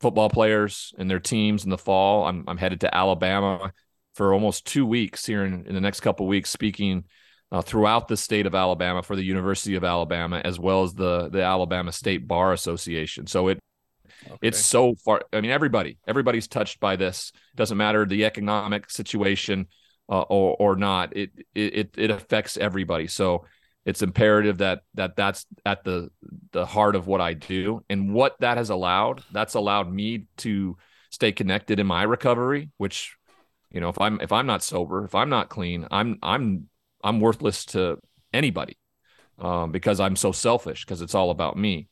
football 0.00 0.28
players 0.28 0.92
and 0.98 1.10
their 1.10 1.20
teams 1.20 1.64
in 1.64 1.70
the 1.70 1.78
fall. 1.78 2.26
I'm 2.26 2.44
I'm 2.46 2.58
headed 2.58 2.80
to 2.80 2.94
Alabama 2.94 3.72
for 4.14 4.32
almost 4.32 4.66
two 4.66 4.86
weeks 4.86 5.26
here 5.26 5.44
in, 5.44 5.66
in 5.66 5.74
the 5.74 5.80
next 5.80 6.00
couple 6.00 6.26
weeks, 6.26 6.50
speaking 6.50 7.04
uh, 7.52 7.62
throughout 7.62 8.08
the 8.08 8.16
state 8.16 8.46
of 8.46 8.54
Alabama 8.54 9.02
for 9.02 9.14
the 9.14 9.24
University 9.24 9.74
of 9.76 9.84
Alabama, 9.84 10.40
as 10.44 10.58
well 10.58 10.82
as 10.82 10.94
the 10.94 11.28
the 11.28 11.42
Alabama 11.42 11.92
State 11.92 12.26
Bar 12.26 12.52
Association. 12.52 13.26
So 13.26 13.48
it 13.48 13.58
Okay. 14.26 14.48
It's 14.48 14.64
so 14.64 14.94
far. 15.04 15.22
I 15.32 15.40
mean, 15.40 15.50
everybody, 15.50 15.98
everybody's 16.06 16.48
touched 16.48 16.80
by 16.80 16.96
this. 16.96 17.32
Doesn't 17.54 17.76
matter 17.76 18.04
the 18.04 18.24
economic 18.24 18.90
situation 18.90 19.66
uh, 20.08 20.22
or 20.22 20.56
or 20.58 20.76
not. 20.76 21.16
It 21.16 21.30
it 21.54 21.90
it 21.96 22.10
affects 22.10 22.56
everybody. 22.56 23.06
So 23.06 23.44
it's 23.86 24.02
imperative 24.02 24.58
that 24.58 24.80
that 24.94 25.14
that's 25.14 25.46
at 25.64 25.84
the 25.84 26.10
the 26.50 26.66
heart 26.66 26.96
of 26.96 27.06
what 27.06 27.20
I 27.20 27.34
do 27.34 27.84
and 27.88 28.12
what 28.12 28.34
that 28.40 28.58
has 28.58 28.68
allowed. 28.68 29.22
That's 29.32 29.54
allowed 29.54 29.90
me 29.90 30.26
to 30.38 30.76
stay 31.10 31.30
connected 31.30 31.78
in 31.78 31.86
my 31.86 32.02
recovery. 32.02 32.70
Which, 32.78 33.16
you 33.70 33.80
know, 33.80 33.88
if 33.88 34.00
I'm 34.00 34.20
if 34.20 34.32
I'm 34.32 34.46
not 34.46 34.64
sober, 34.64 35.04
if 35.04 35.14
I'm 35.14 35.30
not 35.30 35.48
clean, 35.48 35.86
I'm 35.92 36.18
I'm 36.20 36.68
I'm 37.04 37.20
worthless 37.20 37.64
to 37.66 37.98
anybody 38.32 38.76
um, 39.38 39.70
because 39.70 40.00
I'm 40.00 40.16
so 40.16 40.32
selfish 40.32 40.84
because 40.84 41.00
it's 41.00 41.14
all 41.14 41.30
about 41.30 41.56
me. 41.56 41.88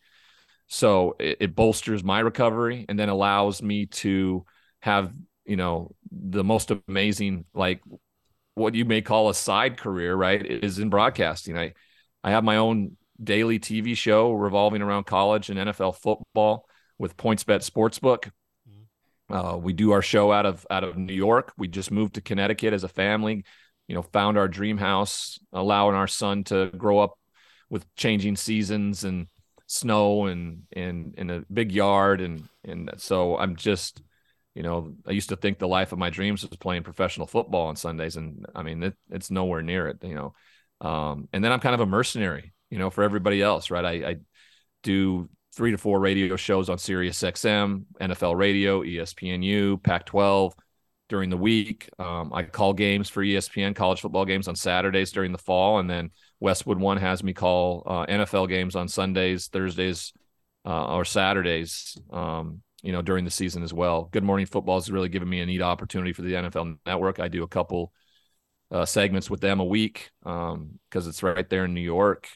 So 0.66 1.14
it, 1.20 1.36
it 1.40 1.54
bolsters 1.54 2.02
my 2.02 2.18
recovery 2.18 2.86
and 2.88 2.98
then 2.98 3.08
allows 3.08 3.62
me 3.62 3.86
to 3.86 4.44
have, 4.80 5.12
you 5.44 5.56
know, 5.56 5.94
the 6.10 6.42
most 6.42 6.72
amazing, 6.88 7.44
like 7.54 7.80
what 8.54 8.74
you 8.74 8.84
may 8.84 9.02
call 9.02 9.28
a 9.28 9.34
side 9.34 9.76
career, 9.76 10.14
right? 10.14 10.44
Is 10.44 10.78
in 10.78 10.90
broadcasting. 10.90 11.58
I, 11.58 11.74
I 12.22 12.30
have 12.30 12.44
my 12.44 12.56
own 12.56 12.96
daily 13.22 13.58
TV 13.58 13.96
show 13.96 14.32
revolving 14.32 14.82
around 14.82 15.04
college 15.04 15.50
and 15.50 15.58
NFL 15.58 15.96
football 15.96 16.66
with 16.98 17.16
PointsBet 17.16 17.68
Sportsbook. 17.68 18.30
Mm-hmm. 18.68 19.34
Uh, 19.34 19.56
we 19.56 19.72
do 19.72 19.92
our 19.92 20.02
show 20.02 20.32
out 20.32 20.46
of 20.46 20.66
out 20.70 20.84
of 20.84 20.96
New 20.96 21.14
York. 21.14 21.52
We 21.56 21.68
just 21.68 21.90
moved 21.90 22.14
to 22.14 22.20
Connecticut 22.20 22.72
as 22.72 22.84
a 22.84 22.88
family. 22.88 23.44
You 23.88 23.94
know, 23.94 24.02
found 24.02 24.38
our 24.38 24.48
dream 24.48 24.78
house, 24.78 25.38
allowing 25.52 25.94
our 25.94 26.06
son 26.08 26.44
to 26.44 26.70
grow 26.76 27.00
up 27.00 27.18
with 27.68 27.92
changing 27.96 28.36
seasons 28.36 29.04
and 29.04 29.26
snow 29.66 30.26
and 30.26 30.62
and 30.72 31.14
in 31.16 31.30
a 31.30 31.44
big 31.52 31.72
yard 31.72 32.20
and 32.20 32.48
and 32.64 32.90
so 32.98 33.36
I'm 33.36 33.56
just 33.56 34.02
you 34.54 34.62
know 34.62 34.94
I 35.06 35.12
used 35.12 35.30
to 35.30 35.36
think 35.36 35.58
the 35.58 35.68
life 35.68 35.92
of 35.92 35.98
my 35.98 36.10
dreams 36.10 36.42
was 36.42 36.56
playing 36.56 36.82
professional 36.82 37.26
football 37.26 37.66
on 37.66 37.76
Sundays 37.76 38.16
and 38.16 38.46
I 38.54 38.62
mean 38.62 38.82
it, 38.82 38.94
it's 39.10 39.30
nowhere 39.30 39.62
near 39.62 39.88
it 39.88 39.98
you 40.02 40.14
know. 40.14 40.34
Um, 40.80 41.28
and 41.32 41.42
then 41.42 41.52
I'm 41.52 41.60
kind 41.60 41.74
of 41.74 41.80
a 41.80 41.86
mercenary 41.86 42.52
you 42.70 42.78
know 42.78 42.90
for 42.90 43.04
everybody 43.04 43.42
else 43.42 43.70
right? 43.70 43.84
I, 43.84 44.10
I 44.10 44.16
do 44.82 45.28
three 45.54 45.70
to 45.70 45.78
four 45.78 46.00
radio 46.00 46.36
shows 46.36 46.68
on 46.68 46.78
Sirius 46.78 47.20
XM 47.20 47.84
NFL 48.00 48.36
radio 48.36 48.82
ESPNU 48.82 49.82
Pac-12 49.82 50.52
during 51.08 51.30
the 51.30 51.36
week. 51.36 51.88
Um, 51.98 52.32
I 52.32 52.42
call 52.42 52.72
games 52.72 53.08
for 53.08 53.22
ESPN 53.22 53.76
college 53.76 54.00
football 54.00 54.24
games 54.24 54.48
on 54.48 54.56
Saturdays 54.56 55.12
during 55.12 55.32
the 55.32 55.38
fall 55.38 55.78
and 55.78 55.88
then 55.88 56.10
Westwood 56.40 56.78
One 56.78 56.98
has 56.98 57.22
me 57.22 57.32
call 57.32 57.82
uh, 57.86 58.06
NFL 58.06 58.48
games 58.48 58.76
on 58.76 58.88
Sundays, 58.88 59.48
Thursdays, 59.48 60.12
uh, 60.66 60.94
or 60.94 61.04
Saturdays. 61.04 61.96
Um, 62.12 62.62
you 62.84 62.92
know, 62.92 63.02
during 63.02 63.24
the 63.24 63.30
season 63.30 63.62
as 63.62 63.72
well. 63.72 64.08
Good 64.12 64.22
Morning 64.24 64.46
Football 64.46 64.76
has 64.76 64.90
really 64.90 65.08
given 65.08 65.28
me 65.28 65.40
a 65.40 65.46
neat 65.46 65.62
opportunity 65.62 66.12
for 66.12 66.22
the 66.22 66.34
NFL 66.34 66.78
Network. 66.86 67.18
I 67.18 67.28
do 67.28 67.42
a 67.42 67.48
couple 67.48 67.92
uh, 68.70 68.84
segments 68.84 69.30
with 69.30 69.40
them 69.40 69.58
a 69.60 69.64
week 69.64 70.10
because 70.22 70.52
um, 70.54 70.78
it's 70.92 71.22
right 71.22 71.48
there 71.48 71.64
in 71.64 71.74
New 71.74 71.80
York, 71.80 72.28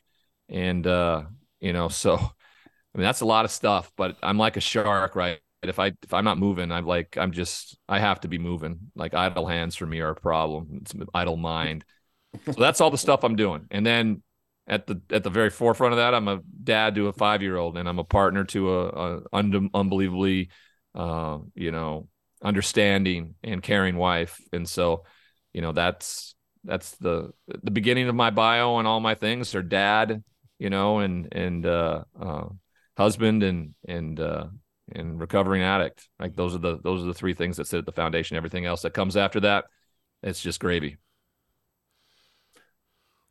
and 0.48 0.86
uh, 0.86 1.24
you 1.60 1.72
know, 1.72 1.88
so 1.88 2.14
I 2.14 2.98
mean 2.98 3.04
that's 3.04 3.20
a 3.20 3.26
lot 3.26 3.44
of 3.44 3.50
stuff. 3.50 3.92
But 3.96 4.16
I'm 4.22 4.38
like 4.38 4.56
a 4.56 4.60
shark, 4.60 5.14
right? 5.14 5.38
If 5.62 5.78
I 5.78 5.92
if 6.02 6.14
I'm 6.14 6.24
not 6.24 6.38
moving, 6.38 6.72
I'm 6.72 6.86
like 6.86 7.18
I'm 7.18 7.32
just 7.32 7.78
I 7.88 7.98
have 7.98 8.20
to 8.20 8.28
be 8.28 8.38
moving. 8.38 8.90
Like 8.94 9.14
idle 9.14 9.46
hands 9.46 9.76
for 9.76 9.86
me 9.86 10.00
are 10.00 10.10
a 10.10 10.14
problem. 10.14 10.80
It's 10.80 10.94
idle 11.14 11.36
mind 11.36 11.84
so 12.46 12.60
that's 12.60 12.80
all 12.80 12.90
the 12.90 12.98
stuff 12.98 13.24
I'm 13.24 13.36
doing. 13.36 13.66
And 13.70 13.84
then 13.84 14.22
at 14.68 14.86
the 14.86 15.00
at 15.10 15.24
the 15.24 15.30
very 15.30 15.50
forefront 15.50 15.94
of 15.94 15.98
that, 15.98 16.14
I'm 16.14 16.28
a 16.28 16.40
dad 16.62 16.94
to 16.96 17.08
a 17.08 17.12
five 17.12 17.42
year 17.42 17.56
old, 17.56 17.78
and 17.78 17.88
I'm 17.88 17.98
a 17.98 18.04
partner 18.04 18.44
to 18.44 18.74
a, 18.74 18.88
a 18.88 19.22
un- 19.32 19.70
unbelievably, 19.72 20.50
uh, 20.94 21.38
you 21.54 21.72
know, 21.72 22.08
understanding 22.42 23.34
and 23.42 23.62
caring 23.62 23.96
wife. 23.96 24.40
And 24.52 24.68
so, 24.68 25.04
you 25.54 25.62
know, 25.62 25.72
that's 25.72 26.34
that's 26.64 26.92
the 26.96 27.32
the 27.46 27.70
beginning 27.70 28.08
of 28.08 28.14
my 28.14 28.30
bio 28.30 28.78
and 28.78 28.86
all 28.86 29.00
my 29.00 29.14
things 29.14 29.54
are 29.54 29.62
dad, 29.62 30.22
you 30.58 30.68
know, 30.68 30.98
and 30.98 31.32
and 31.32 31.64
uh, 31.64 32.04
uh, 32.20 32.44
husband 32.96 33.42
and 33.42 33.74
and 33.86 34.20
uh, 34.20 34.48
and 34.92 35.18
recovering 35.18 35.62
addict. 35.62 36.06
Like 36.20 36.36
those 36.36 36.54
are 36.54 36.58
the 36.58 36.78
those 36.82 37.02
are 37.02 37.06
the 37.06 37.14
three 37.14 37.34
things 37.34 37.56
that 37.56 37.66
sit 37.66 37.78
at 37.78 37.86
the 37.86 37.92
foundation. 37.92 38.36
Everything 38.36 38.66
else 38.66 38.82
that 38.82 38.92
comes 38.92 39.16
after 39.16 39.40
that, 39.40 39.64
it's 40.22 40.42
just 40.42 40.60
gravy. 40.60 40.98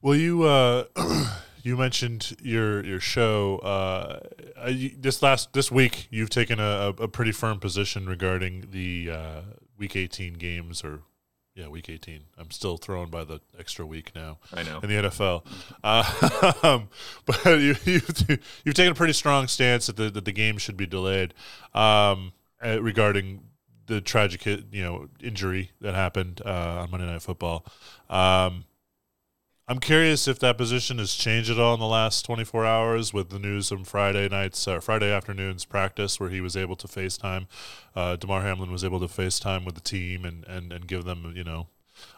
Well, 0.02 0.16
you 0.16 0.44
uh, 0.44 0.86
you 1.64 1.76
mentioned 1.76 2.36
your 2.42 2.86
your 2.86 3.00
show. 3.00 3.58
Uh, 3.60 4.20
this 4.96 5.24
last 5.24 5.54
this 5.54 5.72
week, 5.72 6.08
you've 6.12 6.30
taken 6.30 6.60
a, 6.60 6.94
a 7.00 7.08
pretty 7.08 7.32
firm 7.32 7.60
position 7.60 8.06
regarding 8.06 8.68
the 8.72 9.10
uh, 9.12 9.42
Week 9.76 9.96
18 9.96 10.34
games, 10.34 10.84
or 10.84 11.02
yeah, 11.56 11.68
Week 11.68 11.90
18. 11.90 12.22
I'm 12.38 12.52
still 12.52 12.78
thrown 12.78 13.10
by 13.10 13.24
the 13.24 13.42
extra 13.58 13.88
week 13.88 14.12
now. 14.14 14.38
I 14.54 14.62
know 14.62 14.80
in 14.84 14.90
the 14.90 15.10
NFL, 15.10 15.44
uh, 15.84 16.80
but 17.26 17.46
you, 17.60 17.76
you've, 17.84 18.40
you've 18.64 18.76
taken 18.76 18.92
a 18.92 18.96
pretty 18.96 19.14
strong 19.14 19.48
stance 19.48 19.88
that 19.88 19.96
the 19.96 20.12
that 20.12 20.26
the 20.26 20.32
game 20.32 20.60
should 20.60 20.78
be 20.78 20.86
delayed 20.86 21.34
um, 21.74 22.34
uh, 22.64 22.80
regarding 22.84 23.42
the 23.88 24.00
tragic 24.00 24.46
you 24.46 24.84
know 24.84 25.10
injury 25.20 25.72
that 25.82 25.96
happened 25.96 26.40
uh, 26.46 26.82
on 26.84 26.92
Monday 26.92 27.08
Night 27.08 27.24
Football. 27.24 27.66
Um, 28.12 28.66
I'm 29.70 29.80
curious 29.80 30.30
if 30.30 30.40
that 30.40 30.58
position 30.58 30.98
has 30.98 31.14
changed 31.14 31.50
at 31.50 31.60
all 31.60 31.74
in 31.74 31.82
the 31.82 31.88
last 31.88 32.24
24 32.24 32.66
hours 32.66 33.14
with 33.14 33.30
the 33.30 33.38
news 33.38 33.68
from 33.68 33.84
Friday 33.84 34.30
nights 34.30 34.66
uh, 34.66 34.80
Friday 34.80 35.12
afternoon's 35.12 35.66
practice 35.66 36.22
where 36.22 36.30
he 36.30 36.40
was 36.40 36.56
able 36.56 36.78
to 36.78 36.88
FaceTime. 36.88 37.48
Uh, 37.94 38.16
Damar 38.16 38.44
Hamlin 38.44 38.72
was 38.72 38.86
able 38.86 39.02
to 39.02 39.08
FaceTime 39.08 39.66
with 39.66 39.76
the 39.76 39.82
team 39.82 40.24
and, 40.24 40.46
and, 40.46 40.72
and 40.72 40.88
give 40.88 41.04
them, 41.04 41.34
you 41.36 41.44
know, 41.44 41.68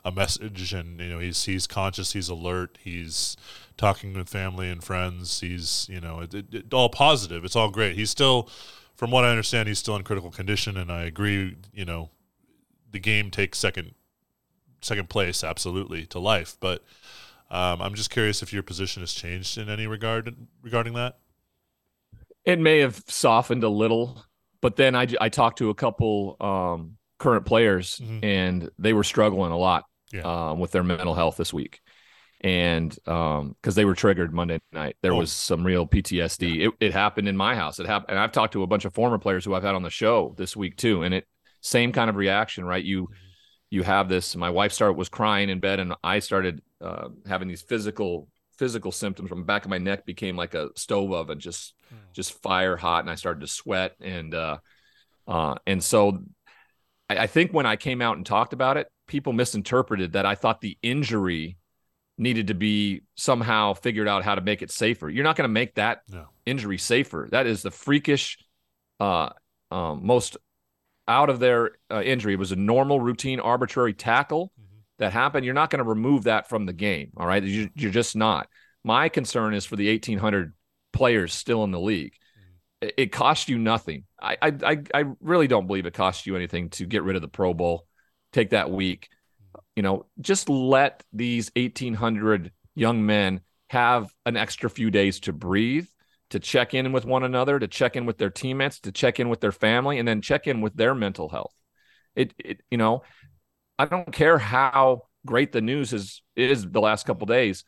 a 0.06 0.12
message. 0.12 0.74
And, 0.74 1.00
you 1.00 1.10
know, 1.10 1.18
he's, 1.18 1.46
he's 1.46 1.66
conscious, 1.66 2.14
he's 2.14 2.30
alert, 2.30 2.78
he's 2.84 3.36
talking 3.78 4.14
with 4.14 4.30
family 4.30 4.70
and 4.70 4.84
friends. 4.84 5.40
He's, 5.40 5.88
you 5.90 6.00
know, 6.00 6.20
it, 6.20 6.36
it, 6.36 6.54
it, 6.54 6.72
all 6.72 6.90
positive. 6.90 7.44
It's 7.44 7.56
all 7.56 7.72
great. 7.72 7.96
He's 7.96 8.12
still, 8.12 8.48
from 8.94 9.10
what 9.10 9.26
I 9.26 9.32
understand, 9.32 9.68
he's 9.68 9.80
still 9.80 9.96
in 9.96 10.04
critical 10.04 10.30
condition. 10.30 10.78
And 10.78 10.92
I 10.92 11.06
agree, 11.06 11.58
you 11.74 11.86
know, 11.86 12.12
the 12.92 13.00
game 13.00 13.32
takes 13.32 13.58
second 13.58 13.96
second 14.82 15.10
place 15.10 15.44
absolutely 15.44 16.06
to 16.06 16.18
life 16.18 16.56
but 16.62 16.86
um, 17.52 17.82
I'm 17.82 17.96
just 17.96 18.10
curious 18.10 18.44
if 18.44 18.54
your 18.54 18.64
position 18.64 19.02
has 19.02 19.14
changed 19.14 19.58
in 19.58 19.70
any 19.70 19.88
regard 19.88 20.36
regarding 20.62 20.94
that. 20.94 21.18
It 22.46 22.60
may 22.60 22.80
have 22.80 23.04
softened 23.08 23.64
a 23.64 23.70
little, 23.70 24.24
but 24.62 24.76
then 24.76 24.96
I, 24.96 25.08
I 25.20 25.30
talked 25.30 25.58
to 25.60 25.70
a 25.70 25.76
couple 25.76 26.38
um, 26.40 26.98
current 27.18 27.46
players 27.46 28.00
mm-hmm. 28.02 28.24
and 28.24 28.70
they 28.78 28.94
were 28.94 29.04
struggling 29.04 29.52
a 29.52 29.58
lot 29.58 29.86
yeah. 30.12 30.22
um, 30.22 30.60
with 30.60 30.72
their 30.72 30.84
mental 30.84 31.16
health 31.16 31.38
this 31.38 31.54
week. 31.54 31.82
And 32.42 32.90
because 32.90 33.42
um, 33.42 33.56
they 33.62 33.84
were 33.84 33.96
triggered 33.96 34.34
Monday 34.34 34.60
night, 34.72 34.96
there 35.02 35.14
oh. 35.14 35.18
was 35.18 35.32
some 35.32 35.66
real 35.66 35.86
PTSD. 35.86 36.56
Yeah. 36.56 36.68
It, 36.68 36.74
it 36.80 36.94
happened 36.94 37.28
in 37.28 37.36
my 37.36 37.54
house. 37.54 37.80
It 37.80 37.86
happened, 37.86 38.12
and 38.12 38.20
I've 38.20 38.32
talked 38.32 38.54
to 38.54 38.64
a 38.64 38.68
bunch 38.68 38.86
of 38.86 38.94
former 38.94 39.18
players 39.18 39.44
who 39.44 39.54
I've 39.54 39.64
had 39.64 39.76
on 39.76 39.84
the 39.84 39.90
show 39.90 40.34
this 40.38 40.56
week 40.56 40.78
too. 40.78 41.04
And 41.04 41.14
it 41.14 41.28
same 41.60 41.92
kind 41.92 42.10
of 42.10 42.16
reaction, 42.16 42.64
right? 42.64 42.84
You 42.84 43.04
mm-hmm. 43.04 43.14
you 43.72 43.84
have 43.84 44.08
this. 44.08 44.38
My 44.38 44.50
wife 44.50 44.72
started 44.72 44.94
was 44.94 45.10
crying 45.10 45.50
in 45.50 45.60
bed, 45.60 45.82
and 45.82 45.96
I 46.02 46.20
started 46.20 46.62
uh, 46.82 47.10
having 47.28 47.48
these 47.48 47.62
physical 47.62 48.28
physical 48.58 48.92
symptoms 48.92 49.30
from 49.30 49.40
the 49.40 49.46
back 49.46 49.64
of 49.64 49.70
my 49.70 49.78
neck 49.78 50.06
became 50.06 50.36
like 50.36 50.54
a 50.54 50.70
stove 50.76 51.14
oven, 51.14 51.40
just 51.40 51.74
mm. 51.94 51.98
just 52.14 52.42
fire 52.42 52.76
hot, 52.76 53.02
and 53.02 53.10
I 53.10 53.16
started 53.16 53.42
to 53.42 53.48
sweat 53.48 53.96
and 54.02 54.34
uh, 54.34 54.58
uh, 55.28 55.56
and 55.68 55.84
so 55.84 56.24
I, 57.10 57.20
I, 57.20 57.28
think 57.28 57.54
when 57.54 57.66
I 57.66 57.76
came 57.76 58.02
out 58.02 58.18
and 58.18 58.26
talked 58.26 58.52
about 58.52 58.78
it, 58.78 58.88
people 59.08 59.32
misinterpreted 59.32 60.14
that 60.14 60.26
I 60.26 60.36
thought 60.36 60.60
the 60.60 60.78
injury 60.82 61.58
needed 62.18 62.48
to 62.48 62.54
be 62.54 63.04
somehow 63.16 63.74
figured 63.74 64.08
out 64.08 64.24
how 64.24 64.36
to 64.36 64.42
make 64.42 64.62
it 64.62 64.72
safer. 64.72 65.08
You're 65.08 65.24
not 65.24 65.36
going 65.36 65.48
to 65.48 65.54
make 65.54 65.76
that 65.76 66.02
no. 66.10 66.26
injury 66.46 66.78
safer. 66.78 67.28
That 67.32 67.48
is 67.48 67.62
the 67.62 67.72
freakish, 67.72 68.38
uh, 69.00 69.30
um, 69.72 70.06
most 70.06 70.36
out 71.08 71.30
of 71.30 71.40
their 71.40 71.72
uh, 71.92 72.02
injury. 72.02 72.34
It 72.34 72.40
was 72.40 72.52
a 72.52 72.58
normal, 72.58 73.00
routine, 73.00 73.40
arbitrary 73.40 73.94
tackle. 73.94 74.52
That 75.00 75.14
happened. 75.14 75.46
You're 75.46 75.54
not 75.54 75.70
going 75.70 75.84
to 75.84 75.90
remove 75.90 76.24
that 76.24 76.48
from 76.48 76.66
the 76.66 76.74
game. 76.74 77.12
All 77.18 77.28
right, 77.28 77.44
you, 77.44 77.70
you're 77.76 77.92
just 77.92 78.16
not. 78.16 78.48
My 78.84 79.10
concern 79.10 79.54
is 79.54 79.66
for 79.66 79.76
the 79.76 79.90
1,800 79.90 80.54
players 80.94 81.34
still 81.34 81.64
in 81.64 81.72
the 81.72 81.80
league. 81.80 82.14
Mm-hmm. 82.14 82.88
It, 82.88 82.94
it 82.98 83.12
cost 83.12 83.50
you 83.50 83.58
nothing. 83.58 84.04
I, 84.22 84.38
I 84.42 84.78
I 84.94 85.04
really 85.22 85.48
don't 85.48 85.68
believe 85.68 85.86
it 85.86 85.94
cost 85.94 86.26
you 86.26 86.36
anything 86.36 86.70
to 86.72 86.86
get 86.86 87.04
rid 87.04 87.16
of 87.16 87.22
the 87.22 87.28
Pro 87.28 87.54
Bowl, 87.54 87.88
take 88.32 88.52
that 88.52 88.70
week 88.70 89.10
you 89.76 89.84
know, 89.84 90.06
just 90.20 90.50
let 90.50 91.04
these 91.14 91.52
1,800 91.56 92.52
young 92.76 93.06
men 93.06 93.42
have 93.70 94.14
an 94.26 94.36
extra 94.36 94.70
few 94.70 94.92
days 94.92 95.20
to 95.22 95.34
breathe, 95.34 95.88
to 96.32 96.40
check 96.40 96.74
in 96.74 96.92
with 96.92 97.06
one 97.06 97.24
another, 97.24 97.60
to 97.60 97.68
check 97.68 97.96
in 97.96 98.06
with 98.06 98.18
their 98.18 98.30
teammates, 98.30 98.80
to 98.82 98.92
check 98.92 99.20
in 99.20 99.30
with 99.30 99.40
their 99.40 99.52
family, 99.52 99.98
and 99.98 100.08
then 100.08 100.22
check 100.22 100.48
in 100.48 100.62
with 100.62 100.76
their 100.76 100.94
mental 100.94 101.30
health. 101.30 101.54
It, 102.16 102.34
it 102.40 102.62
you 102.70 102.78
know, 102.78 103.04
I 103.80 103.86
don't 103.86 104.12
care 104.12 104.38
how 104.38 105.08
great 105.26 105.52
the 105.52 105.62
news 105.62 105.94
is 105.94 106.22
is 106.36 106.70
the 106.70 106.82
last 106.82 107.08
couple 107.08 107.26
days. 107.26 107.64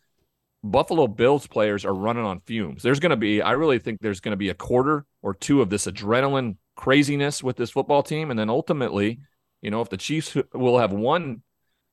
Buffalo 0.63 1.07
Bills 1.07 1.47
players 1.47 1.85
are 1.85 1.93
running 1.93 2.23
on 2.23 2.41
fumes. 2.41 2.83
There's 2.83 2.99
going 2.99 3.09
to 3.09 3.15
be, 3.15 3.41
I 3.41 3.53
really 3.53 3.79
think 3.79 3.99
there's 3.99 4.19
going 4.19 4.33
to 4.33 4.37
be 4.37 4.49
a 4.49 4.53
quarter 4.53 5.07
or 5.23 5.33
two 5.33 5.59
of 5.63 5.71
this 5.71 5.87
adrenaline 5.87 6.57
craziness 6.75 7.41
with 7.41 7.57
this 7.57 7.71
football 7.71 8.03
team, 8.03 8.29
and 8.29 8.37
then 8.37 8.47
ultimately, 8.51 9.21
you 9.63 9.71
know, 9.71 9.81
if 9.81 9.89
the 9.89 9.97
Chiefs 9.97 10.37
will 10.53 10.77
have 10.77 10.93
won 10.93 11.41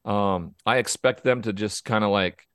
um, 0.09 0.55
I 0.65 0.79
expect 0.79 1.23
them 1.23 1.43
to 1.43 1.53
just 1.53 1.85
kind 1.85 2.03
of 2.03 2.11
like, 2.11 2.47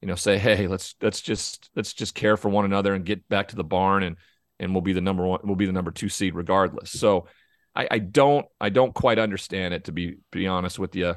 you 0.00 0.08
know, 0.08 0.14
say, 0.14 0.38
hey, 0.38 0.66
let's 0.66 0.94
let's 1.02 1.20
just 1.20 1.70
let's 1.76 1.92
just 1.92 2.14
care 2.14 2.36
for 2.36 2.48
one 2.48 2.64
another 2.64 2.94
and 2.94 3.04
get 3.04 3.28
back 3.28 3.48
to 3.48 3.56
the 3.56 3.64
barn 3.64 4.02
and 4.02 4.16
and 4.58 4.72
we'll 4.72 4.80
be 4.80 4.94
the 4.94 5.00
number 5.00 5.26
one, 5.26 5.40
we'll 5.44 5.56
be 5.56 5.66
the 5.66 5.72
number 5.72 5.90
two 5.90 6.08
seed 6.08 6.34
regardless. 6.34 6.90
So 6.90 7.26
I, 7.74 7.88
I 7.92 7.98
don't 7.98 8.46
I 8.60 8.68
don't 8.68 8.94
quite 8.94 9.18
understand 9.18 9.74
it 9.74 9.84
to 9.84 9.92
be 9.92 10.16
be 10.30 10.46
honest 10.46 10.78
with 10.78 10.94
you. 10.94 11.16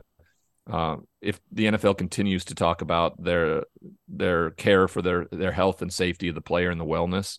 Uh, 0.70 0.98
if 1.22 1.40
the 1.52 1.66
NFL 1.66 1.98
continues 1.98 2.46
to 2.46 2.56
talk 2.56 2.82
about 2.82 3.22
their 3.22 3.64
their 4.08 4.52
care 4.52 4.88
for 4.88 5.02
their 5.02 5.28
their 5.32 5.52
health 5.52 5.82
and 5.82 5.94
safety 5.94 6.30
of 6.30 6.36
the 6.36 6.42
player 6.42 6.72
and 6.72 6.82
the 6.82 6.86
wellness, 6.86 7.38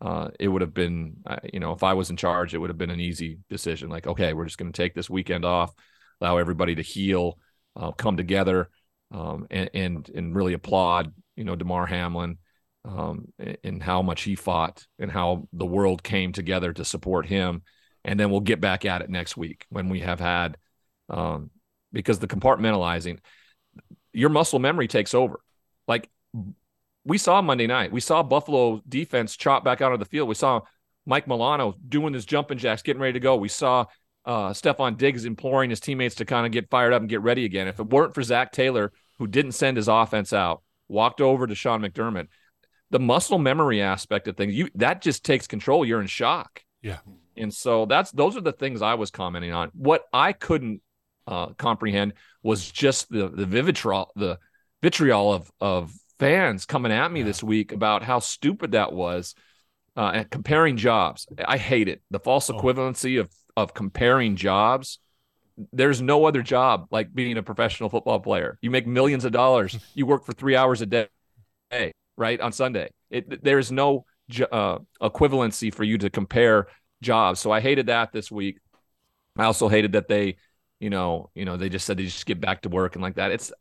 uh, 0.00 0.28
it 0.38 0.48
would 0.48 0.60
have 0.60 0.74
been, 0.74 1.16
you 1.52 1.60
know, 1.60 1.72
if 1.72 1.82
I 1.82 1.94
was 1.94 2.10
in 2.10 2.16
charge, 2.16 2.54
it 2.54 2.58
would 2.58 2.70
have 2.70 2.78
been 2.78 2.90
an 2.90 3.00
easy 3.00 3.38
decision. 3.48 3.88
Like, 3.88 4.06
okay, 4.06 4.34
we're 4.34 4.44
just 4.44 4.58
going 4.58 4.72
to 4.72 4.76
take 4.76 4.94
this 4.94 5.08
weekend 5.08 5.44
off, 5.44 5.72
allow 6.20 6.36
everybody 6.36 6.74
to 6.74 6.82
heal, 6.82 7.38
uh, 7.76 7.92
come 7.92 8.18
together 8.18 8.68
um, 9.10 9.46
and, 9.50 9.70
and, 9.72 10.10
and 10.10 10.36
really 10.36 10.52
applaud 10.52 11.12
you 11.36 11.44
know 11.44 11.54
Damar 11.54 11.86
Hamlin 11.86 12.38
um, 12.84 13.28
and 13.62 13.82
how 13.82 14.02
much 14.02 14.22
he 14.22 14.34
fought 14.34 14.86
and 14.98 15.10
how 15.10 15.48
the 15.52 15.66
world 15.66 16.02
came 16.02 16.32
together 16.32 16.72
to 16.72 16.84
support 16.84 17.26
him. 17.26 17.62
And 18.06 18.18
then 18.18 18.30
we'll 18.30 18.40
get 18.40 18.60
back 18.60 18.84
at 18.84 19.02
it 19.02 19.10
next 19.10 19.36
week 19.36 19.66
when 19.68 19.88
we 19.88 20.00
have 20.00 20.20
had 20.20 20.56
um, 21.10 21.50
because 21.92 22.18
the 22.18 22.28
compartmentalizing 22.28 23.18
your 24.12 24.30
muscle 24.30 24.58
memory 24.58 24.88
takes 24.88 25.12
over. 25.12 25.40
Like 25.86 26.08
we 27.04 27.18
saw 27.18 27.42
Monday 27.42 27.66
night, 27.66 27.92
we 27.92 28.00
saw 28.00 28.22
Buffalo 28.22 28.80
defense 28.88 29.36
chop 29.36 29.64
back 29.64 29.82
out 29.82 29.92
of 29.92 29.98
the 29.98 30.04
field. 30.04 30.28
We 30.28 30.34
saw 30.34 30.62
Mike 31.04 31.28
Milano 31.28 31.74
doing 31.88 32.14
his 32.14 32.24
jumping 32.24 32.58
jacks, 32.58 32.82
getting 32.82 33.02
ready 33.02 33.14
to 33.14 33.20
go. 33.20 33.36
We 33.36 33.48
saw 33.48 33.86
uh, 34.24 34.50
Stefon 34.50 34.96
Diggs 34.96 35.24
imploring 35.24 35.70
his 35.70 35.80
teammates 35.80 36.16
to 36.16 36.24
kind 36.24 36.46
of 36.46 36.52
get 36.52 36.70
fired 36.70 36.92
up 36.92 37.00
and 37.00 37.08
get 37.08 37.22
ready 37.22 37.44
again. 37.44 37.68
If 37.68 37.78
it 37.78 37.90
weren't 37.90 38.14
for 38.14 38.22
Zac 38.22 38.52
Taylor, 38.52 38.92
who 39.18 39.26
didn't 39.26 39.52
send 39.52 39.76
his 39.76 39.88
offense 39.88 40.32
out, 40.32 40.62
walked 40.88 41.20
over 41.20 41.46
to 41.46 41.54
Sean 41.54 41.82
McDermott, 41.82 42.28
the 42.90 43.00
muscle 43.00 43.38
memory 43.38 43.82
aspect 43.82 44.28
of 44.28 44.36
things, 44.36 44.54
you 44.54 44.68
that 44.76 45.02
just 45.02 45.24
takes 45.24 45.46
control. 45.46 45.84
You're 45.84 46.00
in 46.00 46.06
shock. 46.06 46.62
Yeah. 46.82 46.98
And 47.36 47.52
so 47.52 47.86
that's 47.86 48.10
those 48.10 48.36
are 48.36 48.40
the 48.40 48.52
things 48.52 48.82
I 48.82 48.94
was 48.94 49.10
commenting 49.10 49.52
on. 49.52 49.70
What 49.74 50.04
I 50.12 50.32
couldn't 50.32 50.80
uh, 51.26 51.48
comprehend 51.54 52.14
was 52.42 52.70
just 52.70 53.08
the 53.10 53.28
the 53.28 53.46
vitriol 53.46 54.12
the 54.16 54.38
vitriol 54.82 55.32
of 55.32 55.50
of 55.60 55.92
fans 56.18 56.66
coming 56.66 56.92
at 56.92 57.10
me 57.10 57.20
yeah. 57.20 57.26
this 57.26 57.42
week 57.42 57.72
about 57.72 58.02
how 58.02 58.18
stupid 58.20 58.72
that 58.72 58.92
was 58.92 59.34
uh, 59.96 60.12
and 60.14 60.30
comparing 60.30 60.76
jobs. 60.76 61.26
I 61.44 61.58
hate 61.58 61.88
it. 61.88 62.02
The 62.10 62.20
false 62.20 62.48
oh. 62.50 62.54
equivalency 62.54 63.20
of 63.20 63.30
of 63.56 63.74
comparing 63.74 64.36
jobs 64.36 64.98
there's 65.72 66.02
no 66.02 66.24
other 66.26 66.42
job 66.42 66.86
like 66.90 67.14
being 67.14 67.38
a 67.38 67.42
professional 67.42 67.88
football 67.88 68.20
player. 68.20 68.58
You 68.60 68.70
make 68.70 68.86
millions 68.86 69.24
of 69.24 69.32
dollars. 69.32 69.78
You 69.94 70.04
work 70.04 70.26
for 70.26 70.32
three 70.32 70.56
hours 70.56 70.82
a 70.82 70.86
day, 70.86 71.92
right 72.16 72.40
on 72.40 72.52
Sunday. 72.52 72.90
It, 73.08 73.42
there's 73.42 73.72
no 73.72 74.04
uh, 74.52 74.78
equivalency 75.00 75.72
for 75.72 75.84
you 75.84 75.96
to 75.98 76.10
compare 76.10 76.66
jobs. 77.02 77.40
So 77.40 77.50
I 77.50 77.60
hated 77.60 77.86
that 77.86 78.12
this 78.12 78.30
week. 78.30 78.58
I 79.36 79.44
also 79.44 79.68
hated 79.68 79.92
that 79.92 80.08
they, 80.08 80.36
you 80.80 80.90
know, 80.90 81.30
you 81.34 81.44
know, 81.44 81.56
they 81.56 81.68
just 81.68 81.86
said 81.86 81.98
they 81.98 82.04
just 82.04 82.26
get 82.26 82.40
back 82.40 82.62
to 82.62 82.68
work 82.68 82.94
and 82.94 83.02
like 83.02 83.16
that. 83.16 83.30
It's 83.30 83.52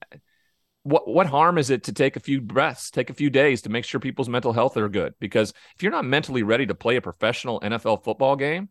what 0.84 1.08
what 1.08 1.28
harm 1.28 1.58
is 1.58 1.70
it 1.70 1.84
to 1.84 1.94
take 1.94 2.16
a 2.16 2.20
few 2.20 2.40
breaths, 2.40 2.92
take 2.92 3.10
a 3.10 3.14
few 3.14 3.30
days 3.30 3.64
to 3.64 3.70
make 3.70 3.86
sure 3.86 4.00
people's 4.00 4.30
mental 4.30 4.54
health 4.54 4.78
are 4.78 4.88
good? 4.88 5.16
Because 5.20 5.54
if 5.76 5.84
you're 5.84 5.92
not 5.92 6.06
mentally 6.06 6.44
ready 6.44 6.66
to 6.68 6.76
play 6.76 6.96
a 6.96 7.02
professional 7.02 7.60
NFL 7.60 8.04
football 8.04 8.36
game, 8.36 8.70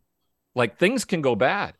like 0.55 0.77
things 0.77 1.05
can 1.05 1.21
go 1.21 1.35
bad. 1.35 1.73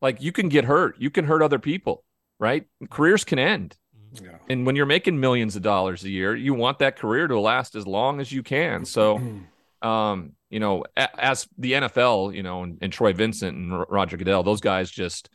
Like 0.00 0.20
you 0.20 0.32
can 0.32 0.48
get 0.48 0.64
hurt, 0.64 0.96
you 0.98 1.10
can 1.10 1.24
hurt 1.24 1.42
other 1.42 1.58
people, 1.58 2.04
right? 2.38 2.66
Careers 2.90 3.24
can 3.24 3.38
end. 3.38 3.76
Yeah. 4.22 4.36
And 4.48 4.66
when 4.66 4.76
you're 4.76 4.84
making 4.84 5.18
millions 5.18 5.56
of 5.56 5.62
dollars 5.62 6.04
a 6.04 6.10
year, 6.10 6.36
you 6.36 6.52
want 6.54 6.80
that 6.80 6.96
career 6.96 7.26
to 7.26 7.40
last 7.40 7.74
as 7.74 7.86
long 7.86 8.20
as 8.20 8.30
you 8.30 8.42
can. 8.42 8.84
So, 8.84 9.22
um, 9.82 10.32
you 10.52 10.60
know, 10.60 10.84
as 10.96 11.48
the 11.56 11.72
NFL, 11.72 12.34
you 12.36 12.42
know, 12.42 12.62
and, 12.62 12.76
and 12.82 12.92
Troy 12.92 13.14
Vincent 13.14 13.56
and 13.56 13.84
Roger 13.88 14.18
Goodell, 14.18 14.42
those 14.42 14.60
guys 14.60 14.90
just, 14.90 15.30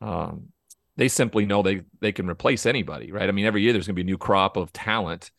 um, 0.00 0.48
they 0.96 1.06
simply 1.06 1.46
know 1.46 1.62
they 1.62 1.82
they 2.00 2.10
can 2.10 2.28
replace 2.28 2.66
anybody, 2.66 3.12
right? 3.12 3.28
I 3.28 3.32
mean, 3.32 3.46
every 3.46 3.62
year 3.62 3.72
there's 3.72 3.86
going 3.86 3.94
to 3.94 4.02
be 4.02 4.02
a 4.02 4.12
new 4.12 4.18
crop 4.18 4.56
of 4.56 4.72
talent 4.72 5.30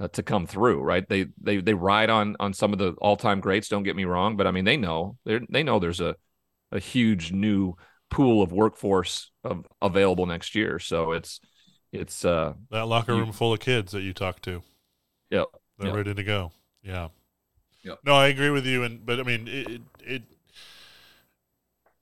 uh, 0.00 0.08
to 0.08 0.24
come 0.24 0.44
through, 0.44 0.82
right? 0.82 1.08
They 1.08 1.26
they 1.40 1.58
they 1.58 1.72
ride 1.72 2.10
on 2.10 2.34
on 2.40 2.52
some 2.52 2.72
of 2.72 2.80
the 2.80 2.94
all 2.98 3.16
time 3.16 3.38
greats. 3.38 3.68
Don't 3.68 3.84
get 3.84 3.94
me 3.94 4.04
wrong, 4.04 4.36
but 4.36 4.48
I 4.48 4.50
mean 4.50 4.64
they 4.64 4.76
know 4.76 5.16
they 5.24 5.38
they 5.48 5.62
know 5.62 5.78
there's 5.78 6.00
a 6.00 6.16
a 6.72 6.80
huge 6.80 7.30
new 7.30 7.74
pool 8.10 8.42
of 8.42 8.52
workforce 8.52 9.30
of, 9.44 9.66
available 9.80 10.26
next 10.26 10.56
year. 10.56 10.80
So 10.80 11.12
it's 11.12 11.40
it's 11.92 12.24
uh 12.24 12.54
that 12.72 12.88
locker 12.88 13.14
room 13.14 13.28
you, 13.28 13.32
full 13.32 13.52
of 13.52 13.60
kids 13.60 13.92
that 13.92 14.02
you 14.02 14.12
talk 14.12 14.42
to. 14.42 14.62
Yep, 15.30 15.46
they're 15.78 15.94
ready 15.94 16.12
to 16.12 16.24
go. 16.24 16.50
Yeah. 16.82 17.08
No, 18.04 18.14
I 18.14 18.28
agree 18.28 18.50
with 18.50 18.66
you, 18.66 18.82
and 18.82 19.04
but 19.04 19.20
I 19.20 19.22
mean 19.22 19.48
it. 19.48 19.68
it, 19.68 19.82
it 20.00 20.22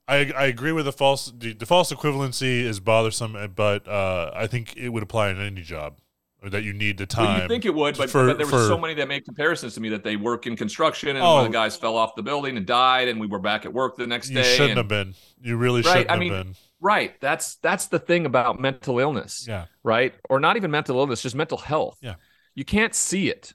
I, 0.08 0.32
I 0.36 0.44
agree 0.44 0.70
with 0.70 0.84
the 0.84 0.92
false 0.92 1.32
the, 1.36 1.52
the 1.52 1.66
false 1.66 1.92
equivalency 1.92 2.62
is 2.62 2.78
bothersome, 2.78 3.36
but 3.56 3.88
uh, 3.88 4.30
I 4.34 4.46
think 4.46 4.76
it 4.76 4.90
would 4.90 5.02
apply 5.02 5.30
in 5.30 5.40
any 5.40 5.62
job 5.62 5.98
or 6.42 6.50
that 6.50 6.62
you 6.62 6.72
need 6.72 6.98
the 6.98 7.06
time. 7.06 7.24
Well, 7.26 7.42
you 7.42 7.48
think 7.48 7.64
it 7.64 7.74
would, 7.74 7.96
but, 7.96 8.10
for, 8.10 8.26
but 8.26 8.38
there 8.38 8.46
were 8.46 8.68
so 8.68 8.78
many 8.78 8.94
that 8.94 9.08
made 9.08 9.24
comparisons 9.24 9.74
to 9.74 9.80
me 9.80 9.88
that 9.88 10.04
they 10.04 10.16
work 10.16 10.46
in 10.46 10.54
construction 10.54 11.10
and 11.10 11.18
oh, 11.18 11.34
one 11.34 11.46
of 11.46 11.50
the 11.50 11.56
guys 11.56 11.76
fell 11.76 11.96
off 11.96 12.14
the 12.14 12.22
building 12.22 12.56
and 12.56 12.64
died, 12.64 13.08
and 13.08 13.18
we 13.18 13.26
were 13.26 13.38
back 13.38 13.64
at 13.64 13.72
work 13.72 13.96
the 13.96 14.06
next 14.06 14.28
day. 14.28 14.38
You 14.38 14.44
shouldn't 14.44 14.70
and, 14.70 14.78
have 14.78 14.88
been. 14.88 15.14
You 15.40 15.56
really 15.56 15.82
right, 15.82 15.92
shouldn't 15.92 16.10
I 16.10 16.16
mean, 16.18 16.32
have 16.32 16.44
been. 16.44 16.54
Right. 16.80 17.20
That's 17.20 17.56
that's 17.56 17.86
the 17.86 17.98
thing 17.98 18.26
about 18.26 18.60
mental 18.60 18.98
illness. 18.98 19.46
Yeah. 19.48 19.66
Right. 19.82 20.14
Or 20.28 20.38
not 20.38 20.56
even 20.56 20.70
mental 20.70 20.98
illness, 20.98 21.22
just 21.22 21.34
mental 21.34 21.58
health. 21.58 21.98
Yeah. 22.00 22.14
You 22.54 22.64
can't 22.64 22.94
see 22.94 23.28
it. 23.28 23.54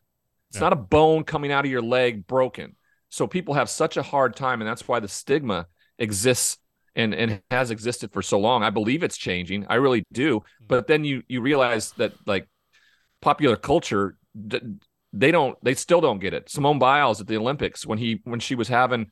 It's 0.52 0.58
yeah. 0.58 0.64
not 0.64 0.74
a 0.74 0.78
bone 0.78 1.24
coming 1.24 1.52
out 1.52 1.66
of 1.66 1.72
your 1.72 1.82
leg 1.82 2.28
broken. 2.28 2.76
So 3.10 3.26
people 3.26 3.54
have 3.54 3.70
such 3.70 3.98
a 3.98 4.04
hard 4.04 4.36
time, 4.36 4.62
and 4.62 4.70
that's 4.70 4.88
why 4.88 5.00
the 5.00 5.08
stigma 5.08 5.68
exists 5.98 6.58
and 6.94 7.14
and 7.14 7.42
has 7.50 7.72
existed 7.72 8.12
for 8.12 8.22
so 8.22 8.38
long. 8.38 8.62
I 8.64 8.70
believe 8.70 9.02
it's 9.02 9.18
changing. 9.18 9.66
I 9.70 9.76
really 9.76 10.04
do. 10.12 10.44
But 10.68 10.88
then 10.88 11.06
you 11.06 11.24
you 11.28 11.42
realize 11.42 11.92
that 11.94 12.14
like 12.26 12.48
popular 13.22 13.56
culture 13.56 14.18
they 15.14 15.32
don't 15.32 15.58
they 15.64 15.74
still 15.74 16.02
don't 16.02 16.20
get 16.20 16.34
it 16.34 16.50
simone 16.50 16.80
biles 16.80 17.20
at 17.20 17.28
the 17.28 17.38
olympics 17.38 17.86
when 17.86 17.98
he 17.98 18.22
when 18.24 18.40
she 18.40 18.56
was 18.56 18.68
having 18.68 19.08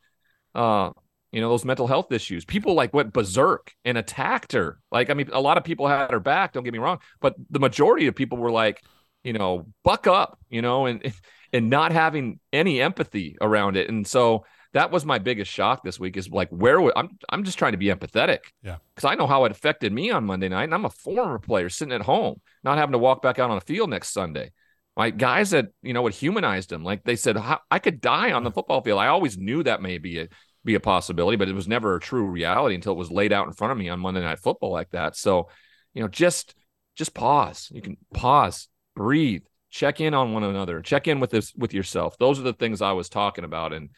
uh 0.56 0.90
you 1.32 1.42
know 1.42 1.50
those 1.50 1.66
mental 1.66 1.88
health 1.88 2.12
issues 2.12 2.46
people 2.46 2.74
like 2.74 2.94
went 2.94 3.14
berserk 3.14 3.74
and 3.86 3.98
attacked 3.98 4.54
her 4.54 4.80
like 4.92 5.10
i 5.10 5.14
mean 5.14 5.30
a 5.34 5.42
lot 5.42 5.58
of 5.58 5.64
people 5.64 5.88
had 5.88 6.12
her 6.12 6.20
back 6.20 6.54
don't 6.54 6.64
get 6.64 6.74
me 6.74 6.80
wrong 6.80 7.00
but 7.20 7.36
the 7.50 7.60
majority 7.60 8.08
of 8.08 8.16
people 8.16 8.38
were 8.38 8.52
like 8.52 8.82
you 9.24 9.34
know 9.34 9.66
buck 9.84 10.08
up 10.08 10.40
you 10.50 10.62
know 10.62 10.86
and 10.86 11.14
and 11.54 11.70
not 11.70 11.92
having 11.92 12.40
any 12.54 12.82
empathy 12.82 13.36
around 13.42 13.76
it 13.76 13.90
and 13.90 14.06
so 14.06 14.46
that 14.74 14.92
was 14.92 15.06
my 15.06 15.18
biggest 15.18 15.52
shock 15.52 15.84
this 15.84 16.00
week 16.00 16.16
is 16.16 16.30
like 16.30 16.50
where 16.50 16.80
would, 16.80 16.94
I'm 16.96 17.18
I'm 17.30 17.44
just 17.44 17.58
trying 17.58 17.72
to 17.72 17.78
be 17.78 17.88
empathetic. 17.88 18.40
Yeah. 18.62 18.78
Cuz 18.96 19.06
I 19.06 19.16
know 19.16 19.26
how 19.26 19.46
it 19.46 19.52
affected 19.52 19.92
me 19.92 20.12
on 20.12 20.26
Monday 20.26 20.50
night 20.50 20.66
and 20.66 20.74
I'm 20.74 20.86
a 20.86 20.92
former 20.92 21.40
player 21.40 21.70
sitting 21.70 21.94
at 21.94 22.02
home, 22.02 22.40
not 22.64 22.78
having 22.78 22.92
to 22.92 23.00
walk 23.00 23.22
back 23.22 23.40
out 23.40 23.50
on 23.50 23.58
the 23.58 23.66
field 23.66 23.90
next 23.90 24.14
Sunday. 24.14 24.52
Like 24.96 25.18
guys 25.18 25.52
that, 25.52 25.70
you 25.82 25.94
know, 25.94 26.06
it 26.08 26.14
humanized 26.14 26.70
them. 26.70 26.84
Like 26.84 27.04
they 27.04 27.16
said 27.16 27.38
I 27.72 27.80
could 27.80 28.00
die 28.02 28.32
on 28.32 28.44
the 28.44 28.52
football 28.52 28.82
field. 28.82 29.00
I 29.00 29.08
always 29.08 29.38
knew 29.38 29.64
that 29.64 29.82
may 29.82 29.98
be 29.98 30.20
a 30.20 30.28
be 30.66 30.76
a 30.76 30.80
possibility, 30.80 31.38
but 31.38 31.48
it 31.48 31.56
was 31.56 31.68
never 31.68 31.96
a 31.96 32.00
true 32.00 32.26
reality 32.26 32.76
until 32.76 32.94
it 32.94 32.98
was 32.98 33.12
laid 33.12 33.34
out 33.34 33.48
in 33.48 33.54
front 33.54 33.72
of 33.72 33.78
me 33.78 33.90
on 33.90 34.00
Monday 34.00 34.22
night 34.22 34.40
football 34.40 34.72
like 34.72 34.92
that. 34.92 35.16
So, 35.16 35.50
you 35.94 36.02
know, 36.02 36.10
just 36.10 36.54
just 36.96 37.14
pause. 37.14 37.70
You 37.72 37.82
can 37.82 37.98
pause, 38.14 38.68
breathe, 39.00 39.44
check 39.70 40.02
in 40.02 40.14
on 40.14 40.34
one 40.34 40.44
another, 40.44 40.82
check 40.82 41.08
in 41.08 41.22
with 41.22 41.32
this 41.32 41.54
with 41.56 41.74
yourself. 41.74 42.18
Those 42.18 42.38
are 42.38 42.44
the 42.44 42.54
things 42.54 42.82
I 42.82 42.92
was 42.92 43.08
talking 43.08 43.46
about, 43.46 43.72
and 43.72 43.92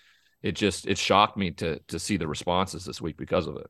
it 0.43 0.51
just 0.51 0.85
it 0.85 0.99
shocked 0.99 1.35
me 1.37 1.49
to 1.51 1.79
to 1.79 1.97
see 1.97 2.17
the 2.17 2.27
responses 2.27 2.85
this 2.85 3.01
week 3.01 3.17
because 3.17 3.47
of 3.47 3.57
it. 3.57 3.67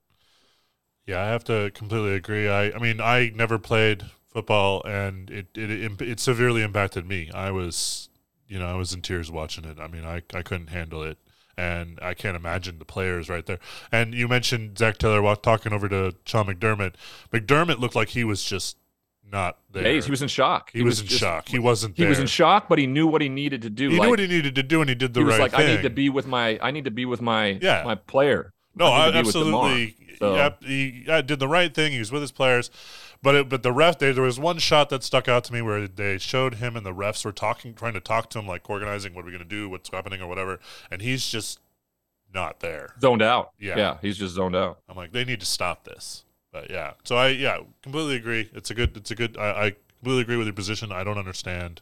Yeah, 1.07 1.23
I 1.23 1.27
have 1.27 1.45
to 1.45 1.71
completely 1.73 2.15
agree. 2.15 2.49
I 2.49 2.71
I 2.71 2.79
mean, 2.79 2.99
I 2.99 3.32
never 3.34 3.57
played 3.57 4.03
football, 4.27 4.84
and 4.86 5.29
it 5.29 5.47
it 5.55 6.01
it, 6.01 6.19
severely 6.19 6.63
impacted 6.63 7.07
me. 7.07 7.32
I 7.34 7.49
was 7.51 8.09
you 8.49 8.59
know 8.59 8.67
I 8.67 8.75
was 8.75 8.93
in 8.93 9.01
tears 9.01 9.32
watching 9.32 9.63
it. 9.63 9.79
I 9.79 9.88
mean, 9.88 10.03
I 10.03 10.21
I 10.34 10.41
couldn't 10.41 10.67
handle 10.67 11.01
it 11.03 11.17
and 11.57 11.99
I 12.01 12.13
can't 12.13 12.38
imagine 12.38 12.79
the 12.79 12.86
players 12.86 13.29
right 13.29 13.45
there. 13.45 13.59
And 13.91 14.13
you 14.13 14.27
mentioned 14.27 14.77
Zac 14.77 14.97
Taylor 14.97 15.36
talking 15.36 15.73
over 15.73 15.88
to 15.89 16.15
Sean 16.25 16.47
McDermott. 16.47 16.93
McDermott 17.32 17.79
looked 17.79 17.95
like 17.95 18.09
he 18.09 18.23
was 18.23 18.43
just 18.43 18.77
not 19.32 19.57
there. 19.71 19.84
Yeah, 19.84 20.01
he 20.01 20.11
was 20.11 20.21
in 20.21 20.27
shock. 20.27 20.71
He, 20.71 20.79
he 20.79 20.84
was, 20.84 20.93
was, 20.93 21.01
in 21.01 21.07
just, 21.07 21.19
shock. 21.19 21.47
He 21.47 21.59
wasn't. 21.59 21.97
He 21.97 22.05
was 22.05 22.19
in 22.19 22.27
shock, 22.27 22.67
but 22.67 22.79
he 22.79 22.88
knew 22.88 23.07
what 23.07 23.21
he 23.21 23.29
needed 23.29 23.61
to 23.63 23.69
do. 23.69 23.89
He 23.89 23.97
like, 23.97 24.05
knew 24.05 24.09
what 24.09 24.19
he 24.19 24.27
needed 24.27 24.55
to 24.55 24.63
do, 24.63 24.82
and 24.82 24.89
he 24.89 24.95
did 24.95 25.13
the 25.13 25.21
he 25.21 25.25
right 25.25 25.32
was 25.32 25.39
like, 25.39 25.51
thing. 25.51 25.69
I 25.69 25.75
need 25.75 25.84
to 25.84 25.89
be 25.89 26.09
with 26.09 26.27
my. 26.27 26.59
I 26.61 26.71
need 26.71 26.86
to 26.86 26.91
be 26.91 27.05
with 27.05 27.21
my. 27.21 27.59
Yeah. 27.61 27.84
my 27.84 27.95
player. 27.95 28.53
No, 28.75 28.86
I 28.86 29.11
absolutely. 29.11 29.95
So. 30.19 30.36
Yep, 30.36 30.63
he 30.63 31.03
did 31.25 31.39
the 31.39 31.47
right 31.47 31.73
thing. 31.73 31.93
He 31.93 31.99
was 31.99 32.11
with 32.11 32.21
his 32.21 32.32
players, 32.32 32.69
but 33.23 33.36
it, 33.36 33.49
but 33.49 33.63
the 33.63 33.71
ref 33.71 33.97
there, 33.97 34.13
there 34.13 34.23
was 34.23 34.39
one 34.39 34.59
shot 34.59 34.89
that 34.89 35.03
stuck 35.03 35.27
out 35.27 35.43
to 35.45 35.53
me 35.53 35.63
where 35.63 35.88
they 35.88 36.19
showed 36.19 36.55
him 36.55 36.75
and 36.75 36.86
the 36.86 36.93
refs 36.93 37.25
were 37.25 37.32
talking, 37.32 37.73
trying 37.73 37.93
to 37.93 37.99
talk 37.99 38.29
to 38.29 38.39
him, 38.39 38.47
like 38.47 38.69
organizing 38.69 39.15
what 39.15 39.23
are 39.23 39.25
we 39.25 39.32
going 39.32 39.43
to 39.43 39.49
do, 39.49 39.67
what's 39.67 39.89
happening, 39.89 40.21
or 40.21 40.27
whatever, 40.27 40.59
and 40.91 41.01
he's 41.01 41.27
just 41.27 41.59
not 42.34 42.59
there. 42.59 42.93
Zoned 43.01 43.21
out. 43.21 43.51
Yeah. 43.59 43.77
Yeah. 43.77 43.97
He's 44.01 44.17
just 44.17 44.36
zoned 44.36 44.55
out. 44.55 44.79
I'm 44.88 44.95
like, 44.95 45.11
they 45.11 45.25
need 45.25 45.39
to 45.39 45.45
stop 45.45 45.84
this. 45.86 46.23
But 46.52 46.70
yeah. 46.70 46.93
So 47.04 47.16
I 47.16 47.30
yeah, 47.30 47.60
completely 47.82 48.16
agree. 48.16 48.49
It's 48.54 48.72
a 48.72 48.74
good 48.74 48.95
it's 48.97 49.12
a 49.12 49.16
good 49.16 49.38
I, 49.38 49.66
I 49.66 49.76
completely 49.99 50.22
agree 50.22 50.38
with 50.38 50.47
your 50.47 50.54
position. 50.54 50.91
I 50.91 51.04
don't 51.04 51.18
understand. 51.18 51.82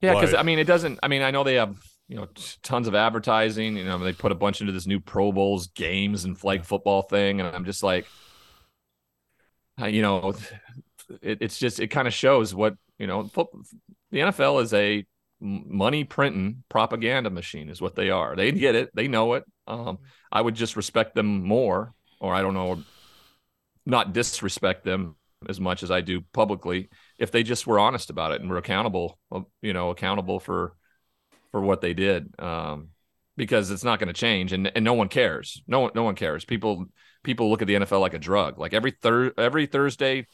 Yeah, 0.00 0.14
because 0.14 0.34
I 0.34 0.42
mean 0.42 0.58
it 0.58 0.66
doesn't 0.66 0.98
I 1.02 1.08
mean, 1.08 1.22
I 1.22 1.30
know 1.30 1.44
they 1.44 1.54
have 1.54 1.76
you 2.08 2.16
know 2.16 2.26
tons 2.62 2.88
of 2.88 2.94
advertising 2.94 3.76
you 3.76 3.84
know 3.84 3.98
they 3.98 4.14
put 4.14 4.32
a 4.32 4.34
bunch 4.34 4.60
into 4.62 4.72
this 4.72 4.86
new 4.86 4.98
pro 4.98 5.30
bowls 5.30 5.66
games 5.66 6.24
and 6.24 6.38
flag 6.38 6.64
football 6.64 7.02
thing 7.02 7.38
and 7.38 7.54
i'm 7.54 7.66
just 7.66 7.82
like 7.82 8.06
you 9.86 10.00
know 10.00 10.34
it, 11.20 11.36
it's 11.42 11.58
just 11.58 11.80
it 11.80 11.88
kind 11.88 12.08
of 12.08 12.14
shows 12.14 12.54
what 12.54 12.76
you 12.98 13.06
know 13.06 13.24
the 14.10 14.20
nfl 14.20 14.62
is 14.62 14.72
a 14.72 15.04
money 15.40 16.04
printing 16.04 16.62
propaganda 16.68 17.30
machine 17.30 17.68
is 17.68 17.80
what 17.80 17.94
they 17.94 18.10
are. 18.10 18.34
They 18.34 18.50
get 18.52 18.74
it. 18.74 18.90
They 18.94 19.08
know 19.08 19.34
it. 19.34 19.44
Um, 19.66 19.98
I 20.32 20.40
would 20.40 20.54
just 20.54 20.76
respect 20.76 21.14
them 21.14 21.44
more, 21.44 21.92
or 22.20 22.34
I 22.34 22.42
don't 22.42 22.54
know, 22.54 22.82
not 23.88 24.12
disrespect 24.12 24.84
them 24.84 25.16
as 25.48 25.58
much 25.60 25.82
as 25.82 25.90
I 25.90 26.00
do 26.00 26.20
publicly 26.32 26.88
if 27.18 27.30
they 27.30 27.42
just 27.42 27.66
were 27.66 27.78
honest 27.78 28.10
about 28.10 28.32
it 28.32 28.40
and 28.40 28.50
were 28.50 28.58
accountable, 28.58 29.18
uh, 29.32 29.40
you 29.62 29.72
know, 29.72 29.90
accountable 29.90 30.40
for 30.40 30.74
for 31.50 31.60
what 31.60 31.80
they 31.80 31.94
did. 31.94 32.32
Um, 32.38 32.88
because 33.36 33.70
it's 33.70 33.84
not 33.84 34.00
going 34.00 34.08
to 34.08 34.12
change 34.12 34.52
and, 34.52 34.70
and 34.74 34.84
no 34.84 34.94
one 34.94 35.08
cares. 35.08 35.62
No 35.66 35.80
one 35.80 35.92
no 35.94 36.02
one 36.02 36.16
cares. 36.16 36.44
People 36.44 36.86
people 37.22 37.50
look 37.50 37.62
at 37.62 37.68
the 37.68 37.74
NFL 37.74 38.00
like 38.00 38.14
a 38.14 38.18
drug. 38.18 38.58
Like 38.58 38.74
every 38.74 38.90
third 38.90 39.34
every 39.38 39.66
Thursday, 39.66 40.26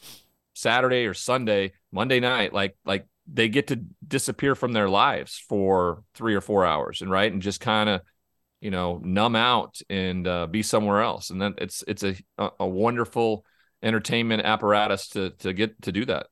Saturday 0.55 1.07
or 1.07 1.15
Sunday, 1.15 1.73
Monday 1.93 2.19
night, 2.19 2.53
like 2.53 2.77
like 2.85 3.07
they 3.27 3.49
get 3.49 3.69
to 3.69 3.85
disappear 4.07 4.55
from 4.55 4.73
their 4.73 4.89
lives 4.89 5.43
for 5.49 6.03
three 6.15 6.35
or 6.35 6.41
four 6.41 6.65
hours 6.65 7.01
and 7.01 7.11
right 7.11 7.33
and 7.33 7.41
just 7.41 7.61
kind 7.61 7.89
of 7.89 8.01
you 8.65 8.71
know 8.71 8.99
numb 9.05 9.37
out 9.37 9.81
and 9.91 10.27
uh, 10.27 10.47
be 10.47 10.63
somewhere 10.63 11.03
else 11.03 11.29
and 11.29 11.41
then 11.41 11.55
it's 11.59 11.85
it's 11.87 12.03
a 12.03 12.17
a 12.59 12.67
wonderful 12.67 13.45
entertainment 13.83 14.43
apparatus 14.43 15.09
to 15.09 15.31
to 15.39 15.53
get 15.53 15.81
to 15.83 15.93
do 15.93 16.07
that 16.07 16.27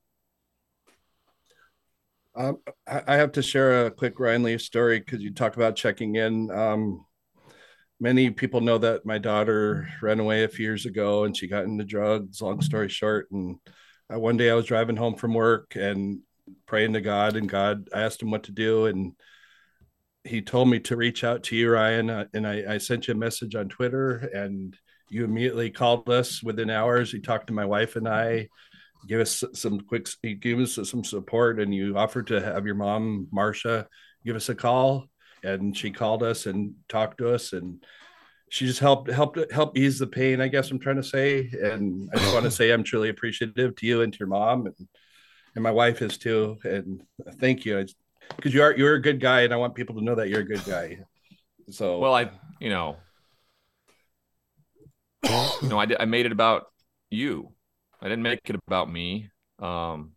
um, 2.34 2.60
I 2.86 3.16
have 3.16 3.32
to 3.32 3.42
share 3.42 3.84
a 3.84 3.90
quick 3.90 4.18
Ryan 4.18 4.42
Leaf 4.42 4.62
story 4.62 4.98
because 4.98 5.20
you 5.20 5.34
talk 5.34 5.56
about 5.56 5.76
checking 5.76 6.16
in. 6.16 6.50
Um, 6.50 7.04
many 8.00 8.30
people 8.30 8.62
know 8.62 8.78
that 8.78 9.04
my 9.04 9.18
daughter 9.18 9.86
ran 10.00 10.18
away 10.18 10.44
a 10.44 10.48
few 10.48 10.64
years 10.64 10.86
ago 10.86 11.24
and 11.24 11.36
she 11.36 11.46
got 11.46 11.64
into 11.64 11.84
drugs. 11.84 12.40
Long 12.40 12.62
story 12.62 12.88
short, 12.88 13.30
and 13.32 13.58
uh, 14.10 14.18
one 14.18 14.38
day 14.38 14.50
I 14.50 14.54
was 14.54 14.64
driving 14.64 14.96
home 14.96 15.16
from 15.16 15.34
work 15.34 15.76
and 15.76 16.20
praying 16.64 16.94
to 16.94 17.02
God, 17.02 17.36
and 17.36 17.50
God, 17.50 17.88
I 17.94 18.00
asked 18.00 18.22
him 18.22 18.30
what 18.30 18.44
to 18.44 18.52
do, 18.52 18.86
and 18.86 19.12
he 20.24 20.40
told 20.40 20.68
me 20.68 20.78
to 20.80 20.96
reach 20.96 21.24
out 21.24 21.42
to 21.44 21.56
you, 21.56 21.70
Ryan, 21.70 22.10
uh, 22.10 22.24
and 22.34 22.46
I, 22.46 22.74
I, 22.74 22.78
sent 22.78 23.08
you 23.08 23.14
a 23.14 23.16
message 23.16 23.54
on 23.54 23.68
Twitter, 23.68 24.30
and 24.32 24.76
you 25.10 25.24
immediately 25.24 25.70
called 25.70 26.08
us 26.08 26.42
within 26.42 26.70
hours. 26.70 27.12
You 27.12 27.20
talked 27.20 27.48
to 27.48 27.52
my 27.52 27.64
wife 27.64 27.96
and 27.96 28.08
I, 28.08 28.48
give 29.08 29.20
us 29.20 29.42
some 29.52 29.80
quick, 29.80 30.08
give 30.40 30.60
us 30.60 30.78
some 30.88 31.04
support, 31.04 31.60
and 31.60 31.74
you 31.74 31.96
offered 31.96 32.28
to 32.28 32.40
have 32.40 32.66
your 32.66 32.76
mom, 32.76 33.28
Marcia, 33.32 33.88
give 34.24 34.36
us 34.36 34.48
a 34.48 34.54
call, 34.54 35.06
and 35.42 35.76
she 35.76 35.90
called 35.90 36.22
us 36.22 36.46
and 36.46 36.74
talked 36.88 37.18
to 37.18 37.34
us, 37.34 37.52
and 37.52 37.84
she 38.48 38.66
just 38.66 38.80
helped 38.80 39.10
helped 39.10 39.50
help 39.50 39.76
ease 39.76 39.98
the 39.98 40.06
pain. 40.06 40.40
I 40.40 40.48
guess 40.48 40.70
I'm 40.70 40.78
trying 40.78 40.96
to 40.96 41.02
say, 41.02 41.50
and 41.62 42.08
I 42.14 42.18
just 42.18 42.32
want 42.32 42.44
to 42.44 42.50
say 42.52 42.70
I'm 42.70 42.84
truly 42.84 43.08
appreciative 43.08 43.74
to 43.76 43.86
you 43.86 44.02
and 44.02 44.12
to 44.12 44.18
your 44.20 44.28
mom, 44.28 44.66
and 44.66 44.88
and 45.54 45.64
my 45.64 45.70
wife 45.72 46.00
is 46.00 46.16
too. 46.16 46.58
And 46.64 47.02
thank 47.40 47.64
you, 47.64 47.84
because 48.36 48.54
you 48.54 48.62
are 48.62 48.76
you're 48.76 48.94
a 48.94 49.02
good 49.02 49.20
guy, 49.20 49.42
and 49.42 49.52
I 49.52 49.56
want 49.56 49.74
people 49.74 49.94
to 49.96 50.04
know 50.04 50.14
that 50.14 50.28
you're 50.28 50.40
a 50.40 50.44
good 50.44 50.64
guy. 50.64 50.98
So 51.70 51.98
well, 51.98 52.14
I 52.14 52.30
you 52.60 52.70
know, 52.70 52.96
you 55.24 55.68
know, 55.68 55.80
I 55.80 55.86
I 55.98 56.04
made 56.04 56.26
it 56.26 56.32
about 56.32 56.66
you. 57.10 57.52
I 58.00 58.08
didn't 58.08 58.22
make 58.22 58.40
it 58.48 58.56
about 58.66 58.90
me. 58.90 59.30
Um, 59.58 60.12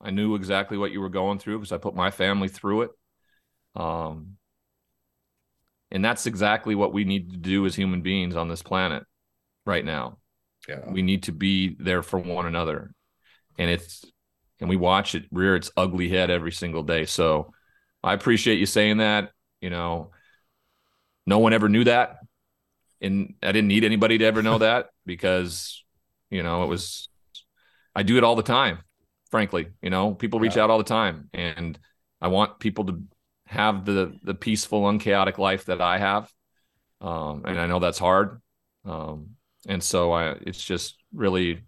I 0.00 0.10
knew 0.10 0.36
exactly 0.36 0.78
what 0.78 0.92
you 0.92 1.00
were 1.00 1.08
going 1.08 1.38
through 1.38 1.58
because 1.58 1.72
I 1.72 1.78
put 1.78 1.94
my 1.94 2.10
family 2.10 2.48
through 2.48 2.82
it. 2.82 2.90
Um, 3.74 4.36
and 5.90 6.04
that's 6.04 6.26
exactly 6.26 6.74
what 6.74 6.92
we 6.92 7.04
need 7.04 7.30
to 7.30 7.36
do 7.36 7.66
as 7.66 7.74
human 7.74 8.02
beings 8.02 8.36
on 8.36 8.48
this 8.48 8.62
planet 8.62 9.04
right 9.66 9.84
now. 9.84 10.18
Yeah. 10.68 10.88
We 10.90 11.02
need 11.02 11.24
to 11.24 11.32
be 11.32 11.76
there 11.80 12.02
for 12.02 12.18
one 12.18 12.46
another. 12.46 12.92
And 13.58 13.70
it's 13.70 14.04
and 14.60 14.68
we 14.68 14.76
watch 14.76 15.14
it 15.14 15.24
rear 15.30 15.56
its 15.56 15.70
ugly 15.76 16.08
head 16.08 16.30
every 16.30 16.52
single 16.52 16.82
day. 16.82 17.04
So 17.04 17.52
I 18.02 18.12
appreciate 18.12 18.58
you 18.58 18.66
saying 18.66 18.98
that. 18.98 19.30
You 19.60 19.70
know, 19.70 20.10
no 21.26 21.38
one 21.38 21.52
ever 21.52 21.68
knew 21.68 21.84
that. 21.84 22.18
And 23.00 23.34
I 23.42 23.52
didn't 23.52 23.68
need 23.68 23.84
anybody 23.84 24.18
to 24.18 24.24
ever 24.24 24.42
know 24.42 24.58
that 24.66 24.90
because, 25.06 25.84
you 26.30 26.42
know, 26.42 26.64
it 26.64 26.66
was, 26.66 27.08
I 27.94 28.02
do 28.02 28.16
it 28.16 28.24
all 28.24 28.36
the 28.36 28.42
time, 28.42 28.78
frankly. 29.30 29.68
You 29.82 29.90
know, 29.90 30.14
people 30.14 30.40
reach 30.40 30.56
yeah. 30.56 30.64
out 30.64 30.70
all 30.70 30.78
the 30.78 30.84
time. 30.84 31.28
And 31.32 31.78
I 32.20 32.28
want 32.28 32.58
people 32.58 32.86
to 32.86 33.02
have 33.46 33.84
the 33.86 34.14
the 34.22 34.34
peaceful, 34.34 34.88
unchaotic 34.88 35.38
life 35.38 35.66
that 35.66 35.80
I 35.80 35.98
have. 35.98 36.30
Um, 37.00 37.44
and 37.46 37.58
I 37.58 37.66
know 37.66 37.78
that's 37.78 37.98
hard. 37.98 38.42
Um, 38.84 39.30
and 39.66 39.82
so 39.82 40.12
I, 40.12 40.32
it's 40.32 40.62
just 40.62 40.96
really 41.14 41.62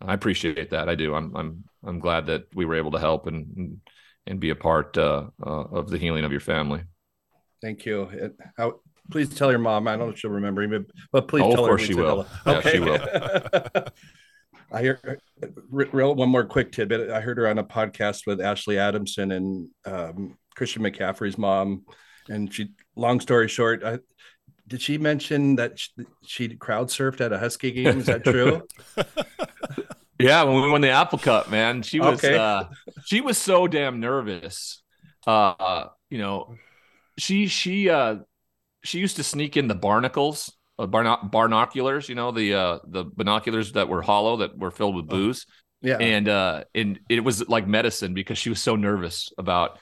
I 0.00 0.14
appreciate 0.14 0.70
that. 0.70 0.88
I 0.88 0.94
do. 0.94 1.14
I'm 1.14 1.34
I'm 1.34 1.64
I'm 1.84 1.98
glad 1.98 2.26
that 2.26 2.44
we 2.54 2.64
were 2.64 2.76
able 2.76 2.90
to 2.92 2.98
help 2.98 3.26
and 3.26 3.80
and 4.26 4.38
be 4.38 4.50
a 4.50 4.54
part 4.54 4.96
uh, 4.98 5.28
uh, 5.44 5.64
of 5.72 5.88
the 5.88 5.98
healing 5.98 6.24
of 6.24 6.30
your 6.30 6.40
family. 6.40 6.82
Thank 7.62 7.84
you. 7.84 8.02
It, 8.12 8.36
please 9.10 9.34
tell 9.34 9.50
your 9.50 9.58
mom. 9.58 9.88
I 9.88 9.92
don't 9.92 10.06
know 10.06 10.12
if 10.12 10.18
she'll 10.18 10.30
remember 10.30 10.66
me, 10.66 10.80
but 11.12 11.28
please 11.28 11.42
oh, 11.44 11.54
tell 11.54 11.64
her. 11.64 11.72
Of 11.72 11.78
course 11.78 11.82
she 11.82 11.94
will. 11.94 12.26
Yeah, 12.46 12.58
okay. 12.58 12.72
she 12.72 12.80
will. 12.80 12.98
I 14.72 14.82
hear 14.82 15.18
real 15.70 16.14
one 16.14 16.28
more 16.28 16.44
quick 16.44 16.70
tidbit. 16.70 17.10
I 17.10 17.20
heard 17.20 17.38
her 17.38 17.48
on 17.48 17.58
a 17.58 17.64
podcast 17.64 18.26
with 18.26 18.40
Ashley 18.40 18.78
Adamson 18.78 19.32
and 19.32 19.68
um, 19.84 20.38
Christian 20.54 20.82
McCaffrey's 20.82 21.38
mom, 21.38 21.84
and 22.28 22.52
she. 22.52 22.72
Long 22.96 23.20
story 23.20 23.48
short, 23.48 23.82
I, 23.82 23.98
did 24.68 24.82
she 24.82 24.98
mention 24.98 25.56
that 25.56 25.78
she, 25.78 25.90
she 26.22 26.48
crowd 26.56 26.88
surfed 26.88 27.20
at 27.20 27.32
a 27.32 27.38
Husky 27.38 27.72
game? 27.72 27.98
Is 27.98 28.06
that 28.06 28.24
true? 28.24 28.62
yeah, 30.20 30.42
when 30.44 30.62
we 30.62 30.70
won 30.70 30.80
the 30.80 30.90
Apple 30.90 31.18
Cup, 31.18 31.50
man, 31.50 31.82
she 31.82 32.00
was 32.00 32.22
okay. 32.22 32.36
uh, 32.36 32.64
she 33.04 33.20
was 33.20 33.38
so 33.38 33.66
damn 33.66 34.00
nervous. 34.00 34.82
Uh, 35.26 35.86
you 36.08 36.18
know, 36.18 36.54
she 37.18 37.46
she 37.46 37.90
uh 37.90 38.16
she 38.82 38.98
used 38.98 39.16
to 39.16 39.24
sneak 39.24 39.56
in 39.56 39.68
the 39.68 39.74
barnacles, 39.74 40.52
uh, 40.78 40.86
barno- 40.86 41.30
barnoculars. 41.30 42.08
You 42.08 42.14
know, 42.14 42.32
the 42.32 42.54
uh 42.54 42.78
the 42.86 43.04
binoculars 43.04 43.72
that 43.72 43.88
were 43.88 44.02
hollow 44.02 44.38
that 44.38 44.56
were 44.56 44.70
filled 44.70 44.96
with 44.96 45.06
oh, 45.10 45.14
booze. 45.14 45.46
Yeah, 45.82 45.96
and 45.96 46.28
uh, 46.28 46.64
and 46.74 47.00
it 47.08 47.20
was 47.20 47.48
like 47.48 47.66
medicine 47.66 48.12
because 48.12 48.38
she 48.38 48.50
was 48.50 48.60
so 48.60 48.76
nervous 48.76 49.32
about 49.38 49.78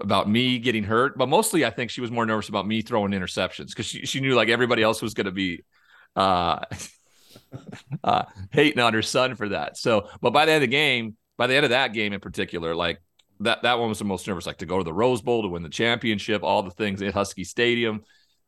about 0.00 0.28
me 0.28 0.58
getting 0.58 0.84
hurt, 0.84 1.16
but 1.16 1.28
mostly 1.28 1.64
I 1.64 1.70
think 1.70 1.90
she 1.90 2.00
was 2.00 2.10
more 2.10 2.26
nervous 2.26 2.48
about 2.48 2.66
me 2.66 2.82
throwing 2.82 3.12
interceptions 3.12 3.68
because 3.68 3.86
she, 3.86 4.04
she 4.04 4.20
knew 4.20 4.34
like 4.34 4.48
everybody 4.48 4.82
else 4.82 5.00
was 5.00 5.14
going 5.14 5.26
to 5.26 5.32
be 5.32 5.64
uh, 6.14 6.60
uh, 8.04 8.24
hating 8.50 8.80
on 8.80 8.94
her 8.94 9.02
son 9.02 9.34
for 9.34 9.48
that. 9.50 9.76
So, 9.76 10.08
but 10.20 10.32
by 10.32 10.44
the 10.46 10.52
end 10.52 10.64
of 10.64 10.70
the 10.70 10.76
game, 10.76 11.16
by 11.36 11.46
the 11.46 11.54
end 11.54 11.64
of 11.64 11.70
that 11.70 11.92
game 11.92 12.12
in 12.12 12.20
particular, 12.20 12.74
like 12.74 13.00
that 13.40 13.62
that 13.62 13.78
one 13.78 13.88
was 13.88 13.98
the 13.98 14.04
most 14.04 14.26
nervous. 14.26 14.46
Like 14.46 14.58
to 14.58 14.66
go 14.66 14.78
to 14.78 14.84
the 14.84 14.92
Rose 14.92 15.22
Bowl 15.22 15.42
to 15.42 15.48
win 15.48 15.62
the 15.62 15.68
championship, 15.68 16.42
all 16.42 16.62
the 16.62 16.70
things 16.70 17.02
at 17.02 17.14
Husky 17.14 17.44
Stadium. 17.44 18.04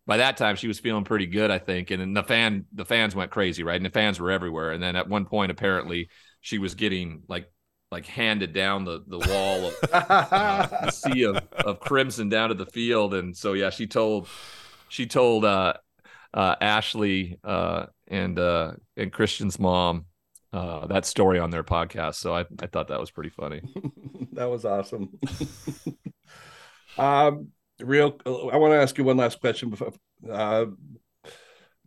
by 0.07 0.17
that 0.17 0.39
time 0.39 0.57
she 0.57 0.69
was 0.69 0.81
feeling 0.81 1.05
pretty 1.05 1.27
good, 1.27 1.51
I 1.51 1.59
think. 1.59 1.91
And 1.91 2.01
then 2.01 2.15
the 2.15 2.23
fan, 2.23 2.65
the 2.73 2.87
fans 2.87 3.15
went 3.15 3.31
crazy, 3.31 3.63
right? 3.63 3.77
And 3.77 3.85
the 3.85 3.91
fans 3.91 4.19
were 4.19 4.31
everywhere. 4.31 4.73
And 4.73 4.83
then 4.83 4.97
at 4.97 5.09
one 5.09 5.27
point, 5.27 5.51
apparently, 5.53 6.09
she 6.41 6.59
was 6.59 6.75
getting 6.75 7.23
like 7.29 7.51
like 7.91 8.07
handed 8.07 8.53
down 8.53 8.85
the 8.85 9.03
the 9.07 9.19
wall 9.19 9.67
of 9.67 9.75
uh, 9.93 10.67
the 10.87 10.91
sea 10.91 11.25
of, 11.25 11.37
of 11.65 11.81
crimson 11.81 12.29
down 12.29 12.49
to 12.49 12.55
the 12.55 12.67
field. 12.67 13.15
And 13.15 13.37
so 13.37 13.53
yeah, 13.53 13.71
she 13.71 13.87
told 13.87 14.29
she 14.89 15.07
told 15.07 15.45
uh, 15.45 15.75
uh, 16.39 16.55
Ashley 16.61 17.37
uh, 17.43 17.87
and 18.07 18.39
uh, 18.39 18.73
and 18.97 19.13
Christian's 19.13 19.59
mom 19.59 20.05
uh, 20.53 20.87
that 20.87 21.05
story 21.05 21.41
on 21.41 21.51
their 21.51 21.65
podcast. 21.65 22.15
So 22.15 22.33
I, 22.33 22.45
I 22.63 22.67
thought 22.69 22.89
that 22.89 23.01
was 23.01 23.11
pretty 23.11 23.31
funny. 23.31 23.61
that 24.35 24.47
was 24.47 24.65
awesome. 24.65 25.19
um, 26.99 27.49
real, 27.81 28.17
I 28.25 28.57
want 28.57 28.73
to 28.73 28.81
ask 28.81 28.97
you 28.97 29.03
one 29.03 29.17
last 29.17 29.41
question. 29.41 29.71
Before, 29.71 29.93
uh, 30.31 30.67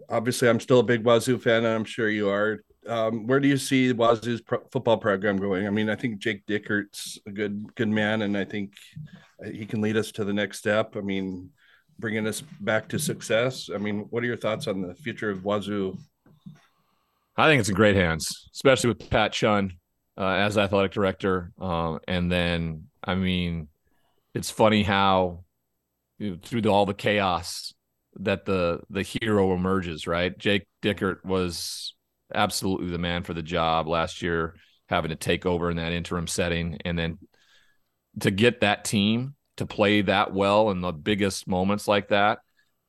obviously, 0.09 0.49
I'm 0.49 0.59
still 0.59 0.79
a 0.79 0.83
big 0.83 1.05
Wazoo 1.05 1.37
fan, 1.37 1.63
and 1.63 1.73
I'm 1.73 1.85
sure 1.85 2.09
you 2.09 2.27
are. 2.27 2.59
Um, 2.87 3.27
where 3.27 3.39
do 3.39 3.47
you 3.47 3.57
see 3.57 3.93
Wazoo's 3.93 4.41
pro- 4.41 4.67
football 4.69 4.97
program 4.97 5.37
going? 5.37 5.65
I 5.65 5.69
mean, 5.69 5.89
I 5.89 5.95
think 5.95 6.19
Jake 6.19 6.45
Dickert's 6.45 7.19
a 7.25 7.31
good 7.31 7.73
good 7.75 7.89
man, 7.89 8.21
and 8.21 8.37
I 8.37 8.43
think 8.43 8.73
he 9.49 9.65
can 9.65 9.79
lead 9.79 9.95
us 9.95 10.11
to 10.13 10.25
the 10.25 10.33
next 10.33 10.57
step. 10.57 10.97
I 10.97 11.01
mean, 11.01 11.51
bringing 12.01 12.27
us 12.27 12.41
back 12.59 12.89
to 12.89 12.99
success. 12.99 13.69
I 13.73 13.77
mean, 13.77 14.07
what 14.09 14.23
are 14.23 14.27
your 14.27 14.35
thoughts 14.35 14.67
on 14.67 14.81
the 14.81 14.93
future 14.93 15.29
of 15.29 15.45
Wazoo 15.45 15.97
I 17.37 17.47
think 17.47 17.59
it's 17.59 17.69
in 17.69 17.75
great 17.75 17.95
hands, 17.95 18.49
especially 18.53 18.89
with 18.89 19.09
Pat 19.09 19.31
Chun 19.31 19.73
uh, 20.17 20.25
as 20.25 20.57
athletic 20.57 20.91
director. 20.91 21.51
Um, 21.59 21.99
and 22.07 22.31
then, 22.31 22.87
I 23.03 23.15
mean, 23.15 23.69
it's 24.33 24.51
funny 24.51 24.83
how 24.83 25.45
you 26.19 26.31
know, 26.31 26.37
through 26.43 26.61
the, 26.61 26.69
all 26.69 26.85
the 26.85 26.93
chaos 26.93 27.73
that 28.19 28.45
the 28.45 28.81
the 28.89 29.03
hero 29.03 29.53
emerges. 29.53 30.07
Right, 30.07 30.37
Jake 30.37 30.67
Dickert 30.81 31.23
was 31.25 31.95
absolutely 32.33 32.91
the 32.91 32.97
man 32.97 33.23
for 33.23 33.33
the 33.33 33.41
job 33.41 33.87
last 33.87 34.21
year, 34.21 34.55
having 34.89 35.09
to 35.09 35.15
take 35.15 35.45
over 35.45 35.71
in 35.71 35.77
that 35.77 35.93
interim 35.93 36.27
setting, 36.27 36.79
and 36.83 36.99
then 36.99 37.17
to 38.19 38.29
get 38.29 38.61
that 38.61 38.83
team 38.83 39.35
to 39.61 39.67
play 39.67 40.01
that 40.01 40.33
well 40.33 40.71
in 40.71 40.81
the 40.81 40.91
biggest 40.91 41.47
moments 41.47 41.87
like 41.87 42.07
that 42.07 42.39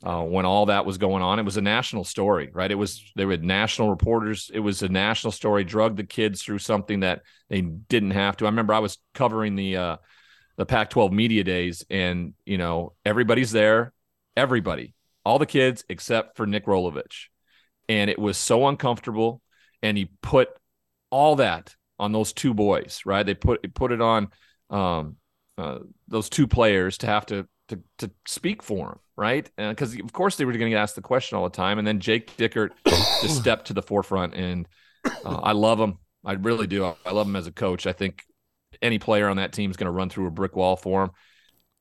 uh, 0.02 0.22
when 0.22 0.46
all 0.46 0.66
that 0.66 0.86
was 0.86 0.96
going 0.96 1.22
on. 1.22 1.38
It 1.38 1.44
was 1.44 1.58
a 1.58 1.62
national 1.62 2.04
story, 2.04 2.48
right? 2.50 2.70
It 2.70 2.76
was 2.76 3.12
there 3.14 3.26
were 3.26 3.36
national 3.36 3.90
reporters. 3.90 4.50
It 4.52 4.60
was 4.60 4.82
a 4.82 4.88
national 4.88 5.32
story. 5.32 5.64
Drug 5.64 5.96
the 5.96 6.04
kids 6.04 6.42
through 6.42 6.60
something 6.60 7.00
that 7.00 7.24
they 7.50 7.60
didn't 7.60 8.12
have 8.12 8.38
to. 8.38 8.46
I 8.46 8.48
remember 8.48 8.72
I 8.72 8.78
was 8.78 8.96
covering 9.12 9.54
the 9.54 9.76
uh, 9.76 9.96
the 10.56 10.64
Pac-12 10.64 11.12
media 11.12 11.44
days, 11.44 11.84
and 11.90 12.32
you 12.46 12.56
know 12.56 12.94
everybody's 13.04 13.52
there, 13.52 13.92
everybody, 14.34 14.94
all 15.26 15.38
the 15.38 15.44
kids 15.44 15.84
except 15.90 16.38
for 16.38 16.46
Nick 16.46 16.64
Rolovich, 16.64 17.26
and 17.86 18.08
it 18.08 18.18
was 18.18 18.38
so 18.38 18.66
uncomfortable. 18.66 19.42
And 19.82 19.98
he 19.98 20.10
put 20.22 20.48
all 21.10 21.36
that 21.36 21.76
on 21.98 22.12
those 22.12 22.32
two 22.32 22.54
boys, 22.54 23.02
right? 23.04 23.26
They 23.26 23.34
put 23.34 23.74
put 23.74 23.92
it 23.92 24.00
on 24.00 24.30
um, 24.70 25.16
uh, 25.62 25.78
those 26.08 26.28
two 26.28 26.48
players 26.48 26.98
to 26.98 27.06
have 27.06 27.24
to 27.26 27.46
to 27.68 27.80
to 27.98 28.10
speak 28.26 28.62
for 28.62 28.88
him, 28.90 28.98
right? 29.16 29.50
Because 29.56 29.98
of 29.98 30.12
course 30.12 30.36
they 30.36 30.44
were 30.44 30.52
going 30.52 30.72
to 30.72 30.76
ask 30.76 30.94
the 30.94 31.02
question 31.02 31.38
all 31.38 31.44
the 31.44 31.50
time, 31.50 31.78
and 31.78 31.86
then 31.86 32.00
Jake 32.00 32.36
Dickert 32.36 32.70
just 32.86 33.36
stepped 33.36 33.68
to 33.68 33.74
the 33.74 33.82
forefront, 33.82 34.34
and 34.34 34.66
uh, 35.04 35.40
I 35.42 35.52
love 35.52 35.78
him. 35.78 35.98
I 36.24 36.32
really 36.32 36.66
do. 36.66 36.84
I 36.84 37.12
love 37.12 37.26
him 37.26 37.36
as 37.36 37.46
a 37.46 37.52
coach. 37.52 37.86
I 37.86 37.92
think 37.92 38.24
any 38.80 38.98
player 38.98 39.28
on 39.28 39.36
that 39.36 39.52
team 39.52 39.70
is 39.70 39.76
going 39.76 39.86
to 39.86 39.92
run 39.92 40.08
through 40.08 40.26
a 40.26 40.30
brick 40.30 40.56
wall 40.56 40.76
for 40.76 41.04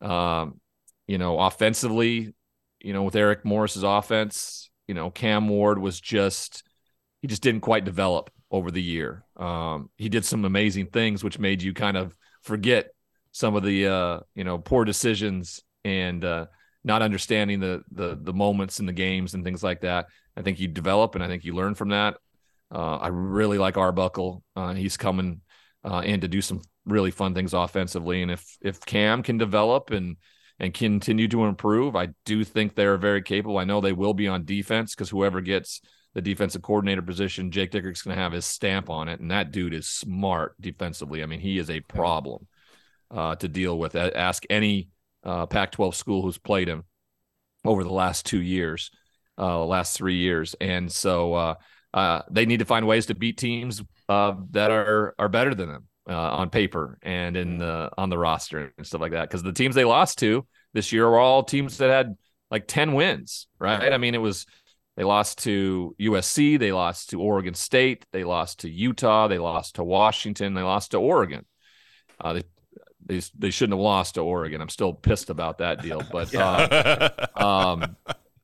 him. 0.02 0.10
Um, 0.10 0.62
you 1.08 1.18
know, 1.18 1.40
offensively, 1.40 2.34
you 2.80 2.94
know, 2.94 3.04
with 3.04 3.16
Eric 3.16 3.46
Morris's 3.46 3.84
offense, 3.84 4.70
you 4.88 4.94
know, 4.94 5.10
Cam 5.10 5.50
Ward 5.50 5.80
was 5.80 6.00
just 6.00 6.64
he 7.22 7.28
just 7.28 7.42
didn't 7.42 7.62
quite 7.62 7.86
develop 7.86 8.30
over 8.52 8.70
the 8.70 8.82
year. 8.82 9.24
Um, 9.38 9.90
he 9.98 10.10
did 10.10 10.26
some 10.26 10.46
amazing 10.46 10.88
things, 10.88 11.24
which 11.24 11.40
made 11.40 11.62
you 11.62 11.74
kind 11.74 11.98
of 11.98 12.16
forget 12.44 12.92
some 13.32 13.56
of 13.56 13.64
the 13.64 13.88
uh, 13.88 14.20
you 14.36 14.44
know 14.44 14.58
poor 14.58 14.86
decisions 14.86 15.62
and 15.84 16.24
uh, 16.24 16.46
not 16.84 17.02
understanding 17.02 17.60
the 17.60 17.84
the 17.92 18.18
the 18.22 18.34
moments 18.34 18.80
in 18.80 18.86
the 18.86 18.94
games 18.94 19.34
and 19.34 19.44
things 19.44 19.64
like 19.64 19.82
that. 19.82 20.08
I 20.36 20.42
think 20.42 20.60
you 20.60 20.68
develop, 20.68 21.16
and 21.16 21.24
I 21.24 21.28
think 21.28 21.44
you 21.44 21.54
learn 21.54 21.76
from 21.76 21.90
that. 21.90 22.18
Uh, 22.74 22.98
I 22.98 23.08
really 23.08 23.58
like 23.58 23.78
Arbuckle. 23.78 24.44
Uh, 24.56 24.74
he's 24.74 24.98
coming 24.98 25.42
uh, 25.84 26.02
in 26.06 26.22
to 26.22 26.28
do 26.28 26.42
some 26.42 26.62
really 26.86 27.12
fun 27.12 27.34
things 27.34 27.54
offensively, 27.54 28.22
and 28.22 28.32
if 28.32 28.58
if 28.62 28.80
Cam 28.82 29.24
can 29.24 29.38
develop 29.38 29.92
and 29.92 30.18
and 30.60 30.74
continue 30.74 31.28
to 31.28 31.46
improve, 31.46 31.96
I 31.96 32.10
do 32.26 32.44
think 32.44 32.76
they're 32.76 32.98
very 32.98 33.24
capable. 33.24 33.58
I 33.58 33.64
know 33.64 33.82
they 33.82 33.94
will 33.94 34.14
be 34.14 34.28
on 34.28 34.46
defense 34.46 34.94
because 34.94 35.10
whoever 35.10 35.42
gets 35.42 35.82
the 36.14 36.22
defensive 36.22 36.62
coordinator 36.62 37.02
position, 37.02 37.52
Jake 37.52 37.72
Dickert's 37.72 38.04
going 38.04 38.16
to 38.16 38.22
have 38.22 38.34
his 38.34 38.46
stamp 38.46 38.90
on 38.90 39.08
it, 39.08 39.20
and 39.20 39.32
that 39.32 39.52
dude 39.52 39.74
is 39.74 39.88
smart 39.88 40.56
defensively. 40.62 41.24
I 41.24 41.26
mean, 41.26 41.40
he 41.40 41.58
is 41.58 41.70
a 41.70 41.80
problem 41.80 42.48
uh, 43.14 43.36
to 43.36 43.48
deal 43.48 43.78
with. 43.78 43.96
Ask 43.96 44.44
any 44.50 44.90
uh, 45.24 45.46
Pac-12 45.46 45.96
school 45.96 46.22
who's 46.22 46.38
played 46.38 46.68
him 46.68 46.84
over 47.66 47.84
the 47.84 47.94
last 47.94 48.26
two 48.26 48.42
years, 48.42 48.92
uh, 49.38 49.64
last 49.66 49.96
three 49.96 50.16
years, 50.16 50.56
and 50.60 50.92
so 50.92 51.34
uh, 51.34 51.56
uh, 51.94 52.22
they 52.32 52.46
need 52.46 52.60
to 52.60 52.66
find 52.66 52.88
ways 52.88 53.08
to 53.08 53.16
beat 53.16 53.38
teams 53.38 53.82
uh, 54.10 54.34
that 54.52 54.72
are 54.72 55.14
are 55.20 55.30
better 55.30 55.54
than 55.54 55.70
them 55.70 55.88
on 56.08 56.50
paper 56.50 56.98
and 57.04 57.38
in 57.38 57.58
the 57.58 57.90
on 57.98 58.10
the 58.10 58.18
roster 58.18 58.74
and 58.78 58.86
stuff 58.86 59.02
like 59.02 59.12
that. 59.12 59.30
Because 59.30 59.44
the 59.44 59.54
teams 59.54 59.76
they 59.76 59.86
lost 59.86 60.20
to 60.20 60.46
this 60.74 60.92
year 60.92 61.08
were 61.10 61.20
all 61.20 61.44
teams 61.44 61.78
that 61.78 61.90
had 61.90 62.18
like 62.50 62.68
ten 62.68 62.94
wins, 62.94 63.48
right? 63.60 63.94
I 63.94 63.98
mean, 63.98 64.16
it 64.16 64.22
was 64.22 64.46
they 64.98 65.04
lost 65.04 65.40
to 65.44 65.96
USC, 66.00 66.60
they 66.60 66.72
lost 66.72 67.12
to 67.12 67.22
Oregon 67.22 67.54
State, 67.54 68.06
they 68.12 68.24
lost 68.24 68.60
to 68.60 68.70
Utah, 68.70 69.28
they 69.28 69.40
lost 69.40 69.76
to 69.76 69.84
Washington, 69.84 70.54
they 70.54 70.62
lost 70.62 70.92
to 70.92 70.98
Oregon. 70.98 71.46
Uh, 72.20 72.34
they 72.34 72.44
they 73.12 73.22
they 73.38 73.50
shouldn't 73.50 73.78
have 73.78 73.84
lost 73.84 74.16
to 74.16 74.22
Oregon. 74.22 74.62
I'm 74.62 74.70
still 74.70 74.94
pissed 74.94 75.30
about 75.30 75.58
that 75.58 75.82
deal, 75.82 76.02
but 76.12 76.34
uh, 76.36 77.10
um, 77.36 77.98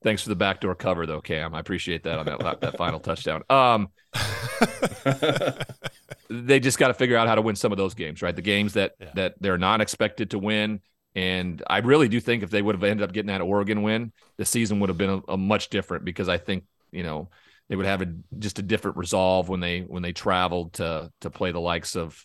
thanks 0.03 0.23
for 0.23 0.29
the 0.29 0.35
backdoor 0.35 0.75
cover 0.75 1.05
though, 1.05 1.21
Cam. 1.21 1.55
I 1.55 1.59
appreciate 1.59 2.03
that 2.03 2.19
on 2.19 2.25
that 2.25 2.59
that 2.61 2.77
final 2.77 2.99
touchdown. 2.99 3.43
Um, 3.49 3.89
they 6.29 6.59
just 6.59 6.77
got 6.77 6.89
to 6.89 6.93
figure 6.93 7.15
out 7.15 7.29
how 7.29 7.35
to 7.35 7.41
win 7.41 7.55
some 7.55 7.71
of 7.71 7.77
those 7.77 7.93
games, 7.93 8.21
right? 8.21 8.35
The 8.35 8.41
games 8.41 8.73
that 8.73 8.95
yeah. 8.99 9.11
that 9.15 9.35
they're 9.39 9.57
not 9.57 9.79
expected 9.79 10.31
to 10.31 10.39
win. 10.39 10.81
And 11.15 11.63
I 11.67 11.79
really 11.79 12.09
do 12.09 12.19
think 12.19 12.43
if 12.43 12.51
they 12.51 12.61
would 12.61 12.75
have 12.75 12.83
ended 12.83 13.03
up 13.03 13.13
getting 13.13 13.27
that 13.27 13.41
Oregon 13.41 13.81
win, 13.81 14.11
the 14.35 14.45
season 14.45 14.81
would 14.81 14.89
have 14.89 14.99
been 14.99 15.23
a, 15.27 15.31
a 15.31 15.37
much 15.37 15.69
different 15.69 16.03
because 16.03 16.27
I 16.27 16.37
think 16.37 16.65
you 16.91 17.03
know 17.03 17.29
they 17.69 17.77
would 17.77 17.85
have 17.85 18.01
a, 18.01 18.13
just 18.37 18.59
a 18.59 18.63
different 18.63 18.97
resolve 18.97 19.47
when 19.47 19.61
they 19.61 19.81
when 19.81 20.03
they 20.03 20.11
traveled 20.11 20.73
to 20.73 21.09
to 21.21 21.29
play 21.29 21.53
the 21.53 21.61
likes 21.61 21.95
of 21.95 22.21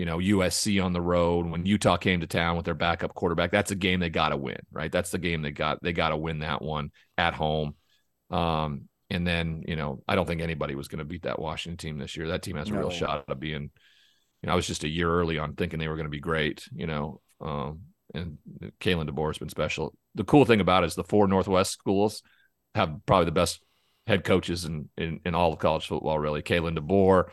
you 0.00 0.06
know 0.06 0.16
USC 0.16 0.82
on 0.82 0.94
the 0.94 1.00
road 1.02 1.44
when 1.44 1.66
Utah 1.66 1.98
came 1.98 2.20
to 2.20 2.26
town 2.26 2.56
with 2.56 2.64
their 2.64 2.72
backup 2.72 3.12
quarterback 3.12 3.50
that's 3.50 3.70
a 3.70 3.74
game 3.74 4.00
they 4.00 4.08
got 4.08 4.30
to 4.30 4.36
win 4.38 4.56
right? 4.72 4.90
That's 4.90 5.10
the 5.10 5.18
game 5.18 5.42
they 5.42 5.50
got 5.50 5.82
they 5.82 5.92
got 5.92 6.08
to 6.08 6.16
win 6.16 6.38
that 6.38 6.62
one 6.62 6.90
at 7.18 7.34
home. 7.34 7.74
Um, 8.30 8.88
and 9.10 9.26
then 9.26 9.62
you 9.68 9.76
know 9.76 10.02
I 10.08 10.14
don't 10.14 10.24
think 10.24 10.40
anybody 10.40 10.74
was 10.74 10.88
going 10.88 11.00
to 11.00 11.04
beat 11.04 11.24
that 11.24 11.38
Washington 11.38 11.76
team 11.76 11.98
this 11.98 12.16
year. 12.16 12.28
That 12.28 12.40
team 12.40 12.56
has 12.56 12.70
a 12.70 12.72
no. 12.72 12.78
real 12.78 12.90
shot 12.90 13.26
of 13.28 13.38
being 13.38 13.64
you 14.40 14.46
know 14.46 14.52
I 14.52 14.56
was 14.56 14.66
just 14.66 14.84
a 14.84 14.88
year 14.88 15.10
early 15.12 15.38
on 15.38 15.52
thinking 15.52 15.78
they 15.78 15.88
were 15.88 15.96
going 15.96 16.06
to 16.06 16.10
be 16.10 16.18
great 16.18 16.66
you 16.74 16.86
know 16.86 17.20
um, 17.42 17.80
and 18.14 18.38
Kalen 18.80 19.06
DeBoer 19.06 19.28
has 19.28 19.38
been 19.38 19.50
special. 19.50 19.94
The 20.14 20.24
cool 20.24 20.46
thing 20.46 20.62
about 20.62 20.82
it 20.82 20.86
is 20.86 20.94
the 20.94 21.04
four 21.04 21.28
Northwest 21.28 21.72
schools 21.72 22.22
have 22.74 23.00
probably 23.04 23.26
the 23.26 23.32
best 23.32 23.62
head 24.06 24.24
coaches 24.24 24.64
in 24.64 24.88
in, 24.96 25.20
in 25.26 25.34
all 25.34 25.52
of 25.52 25.58
college 25.58 25.86
football 25.86 26.18
really. 26.18 26.40
Kalen 26.40 26.78
DeBoer 26.78 27.24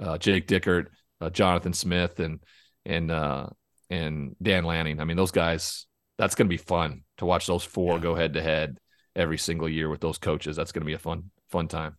uh, 0.00 0.18
Jake 0.18 0.46
Dickert 0.46 0.86
uh, 1.22 1.30
Jonathan 1.30 1.72
Smith 1.72 2.20
and 2.20 2.40
and 2.84 3.10
uh, 3.10 3.46
and 3.88 4.36
Dan 4.42 4.64
Lanning. 4.64 5.00
I 5.00 5.04
mean, 5.04 5.16
those 5.16 5.32
guys. 5.32 5.86
That's 6.18 6.34
going 6.34 6.46
to 6.46 6.50
be 6.50 6.58
fun 6.58 7.02
to 7.16 7.24
watch 7.24 7.46
those 7.46 7.64
four 7.64 7.94
yeah. 7.94 8.02
go 8.02 8.14
head 8.14 8.34
to 8.34 8.42
head 8.42 8.78
every 9.16 9.38
single 9.38 9.68
year 9.68 9.88
with 9.88 10.00
those 10.00 10.18
coaches. 10.18 10.56
That's 10.56 10.70
going 10.70 10.82
to 10.82 10.86
be 10.86 10.92
a 10.92 10.98
fun 10.98 11.30
fun 11.50 11.68
time. 11.68 11.96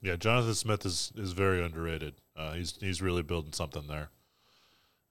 Yeah, 0.00 0.16
Jonathan 0.16 0.54
Smith 0.54 0.86
is 0.86 1.12
is 1.16 1.32
very 1.32 1.62
underrated. 1.62 2.14
Uh, 2.36 2.52
he's 2.52 2.76
he's 2.80 3.02
really 3.02 3.22
building 3.22 3.52
something 3.52 3.86
there. 3.88 4.10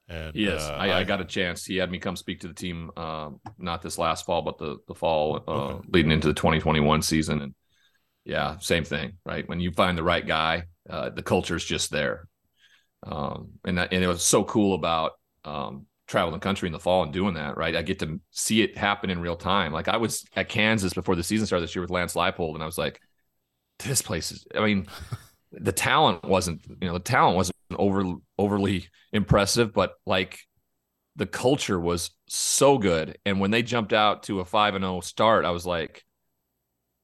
And 0.07 0.35
yes, 0.35 0.63
uh, 0.63 0.73
I, 0.73 0.99
I, 0.99 1.03
got 1.05 1.21
a 1.21 1.25
chance. 1.25 1.63
He 1.63 1.77
had 1.77 1.89
me 1.89 1.97
come 1.97 2.17
speak 2.17 2.41
to 2.41 2.49
the 2.49 2.53
team, 2.53 2.91
uh, 2.97 3.29
not 3.57 3.81
this 3.81 3.97
last 3.97 4.25
fall, 4.25 4.41
but 4.41 4.57
the 4.57 4.77
the 4.87 4.95
fall 4.95 5.43
uh, 5.47 5.51
okay. 5.51 5.87
leading 5.93 6.11
into 6.11 6.27
the 6.27 6.33
2021 6.33 7.01
season. 7.01 7.41
And 7.41 7.53
yeah, 8.25 8.57
same 8.57 8.83
thing, 8.83 9.13
right? 9.25 9.47
When 9.47 9.61
you 9.61 9.71
find 9.71 9.97
the 9.97 10.03
right 10.03 10.25
guy, 10.25 10.65
uh, 10.89 11.11
the 11.11 11.23
culture 11.23 11.55
is 11.55 11.63
just 11.63 11.91
there. 11.91 12.27
Um, 13.03 13.53
and 13.65 13.77
that, 13.77 13.93
and 13.93 14.03
it 14.03 14.07
was 14.07 14.23
so 14.23 14.43
cool 14.43 14.75
about 14.75 15.13
um, 15.43 15.85
traveling 16.07 16.33
the 16.33 16.39
country 16.39 16.67
in 16.67 16.73
the 16.73 16.79
fall 16.79 17.03
and 17.03 17.13
doing 17.13 17.35
that. 17.35 17.57
Right, 17.57 17.75
I 17.75 17.81
get 17.81 17.99
to 17.99 18.19
see 18.31 18.61
it 18.61 18.77
happen 18.77 19.09
in 19.09 19.19
real 19.19 19.35
time. 19.35 19.71
Like 19.71 19.87
I 19.87 19.97
was 19.97 20.25
at 20.35 20.49
Kansas 20.49 20.93
before 20.93 21.15
the 21.15 21.23
season 21.23 21.45
started 21.47 21.63
this 21.67 21.75
year 21.75 21.81
with 21.81 21.91
Lance 21.91 22.13
Leipold, 22.13 22.53
and 22.53 22.63
I 22.63 22.65
was 22.65 22.77
like, 22.77 22.99
this 23.79 24.01
place 24.01 24.31
is. 24.31 24.45
I 24.55 24.63
mean, 24.63 24.87
the 25.51 25.71
talent 25.71 26.23
wasn't. 26.23 26.61
You 26.67 26.87
know, 26.87 26.93
the 26.93 26.99
talent 26.99 27.35
wasn't 27.35 27.55
over 27.75 28.03
overly 28.37 28.87
impressive, 29.11 29.73
but 29.73 29.93
like 30.05 30.39
the 31.15 31.25
culture 31.25 31.79
was 31.79 32.11
so 32.27 32.77
good. 32.77 33.17
And 33.25 33.39
when 33.39 33.51
they 33.51 33.63
jumped 33.63 33.93
out 33.93 34.23
to 34.23 34.39
a 34.39 34.45
five 34.45 34.75
and 34.75 34.83
zero 34.83 34.97
oh 34.97 35.01
start, 35.01 35.45
I 35.45 35.51
was 35.51 35.65
like, 35.65 36.03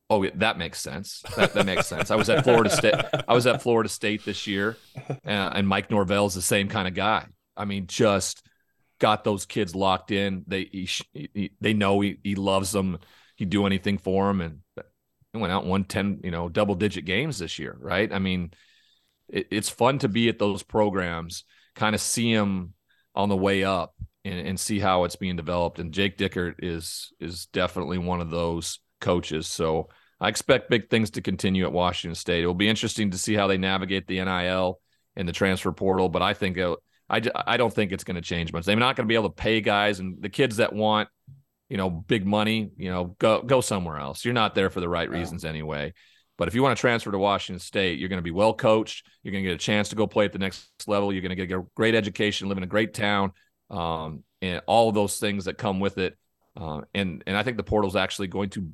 Oh, 0.10 0.24
yeah, 0.24 0.32
that 0.36 0.58
makes 0.58 0.80
sense. 0.80 1.22
That, 1.36 1.54
that 1.54 1.66
makes 1.66 1.86
sense. 1.86 2.12
I 2.12 2.16
was 2.16 2.30
at 2.30 2.46
Florida 2.46 2.70
State. 2.70 2.96
I 3.28 3.34
was 3.34 3.46
at 3.46 3.62
Florida 3.62 3.90
State 3.90 4.24
this 4.24 4.48
year, 4.48 4.78
uh, 5.10 5.16
and 5.26 5.68
Mike 5.68 5.92
Norvell's 5.92 6.34
the 6.34 6.42
same 6.42 6.70
kind 6.70 6.88
of 6.88 6.94
guy. 6.94 7.26
I 7.58 7.66
mean, 7.66 7.88
just 7.88 8.42
got 9.00 9.26
those 9.26 9.46
kids 9.46 9.76
locked 9.76 10.12
in. 10.12 10.46
They 10.48 10.70
he, 10.72 10.90
he, 11.14 11.52
they 11.60 11.74
know 11.74 12.00
he, 12.00 12.20
he 12.24 12.36
loves 12.36 12.72
them. 12.72 13.00
He'd 13.36 13.50
do 13.50 13.66
anything 13.66 13.98
for 13.98 14.28
them, 14.28 14.40
and 14.40 14.60
he 15.34 15.40
went 15.40 15.52
out 15.52 15.64
and 15.64 15.70
won 15.70 15.84
ten, 15.84 16.22
you 16.24 16.32
know, 16.32 16.48
double 16.48 16.76
digit 16.76 17.04
games 17.04 17.38
this 17.38 17.60
year. 17.60 17.76
Right? 17.78 18.12
I 18.14 18.20
mean, 18.20 18.52
it, 19.28 19.48
it's 19.52 19.70
fun 19.70 20.00
to 20.00 20.08
be 20.08 20.30
at 20.30 20.40
those 20.40 20.64
programs, 20.64 21.44
kind 21.76 21.94
of 21.94 22.00
see 22.00 22.34
them 22.34 22.74
on 23.14 23.28
the 23.28 23.36
way 23.36 23.66
up, 23.66 23.94
and, 24.24 24.48
and 24.48 24.60
see 24.60 24.80
how 24.80 25.04
it's 25.04 25.18
being 25.18 25.36
developed. 25.36 25.80
And 25.80 25.92
Jake 25.92 26.18
Dickert 26.18 26.56
is 26.60 27.12
is 27.20 27.48
definitely 27.48 27.98
one 27.98 28.22
of 28.22 28.30
those 28.30 28.80
coaches. 29.00 29.48
So 29.48 29.90
I 30.20 30.30
expect 30.30 30.70
big 30.70 30.90
things 30.90 31.12
to 31.12 31.22
continue 31.22 31.66
at 31.66 31.72
Washington 31.72 32.16
State. 32.16 32.44
It 32.44 32.48
will 32.48 32.54
be 32.54 32.70
interesting 32.70 33.12
to 33.12 33.18
see 33.18 33.36
how 33.36 33.48
they 33.48 33.58
navigate 33.58 34.08
the 34.08 34.24
NIL 34.24 34.80
and 35.16 35.28
the 35.28 35.34
transfer 35.34 35.72
portal, 35.72 36.10
but 36.10 36.22
I 36.22 36.34
think 36.34 36.58
it, 36.58 36.78
I, 37.10 37.22
I 37.46 37.58
don't 37.58 37.74
think 37.74 37.92
it's 37.92 38.04
going 38.04 38.16
to 38.16 38.22
change 38.22 38.52
much. 38.52 38.66
They're 38.66 38.76
not 38.76 38.96
going 38.96 39.06
to 39.06 39.12
be 39.12 39.16
able 39.16 39.30
to 39.30 39.36
pay 39.36 39.62
guys 39.62 40.00
and 40.00 40.22
the 40.22 40.30
kids 40.30 40.58
that 40.58 40.74
want, 40.74 41.10
you 41.70 41.78
know, 41.78 41.90
big 41.90 42.26
money, 42.26 42.72
you 42.78 42.92
know, 42.92 43.16
go 43.20 43.42
go 43.42 43.62
somewhere 43.62 43.98
else. 43.98 44.24
You're 44.24 44.34
not 44.34 44.56
there 44.56 44.70
for 44.70 44.80
the 44.80 44.90
right 44.90 45.10
reasons 45.10 45.44
anyway. 45.46 45.94
But 46.38 46.48
if 46.48 46.56
you 46.56 46.62
want 46.62 46.78
to 46.78 46.80
transfer 46.80 47.12
to 47.12 47.18
Washington 47.18 47.60
State, 47.60 47.98
you're 48.00 48.10
going 48.10 48.20
to 48.20 48.24
be 48.24 48.32
well 48.32 48.54
coached. 48.54 49.08
You're 49.24 49.32
going 49.32 49.44
to 49.44 49.50
get 49.50 49.56
a 49.56 49.58
chance 49.58 49.90
to 49.90 49.96
go 49.96 50.06
play 50.06 50.26
at 50.26 50.34
the 50.34 50.40
next 50.40 50.70
level. 50.86 51.12
You're 51.12 51.24
going 51.24 51.36
to 51.36 51.46
get 51.46 51.58
a 51.58 51.66
great 51.76 51.96
education, 51.96 52.48
live 52.48 52.58
in 52.58 52.64
a 52.64 52.68
great 52.68 52.94
town, 52.94 53.32
um, 53.70 54.24
and 54.42 54.62
all 54.68 54.88
of 54.88 54.96
those 54.96 55.18
things 55.20 55.46
that 55.46 55.58
come 55.58 55.80
with 55.80 55.98
it. 55.98 56.16
Uh, 56.56 56.82
and 56.94 57.24
and 57.28 57.36
I 57.36 57.44
think 57.44 57.58
the 57.58 57.64
portal 57.64 57.90
is 57.90 57.96
actually 57.96 58.28
going 58.28 58.50
to 58.52 58.70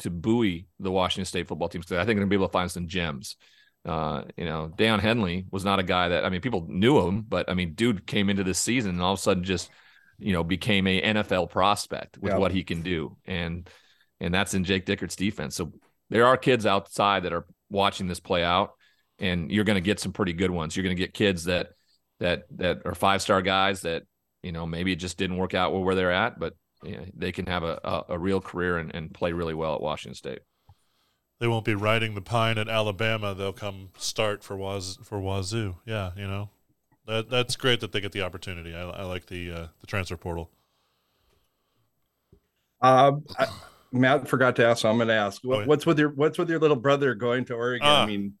to 0.00 0.10
buoy 0.10 0.66
the 0.80 0.90
Washington 0.90 1.24
State 1.24 1.48
football 1.48 1.68
team. 1.68 1.82
So 1.82 1.96
I 1.96 2.00
think 2.00 2.06
they're 2.06 2.14
going 2.16 2.28
to 2.28 2.30
be 2.30 2.36
able 2.36 2.48
to 2.48 2.52
find 2.52 2.70
some 2.70 2.88
gems. 2.88 3.36
Uh, 3.84 4.22
you 4.36 4.44
know, 4.44 4.72
Daiyan 4.76 5.00
Henley 5.00 5.46
was 5.50 5.64
not 5.64 5.80
a 5.80 5.82
guy 5.82 6.08
that 6.08 6.24
I 6.24 6.28
mean, 6.28 6.40
people 6.40 6.66
knew 6.68 7.00
him, 7.06 7.22
but 7.22 7.50
I 7.50 7.54
mean, 7.54 7.74
dude 7.74 8.06
came 8.06 8.30
into 8.30 8.44
this 8.44 8.58
season 8.58 8.92
and 8.92 9.02
all 9.02 9.14
of 9.14 9.18
a 9.18 9.22
sudden 9.22 9.44
just 9.44 9.70
you 10.18 10.32
know 10.32 10.44
became 10.44 10.86
a 10.86 11.02
NFL 11.02 11.50
prospect 11.50 12.18
with 12.18 12.34
what 12.34 12.52
he 12.52 12.62
can 12.62 12.82
do, 12.82 13.16
and 13.26 13.68
and 14.20 14.32
that's 14.32 14.54
in 14.54 14.64
Jake 14.64 14.86
Dickert's 14.86 15.16
defense. 15.16 15.56
So 15.56 15.72
there 16.10 16.26
are 16.26 16.36
kids 16.36 16.64
outside 16.64 17.24
that 17.24 17.32
are 17.32 17.46
watching 17.70 18.06
this 18.06 18.20
play 18.20 18.44
out, 18.44 18.74
and 19.18 19.50
you're 19.50 19.64
going 19.64 19.76
to 19.76 19.80
get 19.80 19.98
some 19.98 20.12
pretty 20.12 20.32
good 20.32 20.50
ones. 20.50 20.76
You're 20.76 20.84
going 20.84 20.96
to 20.96 21.02
get 21.02 21.12
kids 21.12 21.44
that 21.44 21.70
that 22.20 22.44
that 22.56 22.82
are 22.84 22.94
five 22.94 23.20
star 23.20 23.42
guys 23.42 23.82
that 23.82 24.04
you 24.42 24.52
know 24.52 24.66
maybe 24.66 24.92
it 24.92 24.96
just 24.96 25.18
didn't 25.18 25.38
work 25.38 25.54
out 25.54 25.72
where 25.72 25.94
they're 25.94 26.12
at, 26.12 26.38
but 26.38 26.54
you 26.82 26.96
know, 26.96 27.04
they 27.14 27.32
can 27.32 27.46
have 27.46 27.62
a, 27.62 27.80
a, 27.84 28.04
a 28.10 28.18
real 28.18 28.40
career 28.40 28.78
and, 28.78 28.94
and 28.94 29.12
play 29.12 29.32
really 29.32 29.54
well 29.54 29.74
at 29.74 29.80
Washington 29.80 30.14
State. 30.14 30.40
They 31.40 31.48
won't 31.48 31.64
be 31.64 31.74
riding 31.74 32.14
the 32.14 32.22
pine 32.22 32.56
at 32.58 32.68
Alabama. 32.68 33.34
They'll 33.34 33.52
come 33.52 33.90
start 33.98 34.44
for 34.44 34.56
Waz 34.56 34.98
for 35.02 35.20
Wazoo. 35.20 35.76
Yeah, 35.84 36.12
you 36.16 36.26
know, 36.26 36.50
that 37.06 37.30
that's 37.30 37.56
great 37.56 37.80
that 37.80 37.90
they 37.92 38.00
get 38.00 38.12
the 38.12 38.22
opportunity. 38.22 38.74
I, 38.74 38.82
I 38.82 39.02
like 39.02 39.26
the 39.26 39.50
uh, 39.50 39.66
the 39.80 39.86
transfer 39.86 40.16
portal. 40.16 40.50
Uh, 42.80 43.12
I, 43.38 43.46
Matt 43.90 44.28
forgot 44.28 44.56
to 44.56 44.66
ask, 44.66 44.82
so 44.82 44.90
I'm 44.90 44.96
going 44.96 45.08
to 45.08 45.14
ask. 45.14 45.42
What, 45.42 45.66
what's 45.66 45.84
with 45.84 45.98
your 45.98 46.10
What's 46.10 46.38
with 46.38 46.48
your 46.48 46.58
little 46.58 46.76
brother 46.76 47.14
going 47.14 47.44
to 47.46 47.54
Oregon? 47.54 47.86
Uh, 47.86 47.90
I 47.90 48.06
mean, 48.06 48.34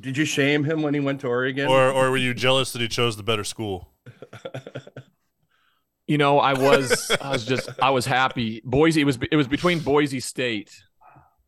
did 0.00 0.16
you 0.16 0.24
shame 0.24 0.64
him 0.64 0.82
when 0.82 0.94
he 0.94 1.00
went 1.00 1.20
to 1.22 1.28
Oregon, 1.28 1.68
or 1.68 1.90
or 1.90 2.10
were 2.10 2.16
you 2.16 2.34
jealous 2.34 2.72
that 2.72 2.82
he 2.82 2.88
chose 2.88 3.16
the 3.16 3.22
better 3.22 3.44
school? 3.44 3.90
you 6.06 6.18
know, 6.18 6.38
I 6.38 6.54
was 6.54 7.10
I 7.20 7.30
was 7.30 7.44
just 7.44 7.68
I 7.80 7.90
was 7.90 8.06
happy. 8.06 8.60
Boise 8.64 9.00
it 9.00 9.04
was 9.04 9.18
it 9.30 9.36
was 9.36 9.48
between 9.48 9.80
Boise 9.80 10.20
State. 10.20 10.82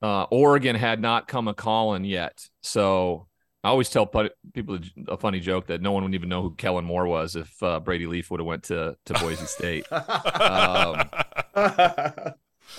Uh, 0.03 0.25
Oregon 0.25 0.77
had 0.77 1.01
not 1.01 1.27
come 1.27 1.49
a 1.49 1.55
calling 1.55 2.05
yet. 2.05 2.49
So 2.61 3.27
I 3.65 3.69
always 3.69 3.91
tell 3.91 4.07
people 4.07 4.79
a 5.09 5.17
funny 5.17 5.41
joke 5.41 5.67
that 5.67 5.81
no 5.81 5.93
one 5.93 6.05
would 6.05 6.15
even 6.15 6.29
know 6.29 6.43
who 6.43 6.55
Kellen 6.55 6.85
Moore 6.85 7.07
was 7.07 7.35
if 7.35 7.63
uh, 7.63 7.81
Brady 7.81 8.07
Leaf 8.07 8.31
would 8.31 8.41
have 8.41 8.47
went 8.47 8.65
to 8.65 8.97
to 9.07 9.15
Boise 9.15 9.47
State. 9.47 9.85
um, 9.91 11.11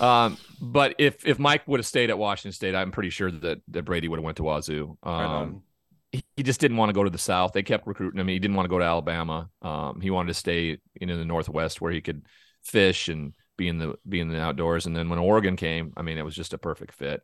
um, 0.00 0.38
but 0.60 0.94
if 0.98 1.26
if 1.26 1.38
Mike 1.38 1.66
would 1.68 1.80
have 1.80 1.86
stayed 1.86 2.10
at 2.10 2.18
Washington 2.18 2.52
State, 2.52 2.74
I'm 2.74 2.90
pretty 2.90 3.10
sure 3.10 3.30
that 3.30 3.60
that 3.68 3.82
Brady 3.82 4.08
would 4.08 4.18
have 4.18 4.24
went 4.24 4.38
to 4.38 4.44
Wazoo. 4.44 4.96
Um, 5.02 5.62
he 6.12 6.42
just 6.42 6.60
didn't 6.60 6.76
want 6.76 6.88
to 6.88 6.94
go 6.94 7.04
to 7.04 7.10
the 7.10 7.18
South. 7.18 7.52
They 7.52 7.62
kept 7.62 7.86
recruiting 7.86 8.20
him. 8.20 8.28
He 8.28 8.38
didn't 8.38 8.56
want 8.56 8.64
to 8.64 8.70
go 8.70 8.78
to 8.78 8.84
Alabama. 8.84 9.50
Um, 9.60 10.00
he 10.00 10.10
wanted 10.10 10.28
to 10.28 10.34
stay 10.34 10.78
in 10.94 11.08
the 11.08 11.24
Northwest 11.24 11.80
where 11.80 11.92
he 11.92 12.00
could 12.00 12.24
fish 12.62 13.08
and 13.08 13.34
be 13.56 13.68
in 13.68 13.78
the 13.78 13.94
be 14.08 14.20
in 14.20 14.28
the 14.28 14.40
outdoors. 14.40 14.86
And 14.86 14.96
then 14.96 15.08
when 15.08 15.18
Oregon 15.18 15.56
came, 15.56 15.92
I 15.96 16.02
mean, 16.02 16.16
it 16.16 16.24
was 16.24 16.34
just 16.34 16.54
a 16.54 16.58
perfect 16.58 16.94
fit. 16.94 17.22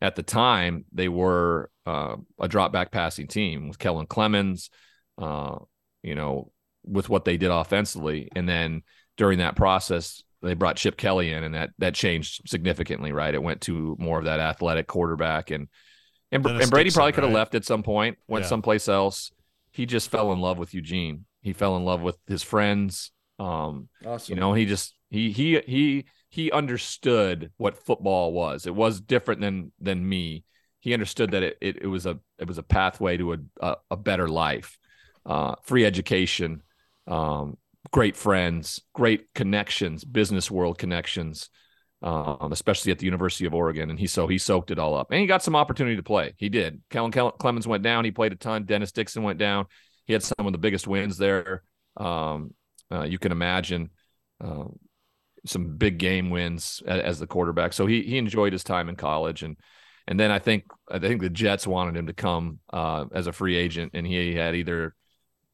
At 0.00 0.14
the 0.14 0.22
time, 0.22 0.84
they 0.92 1.08
were 1.08 1.70
uh, 1.86 2.16
a 2.38 2.48
drop 2.48 2.72
back 2.72 2.90
passing 2.92 3.26
team 3.26 3.68
with 3.68 3.78
Kellen 3.78 4.06
Clemens, 4.06 4.70
uh, 5.18 5.58
you 6.02 6.14
know, 6.14 6.52
with 6.84 7.08
what 7.08 7.24
they 7.24 7.36
did 7.36 7.50
offensively. 7.50 8.28
And 8.34 8.48
then 8.48 8.82
during 9.16 9.40
that 9.40 9.56
process, 9.56 10.22
they 10.40 10.54
brought 10.54 10.76
Chip 10.76 10.96
Kelly 10.96 11.32
in, 11.32 11.42
and 11.42 11.54
that 11.54 11.70
that 11.78 11.94
changed 11.94 12.48
significantly. 12.48 13.12
Right, 13.12 13.34
it 13.34 13.42
went 13.42 13.62
to 13.62 13.96
more 13.98 14.18
of 14.18 14.26
that 14.26 14.40
athletic 14.40 14.86
quarterback 14.86 15.50
and 15.50 15.68
and, 16.32 16.46
and 16.46 16.70
Brady 16.70 16.90
probably 16.90 17.12
could 17.12 17.24
have 17.24 17.32
right? 17.32 17.38
left 17.38 17.54
at 17.54 17.64
some 17.64 17.82
point, 17.82 18.18
went 18.28 18.44
yeah. 18.44 18.48
someplace 18.48 18.88
else. 18.88 19.32
He 19.72 19.86
just 19.86 20.10
fell 20.10 20.32
in 20.32 20.40
love 20.40 20.58
with 20.58 20.74
Eugene. 20.74 21.24
He 21.42 21.52
fell 21.52 21.76
in 21.76 21.84
love 21.84 22.02
with 22.02 22.16
his 22.26 22.42
friends. 22.42 23.12
Um, 23.38 23.88
awesome. 24.04 24.34
You 24.34 24.40
know, 24.40 24.52
he 24.52 24.66
just 24.66 24.94
he 25.08 25.30
he 25.32 25.60
he 25.66 26.04
he 26.28 26.52
understood 26.52 27.52
what 27.56 27.76
football 27.76 28.32
was. 28.32 28.66
It 28.66 28.74
was 28.74 29.00
different 29.00 29.40
than 29.40 29.72
than 29.80 30.08
me. 30.08 30.44
He 30.80 30.92
understood 30.94 31.32
that 31.32 31.42
it 31.42 31.58
it, 31.60 31.76
it 31.82 31.86
was 31.86 32.06
a 32.06 32.18
it 32.38 32.46
was 32.46 32.58
a 32.58 32.62
pathway 32.62 33.16
to 33.16 33.32
a 33.32 33.38
a, 33.60 33.76
a 33.92 33.96
better 33.96 34.28
life, 34.28 34.78
uh, 35.26 35.56
free 35.62 35.84
education, 35.84 36.62
um, 37.06 37.56
great 37.90 38.16
friends, 38.16 38.80
great 38.92 39.32
connections, 39.34 40.04
business 40.04 40.50
world 40.50 40.78
connections 40.78 41.50
um, 42.02 42.52
especially 42.52 42.92
at 42.92 42.98
the 42.98 43.04
University 43.04 43.44
of 43.44 43.54
Oregon. 43.54 43.90
And 43.90 43.98
he 43.98 44.06
so 44.06 44.26
he 44.26 44.38
soaked 44.38 44.70
it 44.70 44.78
all 44.78 44.94
up, 44.94 45.10
and 45.10 45.20
he 45.20 45.26
got 45.26 45.42
some 45.42 45.56
opportunity 45.56 45.96
to 45.96 46.02
play. 46.02 46.34
He 46.36 46.48
did. 46.48 46.82
Kellen 46.90 47.12
Clemens 47.12 47.66
went 47.66 47.82
down. 47.82 48.04
He 48.04 48.10
played 48.10 48.32
a 48.32 48.36
ton. 48.36 48.64
Dennis 48.64 48.92
Dixon 48.92 49.22
went 49.22 49.38
down. 49.38 49.66
He 50.06 50.12
had 50.12 50.22
some 50.22 50.46
of 50.46 50.52
the 50.52 50.58
biggest 50.58 50.86
wins 50.86 51.18
there. 51.18 51.62
Um, 51.96 52.54
uh, 52.92 53.04
you 53.04 53.18
can 53.18 53.32
imagine 53.32 53.90
uh, 54.42 54.64
some 55.46 55.76
big 55.76 55.98
game 55.98 56.30
wins 56.30 56.82
as, 56.86 57.02
as, 57.02 57.18
the 57.18 57.26
quarterback. 57.26 57.72
So 57.72 57.86
he 57.86 58.02
he 58.02 58.18
enjoyed 58.18 58.52
his 58.52 58.64
time 58.64 58.88
in 58.88 58.96
college, 58.96 59.42
and 59.42 59.56
and 60.06 60.18
then 60.18 60.30
I 60.30 60.38
think 60.38 60.64
I 60.90 60.98
think 60.98 61.20
the 61.20 61.30
Jets 61.30 61.66
wanted 61.66 61.96
him 61.96 62.06
to 62.06 62.12
come 62.12 62.60
uh, 62.72 63.06
as 63.12 63.26
a 63.26 63.32
free 63.32 63.56
agent, 63.56 63.92
and 63.94 64.06
he 64.06 64.34
had 64.34 64.56
either 64.56 64.94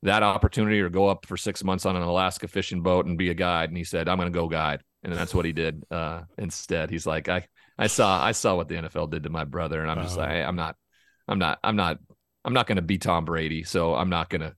that 0.02 0.22
opportunity 0.22 0.80
or 0.80 0.88
go 0.88 1.08
up 1.08 1.26
for 1.26 1.36
six 1.36 1.64
months 1.64 1.84
on 1.84 1.96
an 1.96 2.02
Alaska 2.02 2.46
fishing 2.46 2.82
boat 2.82 3.06
and 3.06 3.18
be 3.18 3.30
a 3.30 3.34
guide. 3.34 3.70
And 3.70 3.76
he 3.76 3.84
said, 3.84 4.08
"I'm 4.08 4.18
going 4.18 4.32
to 4.32 4.38
go 4.38 4.48
guide." 4.48 4.82
And 5.02 5.12
that's 5.12 5.34
what 5.34 5.44
he 5.44 5.52
did 5.52 5.84
uh, 5.90 6.22
instead. 6.38 6.90
He's 6.90 7.06
like, 7.06 7.28
I, 7.28 7.46
I 7.78 7.86
saw, 7.86 8.22
I 8.22 8.32
saw 8.32 8.56
what 8.56 8.68
the 8.68 8.76
NFL 8.76 9.10
did 9.10 9.24
to 9.24 9.30
my 9.30 9.44
brother, 9.44 9.80
and 9.80 9.90
I'm 9.90 10.02
just 10.02 10.16
like, 10.16 10.30
I'm 10.30 10.56
not, 10.56 10.76
I'm 11.28 11.38
not, 11.38 11.58
I'm 11.62 11.76
not, 11.76 11.98
I'm 12.44 12.52
not 12.52 12.66
going 12.66 12.76
to 12.76 12.82
be 12.82 12.98
Tom 12.98 13.24
Brady, 13.24 13.62
so 13.64 13.94
I'm 13.94 14.08
not 14.08 14.30
going 14.30 14.40
to, 14.40 14.54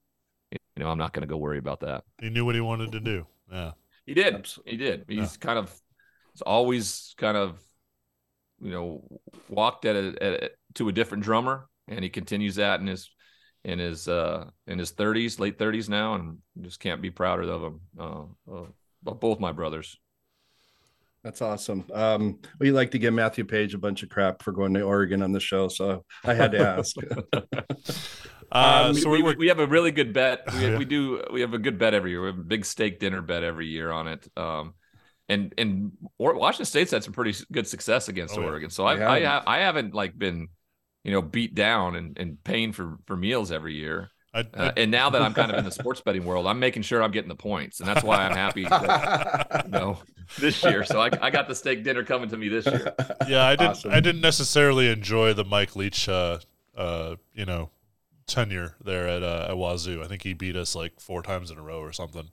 you 0.51 0.59
know, 0.85 0.91
I'm 0.91 0.99
not 0.99 1.13
going 1.13 1.23
to 1.23 1.27
go 1.27 1.37
worry 1.37 1.59
about 1.59 1.81
that. 1.81 2.05
He 2.21 2.31
knew 2.31 2.45
what 2.45 2.55
he 2.55 2.61
wanted 2.61 2.93
to 2.93 3.01
do. 3.01 3.27
Yeah, 3.51 3.73
he 4.07 4.15
did. 4.15 4.49
He 4.65 4.77
did. 4.77 5.05
He's 5.09 5.19
yeah. 5.19 5.41
kind 5.41 5.59
of, 5.59 5.71
he's 6.33 6.43
always 6.43 7.15
kind 7.19 7.37
of, 7.37 7.61
you 8.61 8.71
know, 8.71 9.21
walked 9.49 9.85
at 9.85 9.97
a, 9.97 10.23
at 10.23 10.43
a, 10.43 10.51
to 10.75 10.89
a 10.89 10.93
different 10.93 11.25
drummer, 11.25 11.69
and 11.89 12.03
he 12.03 12.11
continues 12.11 12.57
that 12.57 12.81
in 12.81 12.87
his 12.87 13.11
in 13.65 13.79
his 13.79 14.07
uh 14.07 14.45
in 14.67 14.79
his 14.79 14.93
30s 14.93 15.41
late 15.41 15.59
30s 15.59 15.89
now 15.89 16.15
and 16.15 16.39
just 16.61 16.79
can't 16.79 17.03
be 17.03 17.11
prouder 17.11 17.43
of 17.43 17.63
him 17.63 17.81
uh, 17.99 18.23
uh 18.51 18.65
both 19.03 19.41
my 19.41 19.53
brothers 19.53 19.99
that's 21.25 21.43
awesome. 21.43 21.85
Um, 21.93 22.39
we 22.61 22.71
like 22.71 22.93
to 22.93 22.99
give 22.99 23.13
Matthew 23.13 23.45
Paige 23.45 23.75
a 23.75 23.79
bunch 23.79 24.03
of 24.03 24.09
crap 24.09 24.43
for 24.43 24.53
going 24.53 24.75
to 24.75 24.83
Oregon 24.83 25.23
on 25.23 25.33
the 25.33 25.41
show, 25.41 25.69
so 25.69 26.05
I 26.25 26.35
had 26.35 26.53
to 26.53 26.59
ask. 26.61 26.95
uh, 28.53 28.85
um, 28.89 28.95
so 28.95 29.11
we, 29.11 29.23
we, 29.23 29.35
we, 29.35 29.49
have 29.49 29.59
a 29.59 29.67
really 29.67 29.91
good 29.91 30.13
bet. 30.13 30.43
We, 30.55 30.61
yeah. 30.61 30.79
we, 30.79 30.85
do. 30.85 31.23
We 31.33 31.41
have 31.41 31.55
a 31.55 31.59
good 31.59 31.79
bet 31.79 31.93
every 31.93 32.13
year. 32.13 32.21
We 32.23 32.29
have 32.29 32.39
a 32.39 32.45
big 32.45 32.65
steak 32.65 33.01
dinner 33.01 33.21
bet 33.21 33.43
every 33.43 33.67
year 33.67 33.91
on 33.91 34.07
it. 34.07 34.29
Um, 34.37 34.75
and 35.29 35.53
and 35.59 35.93
Washington 36.19 36.65
State's 36.65 36.93
had 36.93 37.05
some 37.05 37.13
pretty 37.13 37.35
good 37.53 37.67
success 37.67 38.09
against 38.09 38.39
oh, 38.39 38.45
Oregon. 38.45 38.71
So 38.71 38.87
I, 38.87 39.19
I 39.19 39.43
I 39.47 39.59
haven't 39.59 39.93
like 39.93 40.17
been, 40.19 40.49
you 41.05 41.13
know, 41.13 41.21
beat 41.21 41.55
down 41.55 41.97
and, 41.97 42.17
and 42.19 42.43
paying 42.43 42.73
for 42.73 42.99
for 43.07 43.17
meals 43.17 43.53
every 43.53 43.75
year. 43.75 44.09
I, 44.35 44.41
I, 44.41 44.43
uh, 44.59 44.73
and 44.77 44.91
now 44.91 45.11
that 45.11 45.23
I'm 45.23 45.33
kind 45.33 45.51
of 45.51 45.59
in 45.59 45.65
the 45.65 45.71
sports 45.83 46.01
betting 46.01 46.25
world, 46.25 46.47
I'm 46.47 46.59
making 46.59 46.83
sure 46.83 47.03
I'm 47.03 47.11
getting 47.11 47.29
the 47.29 47.35
points, 47.35 47.81
and 47.81 47.89
that's 47.89 48.05
why 48.05 48.19
I'm 48.19 48.37
happy. 48.37 48.65
That, 48.65 49.63
you 49.67 49.71
know, 49.71 49.99
this 50.39 50.63
year, 50.63 50.85
so 50.85 51.01
I, 51.01 51.11
I 51.21 51.31
got 51.31 51.49
the 51.49 51.55
steak 51.55 51.83
dinner 51.83 52.05
coming 52.05 52.29
to 52.31 52.37
me 52.37 52.49
this 52.49 52.67
year. 52.67 52.95
Yeah, 53.27 53.45
I 53.45 53.57
didn't. 53.57 53.71
Awesome. 53.71 53.93
I 53.93 54.01
didn't 54.01 54.21
necessarily 54.21 54.89
enjoy 54.91 55.33
the 55.33 55.45
Mike 55.45 55.77
Leach, 55.77 56.09
uh, 56.09 56.39
uh, 56.77 57.17
you 57.35 57.47
know, 57.47 57.71
tenure 58.27 58.75
there 58.85 59.09
at 59.09 59.23
uh, 59.23 59.49
at 59.51 59.57
Wazoo. 59.57 60.03
I 60.03 60.09
think 60.09 60.23
he 60.23 60.35
beat 60.35 60.57
us 60.57 60.75
like 60.75 61.01
four 61.01 61.23
times 61.23 61.51
in 61.51 61.59
a 61.59 61.63
row 61.63 61.81
or 61.81 61.93
something. 61.93 62.31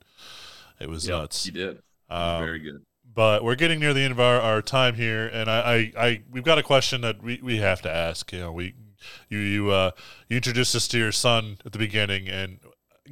It 0.78 0.88
was 0.88 1.08
yep, 1.08 1.18
nuts. 1.18 1.44
He 1.44 1.50
did. 1.50 1.82
Um, 2.08 2.42
very 2.42 2.58
good. 2.60 2.82
but 3.14 3.42
we're 3.42 3.56
getting 3.56 3.80
near 3.80 3.92
the 3.92 4.02
end 4.02 4.12
of 4.12 4.20
our, 4.20 4.40
our 4.40 4.62
time 4.62 4.94
here, 4.94 5.26
and 5.26 5.50
I, 5.50 5.92
I, 5.96 6.06
I 6.06 6.22
we've 6.30 6.44
got 6.44 6.58
a 6.58 6.62
question 6.62 7.00
that 7.00 7.22
we, 7.22 7.40
we 7.42 7.56
have 7.58 7.82
to 7.82 7.90
ask. 7.90 8.32
You 8.32 8.40
know, 8.40 8.52
we 8.52 8.74
you 9.28 9.38
you 9.38 9.70
uh, 9.70 9.90
you 10.28 10.36
introduced 10.36 10.74
us 10.74 10.88
to 10.88 10.98
your 10.98 11.12
son 11.12 11.58
at 11.64 11.72
the 11.72 11.78
beginning, 11.78 12.28
and 12.28 12.58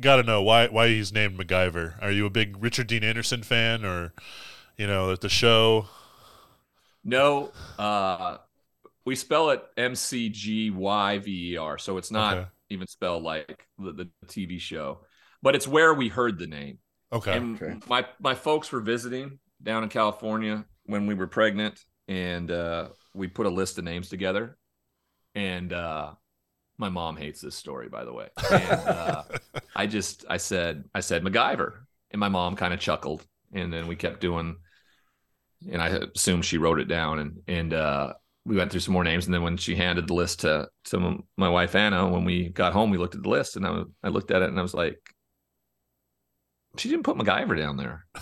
got 0.00 0.16
to 0.16 0.22
know 0.22 0.42
why 0.42 0.68
why 0.68 0.88
he's 0.88 1.12
named 1.12 1.38
McGyver. 1.38 2.02
Are 2.02 2.10
you 2.10 2.26
a 2.26 2.30
big 2.30 2.62
Richard 2.62 2.86
Dean 2.86 3.04
Anderson 3.04 3.42
fan, 3.42 3.84
or 3.84 4.12
you 4.76 4.86
know 4.86 5.14
the 5.16 5.28
show? 5.28 5.86
No, 7.04 7.54
uh, 7.78 8.38
we 9.06 9.16
spell 9.16 9.50
it 9.50 9.64
M 9.76 9.94
C 9.94 10.28
G 10.28 10.70
Y 10.70 11.18
V 11.18 11.52
E 11.54 11.56
R, 11.56 11.78
so 11.78 11.98
it's 11.98 12.10
not 12.10 12.38
Okay. 12.38 12.46
even 12.70 12.86
spelled 12.86 13.22
like 13.22 13.66
the, 13.78 13.92
the 13.92 14.10
TV 14.28 14.58
show, 14.58 15.00
but 15.42 15.54
it's 15.56 15.68
where 15.68 15.94
we 15.94 16.08
heard 16.08 16.38
the 16.38 16.46
name. 16.46 16.78
Okay. 17.12 17.30
And 17.30 17.60
Okay. 17.60 17.76
my 17.86 18.06
my 18.20 18.34
folks 18.34 18.72
were 18.72 18.80
visiting 18.80 19.38
down 19.62 19.84
in 19.84 19.88
California 19.90 20.66
when 20.86 21.06
we 21.06 21.14
were 21.14 21.26
pregnant, 21.28 21.84
and 22.08 22.50
uh, 22.50 22.90
we 23.14 23.28
put 23.28 23.46
a 23.46 23.50
list 23.50 23.78
of 23.78 23.84
names 23.84 24.08
together. 24.08 24.58
And 25.34 25.72
uh, 25.72 26.12
my 26.78 26.88
mom 26.90 27.16
hates 27.16 27.40
this 27.40 27.56
story, 27.56 27.88
by 27.88 28.04
the 28.04 28.12
way. 28.12 28.28
And 28.52 28.70
uh, 28.88 29.24
I 29.76 29.86
just 29.86 30.24
I 30.28 30.38
said 30.38 30.84
I 30.94 31.00
said 31.00 31.24
McGyver, 31.24 31.80
and 32.12 32.20
my 32.20 32.28
mom 32.28 32.56
kind 32.56 32.74
of 32.74 32.80
chuckled, 32.80 33.26
and 33.52 33.72
then 33.72 33.86
we 33.88 33.96
kept 33.96 34.20
doing. 34.20 34.56
And 35.70 35.80
I 35.80 35.88
assume 36.14 36.42
she 36.42 36.58
wrote 36.58 36.78
it 36.80 36.88
down, 36.88 37.18
and 37.20 37.40
and 37.48 37.72
uh, 37.72 38.12
we 38.44 38.56
went 38.56 38.70
through 38.70 38.80
some 38.80 38.92
more 38.92 39.04
names, 39.04 39.24
and 39.24 39.32
then 39.34 39.42
when 39.42 39.56
she 39.56 39.74
handed 39.76 40.06
the 40.08 40.14
list 40.14 40.40
to 40.40 40.68
to 40.86 41.24
my 41.36 41.48
wife 41.48 41.74
Anna, 41.74 42.06
when 42.08 42.24
we 42.24 42.50
got 42.50 42.72
home, 42.74 42.90
we 42.90 42.98
looked 42.98 43.14
at 43.14 43.22
the 43.22 43.28
list, 43.30 43.56
and 43.56 43.66
I, 43.66 43.70
was- 43.70 43.88
I 44.02 44.08
looked 44.08 44.30
at 44.30 44.42
it, 44.42 44.48
and 44.50 44.58
I 44.58 44.62
was 44.62 44.74
like, 44.74 44.98
she 46.76 46.88
didn't 46.88 47.04
put 47.04 47.16
McGyver 47.16 47.56
down 47.56 47.76
there. 47.76 48.06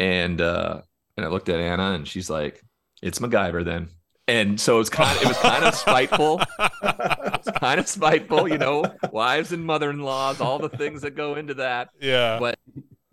And 0.00 0.40
uh 0.40 0.82
and 1.16 1.24
I 1.24 1.28
looked 1.28 1.48
at 1.48 1.60
Anna 1.60 1.92
and 1.92 2.08
she's 2.08 2.28
like, 2.28 2.60
It's 3.00 3.20
McGyver 3.20 3.64
then. 3.64 3.90
And 4.26 4.58
so 4.58 4.80
it's 4.80 4.88
kind 4.88 5.14
of 5.16 5.22
it 5.22 5.28
was 5.28 5.38
kind 5.38 5.64
of 5.64 5.74
spiteful. 5.74 6.40
It's 6.60 7.50
kind 7.58 7.78
of 7.78 7.86
spiteful, 7.86 8.48
you 8.48 8.56
know, 8.56 8.84
wives 9.12 9.52
and 9.52 9.64
mother-in-laws, 9.64 10.40
all 10.40 10.58
the 10.58 10.70
things 10.70 11.02
that 11.02 11.10
go 11.10 11.34
into 11.34 11.54
that. 11.54 11.90
yeah. 12.00 12.38
But 12.38 12.58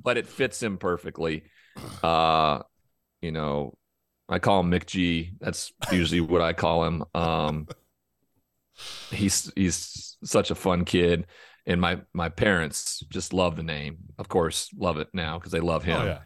but 0.01 0.17
it 0.17 0.27
fits 0.27 0.61
him 0.63 0.77
perfectly. 0.77 1.43
Uh, 2.01 2.59
you 3.21 3.31
know, 3.31 3.73
I 4.29 4.39
call 4.39 4.61
him 4.61 4.71
Mick 4.71 4.85
G. 4.85 5.33
That's 5.39 5.73
usually 5.91 6.21
what 6.21 6.41
I 6.41 6.53
call 6.53 6.85
him. 6.85 7.03
Um 7.13 7.67
he's 9.11 9.51
he's 9.55 10.17
such 10.23 10.49
a 10.51 10.55
fun 10.55 10.85
kid. 10.85 11.27
And 11.65 11.79
my 11.79 11.99
my 12.13 12.29
parents 12.29 13.03
just 13.09 13.33
love 13.33 13.55
the 13.55 13.63
name. 13.63 13.97
Of 14.17 14.29
course, 14.29 14.69
love 14.77 14.97
it 14.97 15.09
now 15.13 15.37
because 15.37 15.51
they 15.51 15.59
love 15.59 15.83
him 15.83 16.01
oh 16.01 16.05
yeah. 16.05 16.19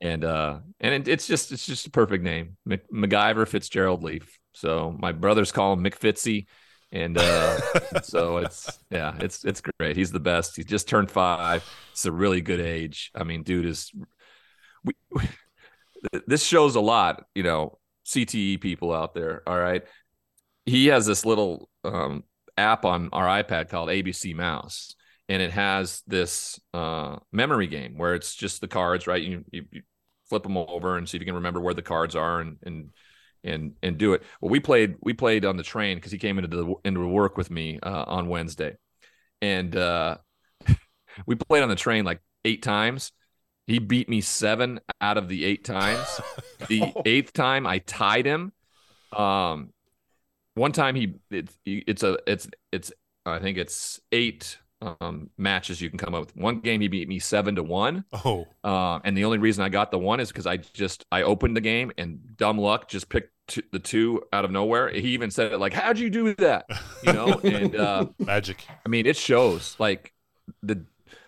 And 0.00 0.24
uh 0.24 0.60
and 0.80 0.94
it, 0.94 1.08
it's 1.08 1.26
just 1.26 1.52
it's 1.52 1.66
just 1.66 1.86
a 1.86 1.90
perfect 1.90 2.24
name 2.24 2.56
Mc, 2.64 2.82
McGyver 2.92 3.46
Fitzgerald 3.46 4.02
Leaf. 4.02 4.38
So 4.54 4.96
my 4.98 5.12
brothers 5.12 5.52
call 5.52 5.74
him 5.74 5.84
McFitzy. 5.84 6.46
And 6.92 7.18
uh 7.18 7.60
so 8.02 8.38
it's 8.38 8.78
yeah 8.90 9.14
it's 9.20 9.44
it's 9.44 9.60
great. 9.60 9.96
He's 9.96 10.12
the 10.12 10.20
best. 10.20 10.56
He 10.56 10.64
just 10.64 10.88
turned 10.88 11.10
five. 11.10 11.64
It's 11.92 12.06
a 12.06 12.12
really 12.12 12.40
good 12.40 12.60
age. 12.60 13.10
I 13.14 13.24
mean 13.24 13.42
dude 13.42 13.66
is 13.66 13.92
we, 14.84 14.94
this 16.26 16.42
shows 16.42 16.76
a 16.76 16.80
lot 16.80 17.24
you 17.34 17.42
know 17.42 17.78
CTE 18.06 18.60
people 18.60 18.92
out 18.92 19.14
there 19.14 19.42
all 19.46 19.58
right? 19.58 19.82
He 20.64 20.86
has 20.86 21.06
this 21.06 21.26
little 21.26 21.68
um 21.84 22.24
app 22.60 22.84
on 22.84 23.08
our 23.12 23.42
iPad 23.42 23.68
called 23.68 23.88
ABC 23.88 24.34
Mouse. 24.34 24.94
And 25.28 25.40
it 25.40 25.52
has 25.52 26.02
this 26.06 26.60
uh, 26.74 27.16
memory 27.32 27.68
game 27.68 27.96
where 27.96 28.14
it's 28.14 28.34
just 28.34 28.60
the 28.60 28.68
cards, 28.68 29.06
right? 29.06 29.22
You, 29.22 29.44
you, 29.52 29.64
you 29.70 29.82
flip 30.30 30.44
them 30.44 30.56
over 30.56 30.96
and 30.96 31.06
see 31.06 31.18
if 31.18 31.20
you 31.20 31.26
can 31.26 31.34
remember 31.34 31.60
where 31.60 31.74
the 31.74 31.82
cards 31.82 32.16
are 32.16 32.40
and 32.40 32.56
and 32.62 32.90
and 33.44 33.72
and 33.82 33.98
do 33.98 34.14
it. 34.14 34.22
Well, 34.40 34.50
we 34.50 34.60
played 34.60 34.96
we 35.00 35.12
played 35.12 35.44
on 35.44 35.56
the 35.56 35.62
train 35.62 35.96
because 35.96 36.12
he 36.12 36.18
came 36.18 36.38
into 36.38 36.56
the 36.56 36.74
into 36.84 37.06
work 37.06 37.36
with 37.36 37.50
me 37.50 37.78
uh, 37.82 38.04
on 38.06 38.28
Wednesday, 38.28 38.76
and 39.42 39.74
uh, 39.76 40.16
we 41.26 41.34
played 41.34 41.62
on 41.62 41.68
the 41.68 41.76
train 41.76 42.04
like 42.04 42.20
eight 42.44 42.62
times. 42.62 43.12
He 43.66 43.78
beat 43.78 44.08
me 44.08 44.20
seven 44.20 44.80
out 45.00 45.18
of 45.18 45.28
the 45.28 45.44
eight 45.44 45.64
times. 45.64 46.20
the 46.68 46.92
eighth 47.04 47.32
time, 47.32 47.66
I 47.66 47.78
tied 47.78 48.26
him. 48.26 48.52
Um, 49.12 49.72
one 50.54 50.72
time 50.72 50.94
he 50.94 51.14
it's 51.30 51.56
it's 51.64 52.02
a 52.02 52.18
it's 52.26 52.48
it's 52.72 52.92
I 53.26 53.38
think 53.38 53.58
it's 53.58 54.00
eight 54.12 54.58
um 54.82 55.30
matches 55.36 55.80
you 55.80 55.88
can 55.88 55.98
come 55.98 56.14
up 56.14 56.20
with. 56.20 56.36
One 56.36 56.60
game 56.60 56.80
he 56.80 56.88
beat 56.88 57.08
me 57.08 57.18
seven 57.18 57.56
to 57.56 57.62
one. 57.62 58.04
Oh. 58.24 58.46
Uh, 58.64 59.00
and 59.04 59.16
the 59.16 59.24
only 59.24 59.38
reason 59.38 59.64
I 59.64 59.68
got 59.68 59.90
the 59.90 59.98
one 59.98 60.20
is 60.20 60.28
because 60.28 60.46
I 60.46 60.58
just 60.58 61.04
I 61.12 61.22
opened 61.22 61.56
the 61.56 61.60
game 61.60 61.92
and 61.98 62.36
dumb 62.36 62.58
luck 62.58 62.88
just 62.88 63.08
picked 63.08 63.32
t- 63.48 63.62
the 63.72 63.78
two 63.78 64.22
out 64.32 64.44
of 64.44 64.50
nowhere. 64.50 64.88
He 64.88 65.10
even 65.10 65.30
said 65.30 65.52
it 65.52 65.58
like, 65.58 65.72
"How'd 65.72 65.98
you 65.98 66.10
do 66.10 66.34
that?" 66.34 66.66
You 67.02 67.12
know, 67.12 67.40
and 67.44 67.76
uh, 67.76 68.06
Magic. 68.18 68.64
I 68.84 68.88
mean, 68.88 69.06
it 69.06 69.16
shows 69.16 69.76
like 69.78 70.12
the 70.62 70.84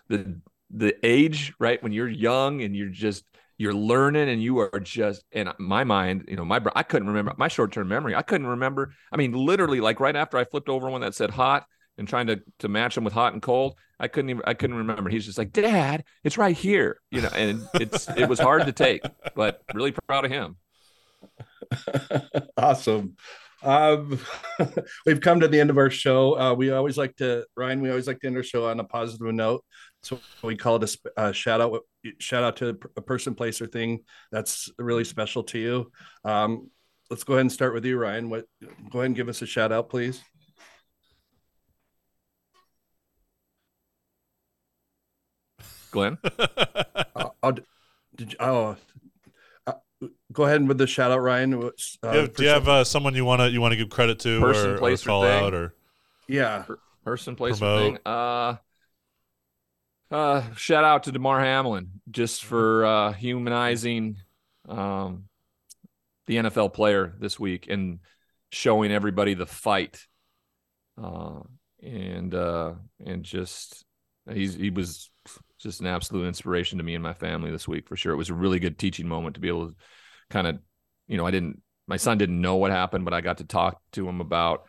the 0.09 0.41
the 0.71 0.95
age 1.07 1.53
right 1.59 1.83
when 1.83 1.93
you're 1.93 2.09
young 2.09 2.63
and 2.63 2.75
you're 2.75 2.89
just 2.89 3.25
you're 3.59 3.75
learning 3.75 4.29
and 4.29 4.43
you 4.43 4.59
are 4.59 4.81
just 4.81 5.25
in 5.33 5.49
my 5.59 5.85
mind 5.85 6.25
you 6.29 6.37
know 6.37 6.45
my 6.45 6.61
i 6.75 6.83
couldn't 6.83 7.09
remember 7.09 7.33
my 7.37 7.47
short-term 7.47 7.87
memory 7.87 8.15
i 8.15 8.23
couldn't 8.23 8.47
remember 8.47 8.93
i 9.13 9.17
mean 9.17 9.33
literally 9.33 9.81
like 9.81 10.01
right 10.01 10.17
after 10.17 10.39
i 10.39 10.45
flipped 10.45 10.69
over 10.69 10.89
one 10.89 11.03
that 11.03 11.15
said 11.15 11.31
hot 11.31 11.67
and 11.99 12.09
trying 12.09 12.27
to 12.27 12.41
to 12.59 12.69
match 12.69 12.95
them 12.95 13.05
with 13.05 13.13
hot 13.13 13.33
and 13.33 13.43
cold 13.43 13.75
i 14.01 14.09
couldn't 14.09 14.31
even 14.31 14.43
i 14.47 14.55
couldn't 14.55 14.77
remember 14.77 15.11
he's 15.11 15.27
just 15.27 15.39
like 15.39 15.53
dad 15.53 16.05
it's 16.25 16.39
right 16.39 16.57
here 16.57 16.99
you 17.11 17.21
know 17.21 17.31
and 17.35 17.63
it's 17.75 18.09
it 18.17 18.29
was 18.29 18.39
hard 18.39 18.65
to 18.67 18.73
take 18.73 19.03
but 19.35 19.63
really 19.75 19.93
proud 19.93 20.25
of 20.25 20.31
him 20.31 20.57
awesome. 22.57 23.17
Um, 23.63 24.19
we've 25.07 25.21
come 25.21 25.41
to 25.41 25.49
the 25.49 25.61
end 25.61 25.71
of 25.71 25.79
our 25.79 25.91
show. 25.91 26.39
Uh, 26.39 26.55
we 26.55 26.71
always 26.71 26.99
like 26.99 27.17
to, 27.17 27.47
Ryan, 27.57 27.81
we 27.81 27.91
always 27.91 28.07
like 28.07 28.21
to 28.21 28.27
end 28.27 28.37
our 28.37 28.43
show 28.43 28.69
on 28.69 28.81
a 28.81 28.85
positive 28.85 29.33
note. 29.35 29.65
So 30.03 30.19
we 30.43 30.57
call 30.57 30.83
it 30.83 30.97
a 31.17 31.21
uh, 31.21 31.33
shout 31.33 31.61
out, 31.61 31.81
shout 32.19 32.43
out 32.43 32.57
to 32.57 32.79
a 32.97 33.01
person, 33.01 33.37
place, 33.37 33.61
or 33.61 33.69
thing 33.69 34.01
that's 34.33 34.69
really 34.79 35.05
special 35.05 35.45
to 35.45 35.59
you. 35.59 35.93
Um, 36.25 36.71
let's 37.09 37.23
go 37.23 37.35
ahead 37.35 37.43
and 37.43 37.53
start 37.53 37.73
with 37.73 37.85
you, 37.85 37.97
Ryan. 37.97 38.29
What? 38.29 38.47
Go 38.91 38.99
ahead 38.99 39.07
and 39.07 39.17
give 39.17 39.29
us 39.29 39.43
a 39.43 39.47
shout 39.47 39.71
out, 39.71 39.91
please. 39.91 40.21
Glenn 45.93 46.19
Uh, 47.15 47.29
I'll, 47.43 47.53
did 48.17 48.33
you, 48.33 48.39
oh, 48.41 48.77
uh, 49.67 49.73
go 50.33 50.45
ahead 50.45 50.57
and 50.57 50.69
with 50.69 50.79
the 50.79 50.87
shout 50.87 51.11
out, 51.11 51.21
Ryan. 51.21 51.55
Uh, 51.55 51.59
do 51.59 51.73
you 52.03 52.19
have, 52.19 52.35
do 52.35 52.43
you 52.43 52.49
have 52.49 52.69
uh, 52.69 52.85
someone 52.85 53.15
you 53.15 53.25
want 53.25 53.41
to 53.41 53.51
you 53.51 53.61
want 53.61 53.73
to 53.73 53.77
give 53.77 53.91
credit 53.91 54.19
to 54.21 54.41
Person, 54.41 54.71
or, 54.71 54.75
or 54.75 54.79
place, 54.79 55.05
or 55.05 55.07
call 55.07 55.23
thing? 55.23 55.45
out 55.45 55.55
or 55.55 55.75
yeah. 56.27 56.65
person, 57.05 57.37
place, 57.37 57.61
or 57.61 57.79
thing. 57.79 57.99
Uh, 58.07 58.57
uh, 60.11 60.43
shout 60.57 60.85
out 60.85 61.05
to 61.05 61.13
Damar 61.13 61.41
Hamlin 61.41 62.01
just 62.11 62.45
for 62.45 62.85
uh, 62.85 63.13
humanizing 63.13 64.17
um, 64.69 65.25
the 66.27 66.37
NFL 66.37 66.73
player 66.73 67.15
this 67.19 67.39
week 67.39 67.67
and 67.69 68.01
showing 68.51 68.93
everybody 68.93 69.35
the 69.35 69.47
fight. 69.47 70.07
Uh, 71.03 71.41
and 71.83 72.35
uh, 72.35 72.75
and 73.05 73.25
just 73.25 73.85
he's 74.31 74.55
he 74.55 74.71
was 74.71 75.11
just 75.63 75.81
an 75.81 75.87
absolute 75.87 76.27
inspiration 76.27 76.79
to 76.79 76.85
me 76.85 76.95
and 76.95 77.03
my 77.03 77.15
family 77.15 77.51
this 77.51 77.69
week 77.69 77.89
for 77.89 77.97
sure. 77.97 78.13
It 78.13 78.17
was 78.17 78.31
a 78.31 78.35
really 78.35 78.59
good 78.59 78.79
teaching 78.79 79.09
moment 79.09 79.35
to 79.35 79.41
be 79.41 79.49
able 79.49 79.69
to 79.69 79.75
kind 80.31 80.47
of, 80.47 80.59
you 81.09 81.17
know, 81.17 81.27
I 81.27 81.31
didn't 81.31 81.63
my 81.87 81.97
son 81.97 82.19
didn't 82.19 82.41
know 82.41 82.57
what 82.57 82.71
happened, 82.71 83.05
but 83.05 83.15
I 83.15 83.21
got 83.21 83.39
to 83.39 83.45
talk 83.45 83.81
to 83.93 84.09
him 84.09 84.21
about 84.21 84.65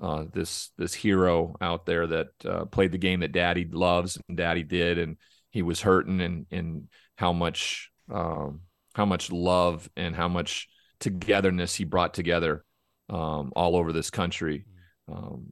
uh, 0.00 0.24
this 0.32 0.70
this 0.76 0.94
hero 0.94 1.54
out 1.60 1.86
there 1.86 2.06
that 2.06 2.28
uh, 2.44 2.64
played 2.66 2.92
the 2.92 2.98
game 2.98 3.20
that 3.20 3.32
Daddy 3.32 3.66
loves 3.70 4.18
and 4.28 4.36
Daddy 4.36 4.62
did, 4.62 4.98
and 4.98 5.16
he 5.50 5.62
was 5.62 5.80
hurting, 5.80 6.20
and 6.20 6.46
and 6.50 6.88
how 7.16 7.32
much 7.32 7.90
um, 8.12 8.60
how 8.94 9.06
much 9.06 9.30
love 9.30 9.88
and 9.96 10.14
how 10.14 10.28
much 10.28 10.68
togetherness 11.00 11.74
he 11.74 11.84
brought 11.84 12.14
together 12.14 12.64
um, 13.10 13.52
all 13.54 13.76
over 13.76 13.92
this 13.92 14.10
country 14.10 14.64
um, 15.10 15.46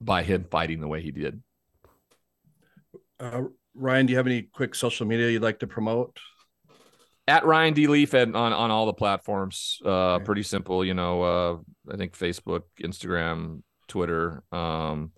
by 0.00 0.22
him 0.22 0.44
fighting 0.50 0.80
the 0.80 0.88
way 0.88 1.00
he 1.00 1.10
did. 1.10 1.42
Uh, 3.18 3.42
Ryan, 3.74 4.06
do 4.06 4.12
you 4.12 4.16
have 4.16 4.26
any 4.26 4.42
quick 4.42 4.74
social 4.74 5.06
media 5.06 5.30
you'd 5.30 5.42
like 5.42 5.60
to 5.60 5.66
promote? 5.66 6.18
At 7.28 7.44
Ryan 7.44 7.74
D 7.74 7.86
Leaf 7.86 8.12
and 8.14 8.34
on 8.36 8.52
on 8.52 8.70
all 8.70 8.86
the 8.86 8.92
platforms, 8.92 9.78
uh, 9.84 10.14
Okay. 10.14 10.24
pretty 10.24 10.42
simple. 10.42 10.84
You 10.84 10.94
know, 10.94 11.22
uh, 11.22 11.92
I 11.92 11.96
think 11.96 12.16
Facebook, 12.18 12.62
Instagram, 12.82 13.62
Twitter. 13.86 14.42
Um, 14.50 15.12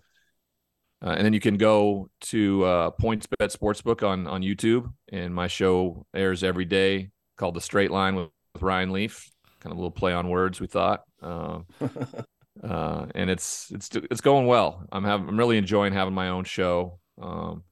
uh, 1.03 1.15
and 1.17 1.25
then 1.25 1.33
you 1.33 1.39
can 1.39 1.57
go 1.57 2.09
to 2.21 2.63
uh, 2.63 2.91
PointsBet 3.01 3.55
Sportsbook 3.57 4.07
on 4.07 4.27
on 4.27 4.41
YouTube, 4.41 4.93
and 5.11 5.33
my 5.33 5.47
show 5.47 6.05
airs 6.13 6.43
every 6.43 6.65
day 6.65 7.09
called 7.37 7.55
The 7.55 7.61
Straight 7.61 7.89
Line 7.91 8.15
with, 8.15 8.29
with 8.53 8.61
Ryan 8.61 8.91
Leaf. 8.91 9.29
Kind 9.59 9.71
of 9.71 9.77
a 9.77 9.81
little 9.81 9.91
play 9.91 10.13
on 10.13 10.29
words, 10.29 10.59
we 10.59 10.67
thought, 10.67 11.03
um, 11.21 11.65
uh, 12.63 13.05
and 13.15 13.29
it's 13.29 13.71
it's 13.71 13.89
it's 13.95 14.21
going 14.21 14.45
well. 14.45 14.85
I'm 14.91 15.03
having 15.03 15.27
I'm 15.29 15.37
really 15.39 15.57
enjoying 15.57 15.93
having 15.93 16.13
my 16.13 16.29
own 16.29 16.43
show. 16.43 16.99
Um, 17.19 17.63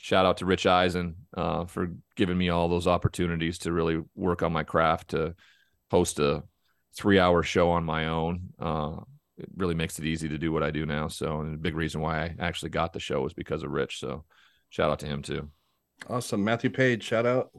shout 0.00 0.26
out 0.26 0.38
to 0.38 0.46
Rich 0.46 0.66
Eisen 0.66 1.14
uh, 1.36 1.66
for 1.66 1.92
giving 2.16 2.38
me 2.38 2.48
all 2.48 2.68
those 2.68 2.86
opportunities 2.86 3.58
to 3.58 3.72
really 3.72 4.02
work 4.14 4.42
on 4.42 4.52
my 4.52 4.62
craft 4.62 5.08
to 5.08 5.34
host 5.90 6.18
a 6.18 6.42
three 6.96 7.18
hour 7.18 7.42
show 7.42 7.70
on 7.70 7.84
my 7.84 8.06
own. 8.06 8.48
Uh, 8.58 8.96
it 9.36 9.48
really 9.56 9.74
makes 9.74 9.98
it 9.98 10.04
easy 10.04 10.28
to 10.28 10.38
do 10.38 10.52
what 10.52 10.62
I 10.62 10.70
do 10.70 10.86
now. 10.86 11.08
So, 11.08 11.40
and 11.40 11.54
a 11.54 11.58
big 11.58 11.74
reason 11.74 12.00
why 12.00 12.24
I 12.24 12.34
actually 12.40 12.70
got 12.70 12.92
the 12.92 13.00
show 13.00 13.22
was 13.22 13.32
because 13.32 13.62
of 13.62 13.70
Rich. 13.70 14.00
So, 14.00 14.24
shout 14.70 14.90
out 14.90 14.98
to 15.00 15.06
him 15.06 15.22
too. 15.22 15.48
Awesome. 16.08 16.42
Matthew 16.42 16.70
Paige, 16.70 17.02
shout 17.02 17.26
out. 17.26 17.50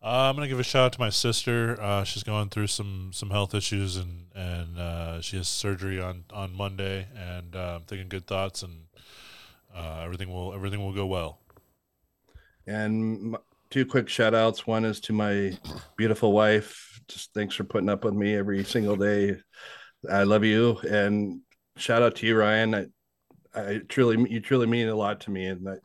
Uh, 0.00 0.30
I'm 0.30 0.36
gonna 0.36 0.48
give 0.48 0.60
a 0.60 0.64
shout 0.64 0.84
out 0.86 0.92
to 0.92 1.00
my 1.00 1.10
sister. 1.10 1.80
Uh, 1.80 2.04
she's 2.04 2.22
going 2.22 2.50
through 2.50 2.68
some 2.68 3.10
some 3.12 3.30
health 3.30 3.54
issues 3.54 3.96
and 3.96 4.26
and 4.34 4.78
uh, 4.78 5.20
she 5.20 5.36
has 5.38 5.48
surgery 5.48 6.00
on 6.00 6.24
on 6.32 6.54
Monday. 6.54 7.08
And 7.16 7.56
uh, 7.56 7.76
I'm 7.76 7.84
thinking 7.84 8.08
good 8.08 8.26
thoughts 8.26 8.62
and 8.62 8.87
uh, 9.78 10.02
everything 10.04 10.32
will 10.32 10.52
everything 10.52 10.84
will 10.84 10.92
go 10.92 11.06
well. 11.06 11.40
And 12.66 13.36
two 13.70 13.86
quick 13.86 14.08
shout 14.08 14.34
outs. 14.34 14.66
One 14.66 14.84
is 14.84 15.00
to 15.02 15.12
my 15.12 15.56
beautiful 15.96 16.32
wife. 16.32 17.00
Just 17.08 17.32
thanks 17.32 17.54
for 17.54 17.64
putting 17.64 17.88
up 17.88 18.04
with 18.04 18.14
me 18.14 18.34
every 18.34 18.64
single 18.64 18.96
day. 18.96 19.36
I 20.10 20.24
love 20.24 20.44
you. 20.44 20.78
And 20.88 21.40
shout 21.76 22.02
out 22.02 22.16
to 22.16 22.26
you, 22.26 22.36
Ryan. 22.36 22.74
I, 22.74 22.86
I 23.54 23.80
truly, 23.88 24.30
you 24.30 24.40
truly 24.40 24.66
mean 24.66 24.88
a 24.88 24.94
lot 24.94 25.20
to 25.22 25.30
me. 25.30 25.46
And 25.46 25.66
that, 25.66 25.80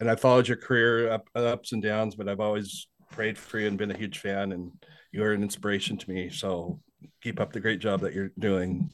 and 0.00 0.10
I 0.10 0.16
followed 0.16 0.48
your 0.48 0.56
career 0.56 1.10
up, 1.10 1.28
ups 1.34 1.72
and 1.72 1.82
downs, 1.82 2.16
but 2.16 2.28
I've 2.28 2.40
always 2.40 2.88
prayed 3.12 3.38
for 3.38 3.58
you 3.58 3.68
and 3.68 3.78
been 3.78 3.90
a 3.90 3.96
huge 3.96 4.18
fan. 4.18 4.52
And 4.52 4.72
you're 5.12 5.32
an 5.32 5.42
inspiration 5.42 5.96
to 5.98 6.10
me. 6.10 6.30
So 6.30 6.80
keep 7.22 7.40
up 7.40 7.52
the 7.52 7.60
great 7.60 7.80
job 7.80 8.00
that 8.00 8.14
you're 8.14 8.32
doing. 8.38 8.90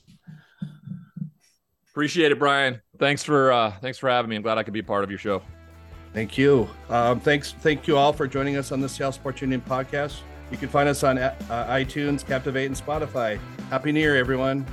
Appreciate 1.97 2.30
it, 2.30 2.38
Brian. 2.38 2.82
Thanks 2.99 3.22
for 3.22 3.51
uh, 3.51 3.70
thanks 3.80 3.97
for 3.97 4.11
having 4.11 4.28
me. 4.28 4.36
I'm 4.36 4.42
glad 4.42 4.59
I 4.59 4.62
could 4.64 4.74
be 4.74 4.82
part 4.82 5.03
of 5.03 5.09
your 5.09 5.18
show. 5.18 5.40
Thank 6.12 6.36
you. 6.36 6.68
Um, 6.90 7.20
thanks. 7.20 7.53
Thank 7.53 7.86
you 7.86 7.97
all 7.97 8.12
for 8.12 8.26
joining 8.26 8.59
us 8.59 8.70
on 8.70 8.82
the 8.82 8.88
Seattle 8.88 9.12
Sports 9.12 9.40
Union 9.40 9.62
podcast. 9.66 10.18
You 10.51 10.59
can 10.59 10.68
find 10.68 10.90
us 10.90 11.03
on 11.03 11.16
uh, 11.16 11.34
iTunes, 11.51 12.22
Captivate, 12.22 12.66
and 12.66 12.76
Spotify. 12.76 13.40
Happy 13.70 13.92
New 13.92 14.01
Year, 14.01 14.14
everyone. 14.14 14.66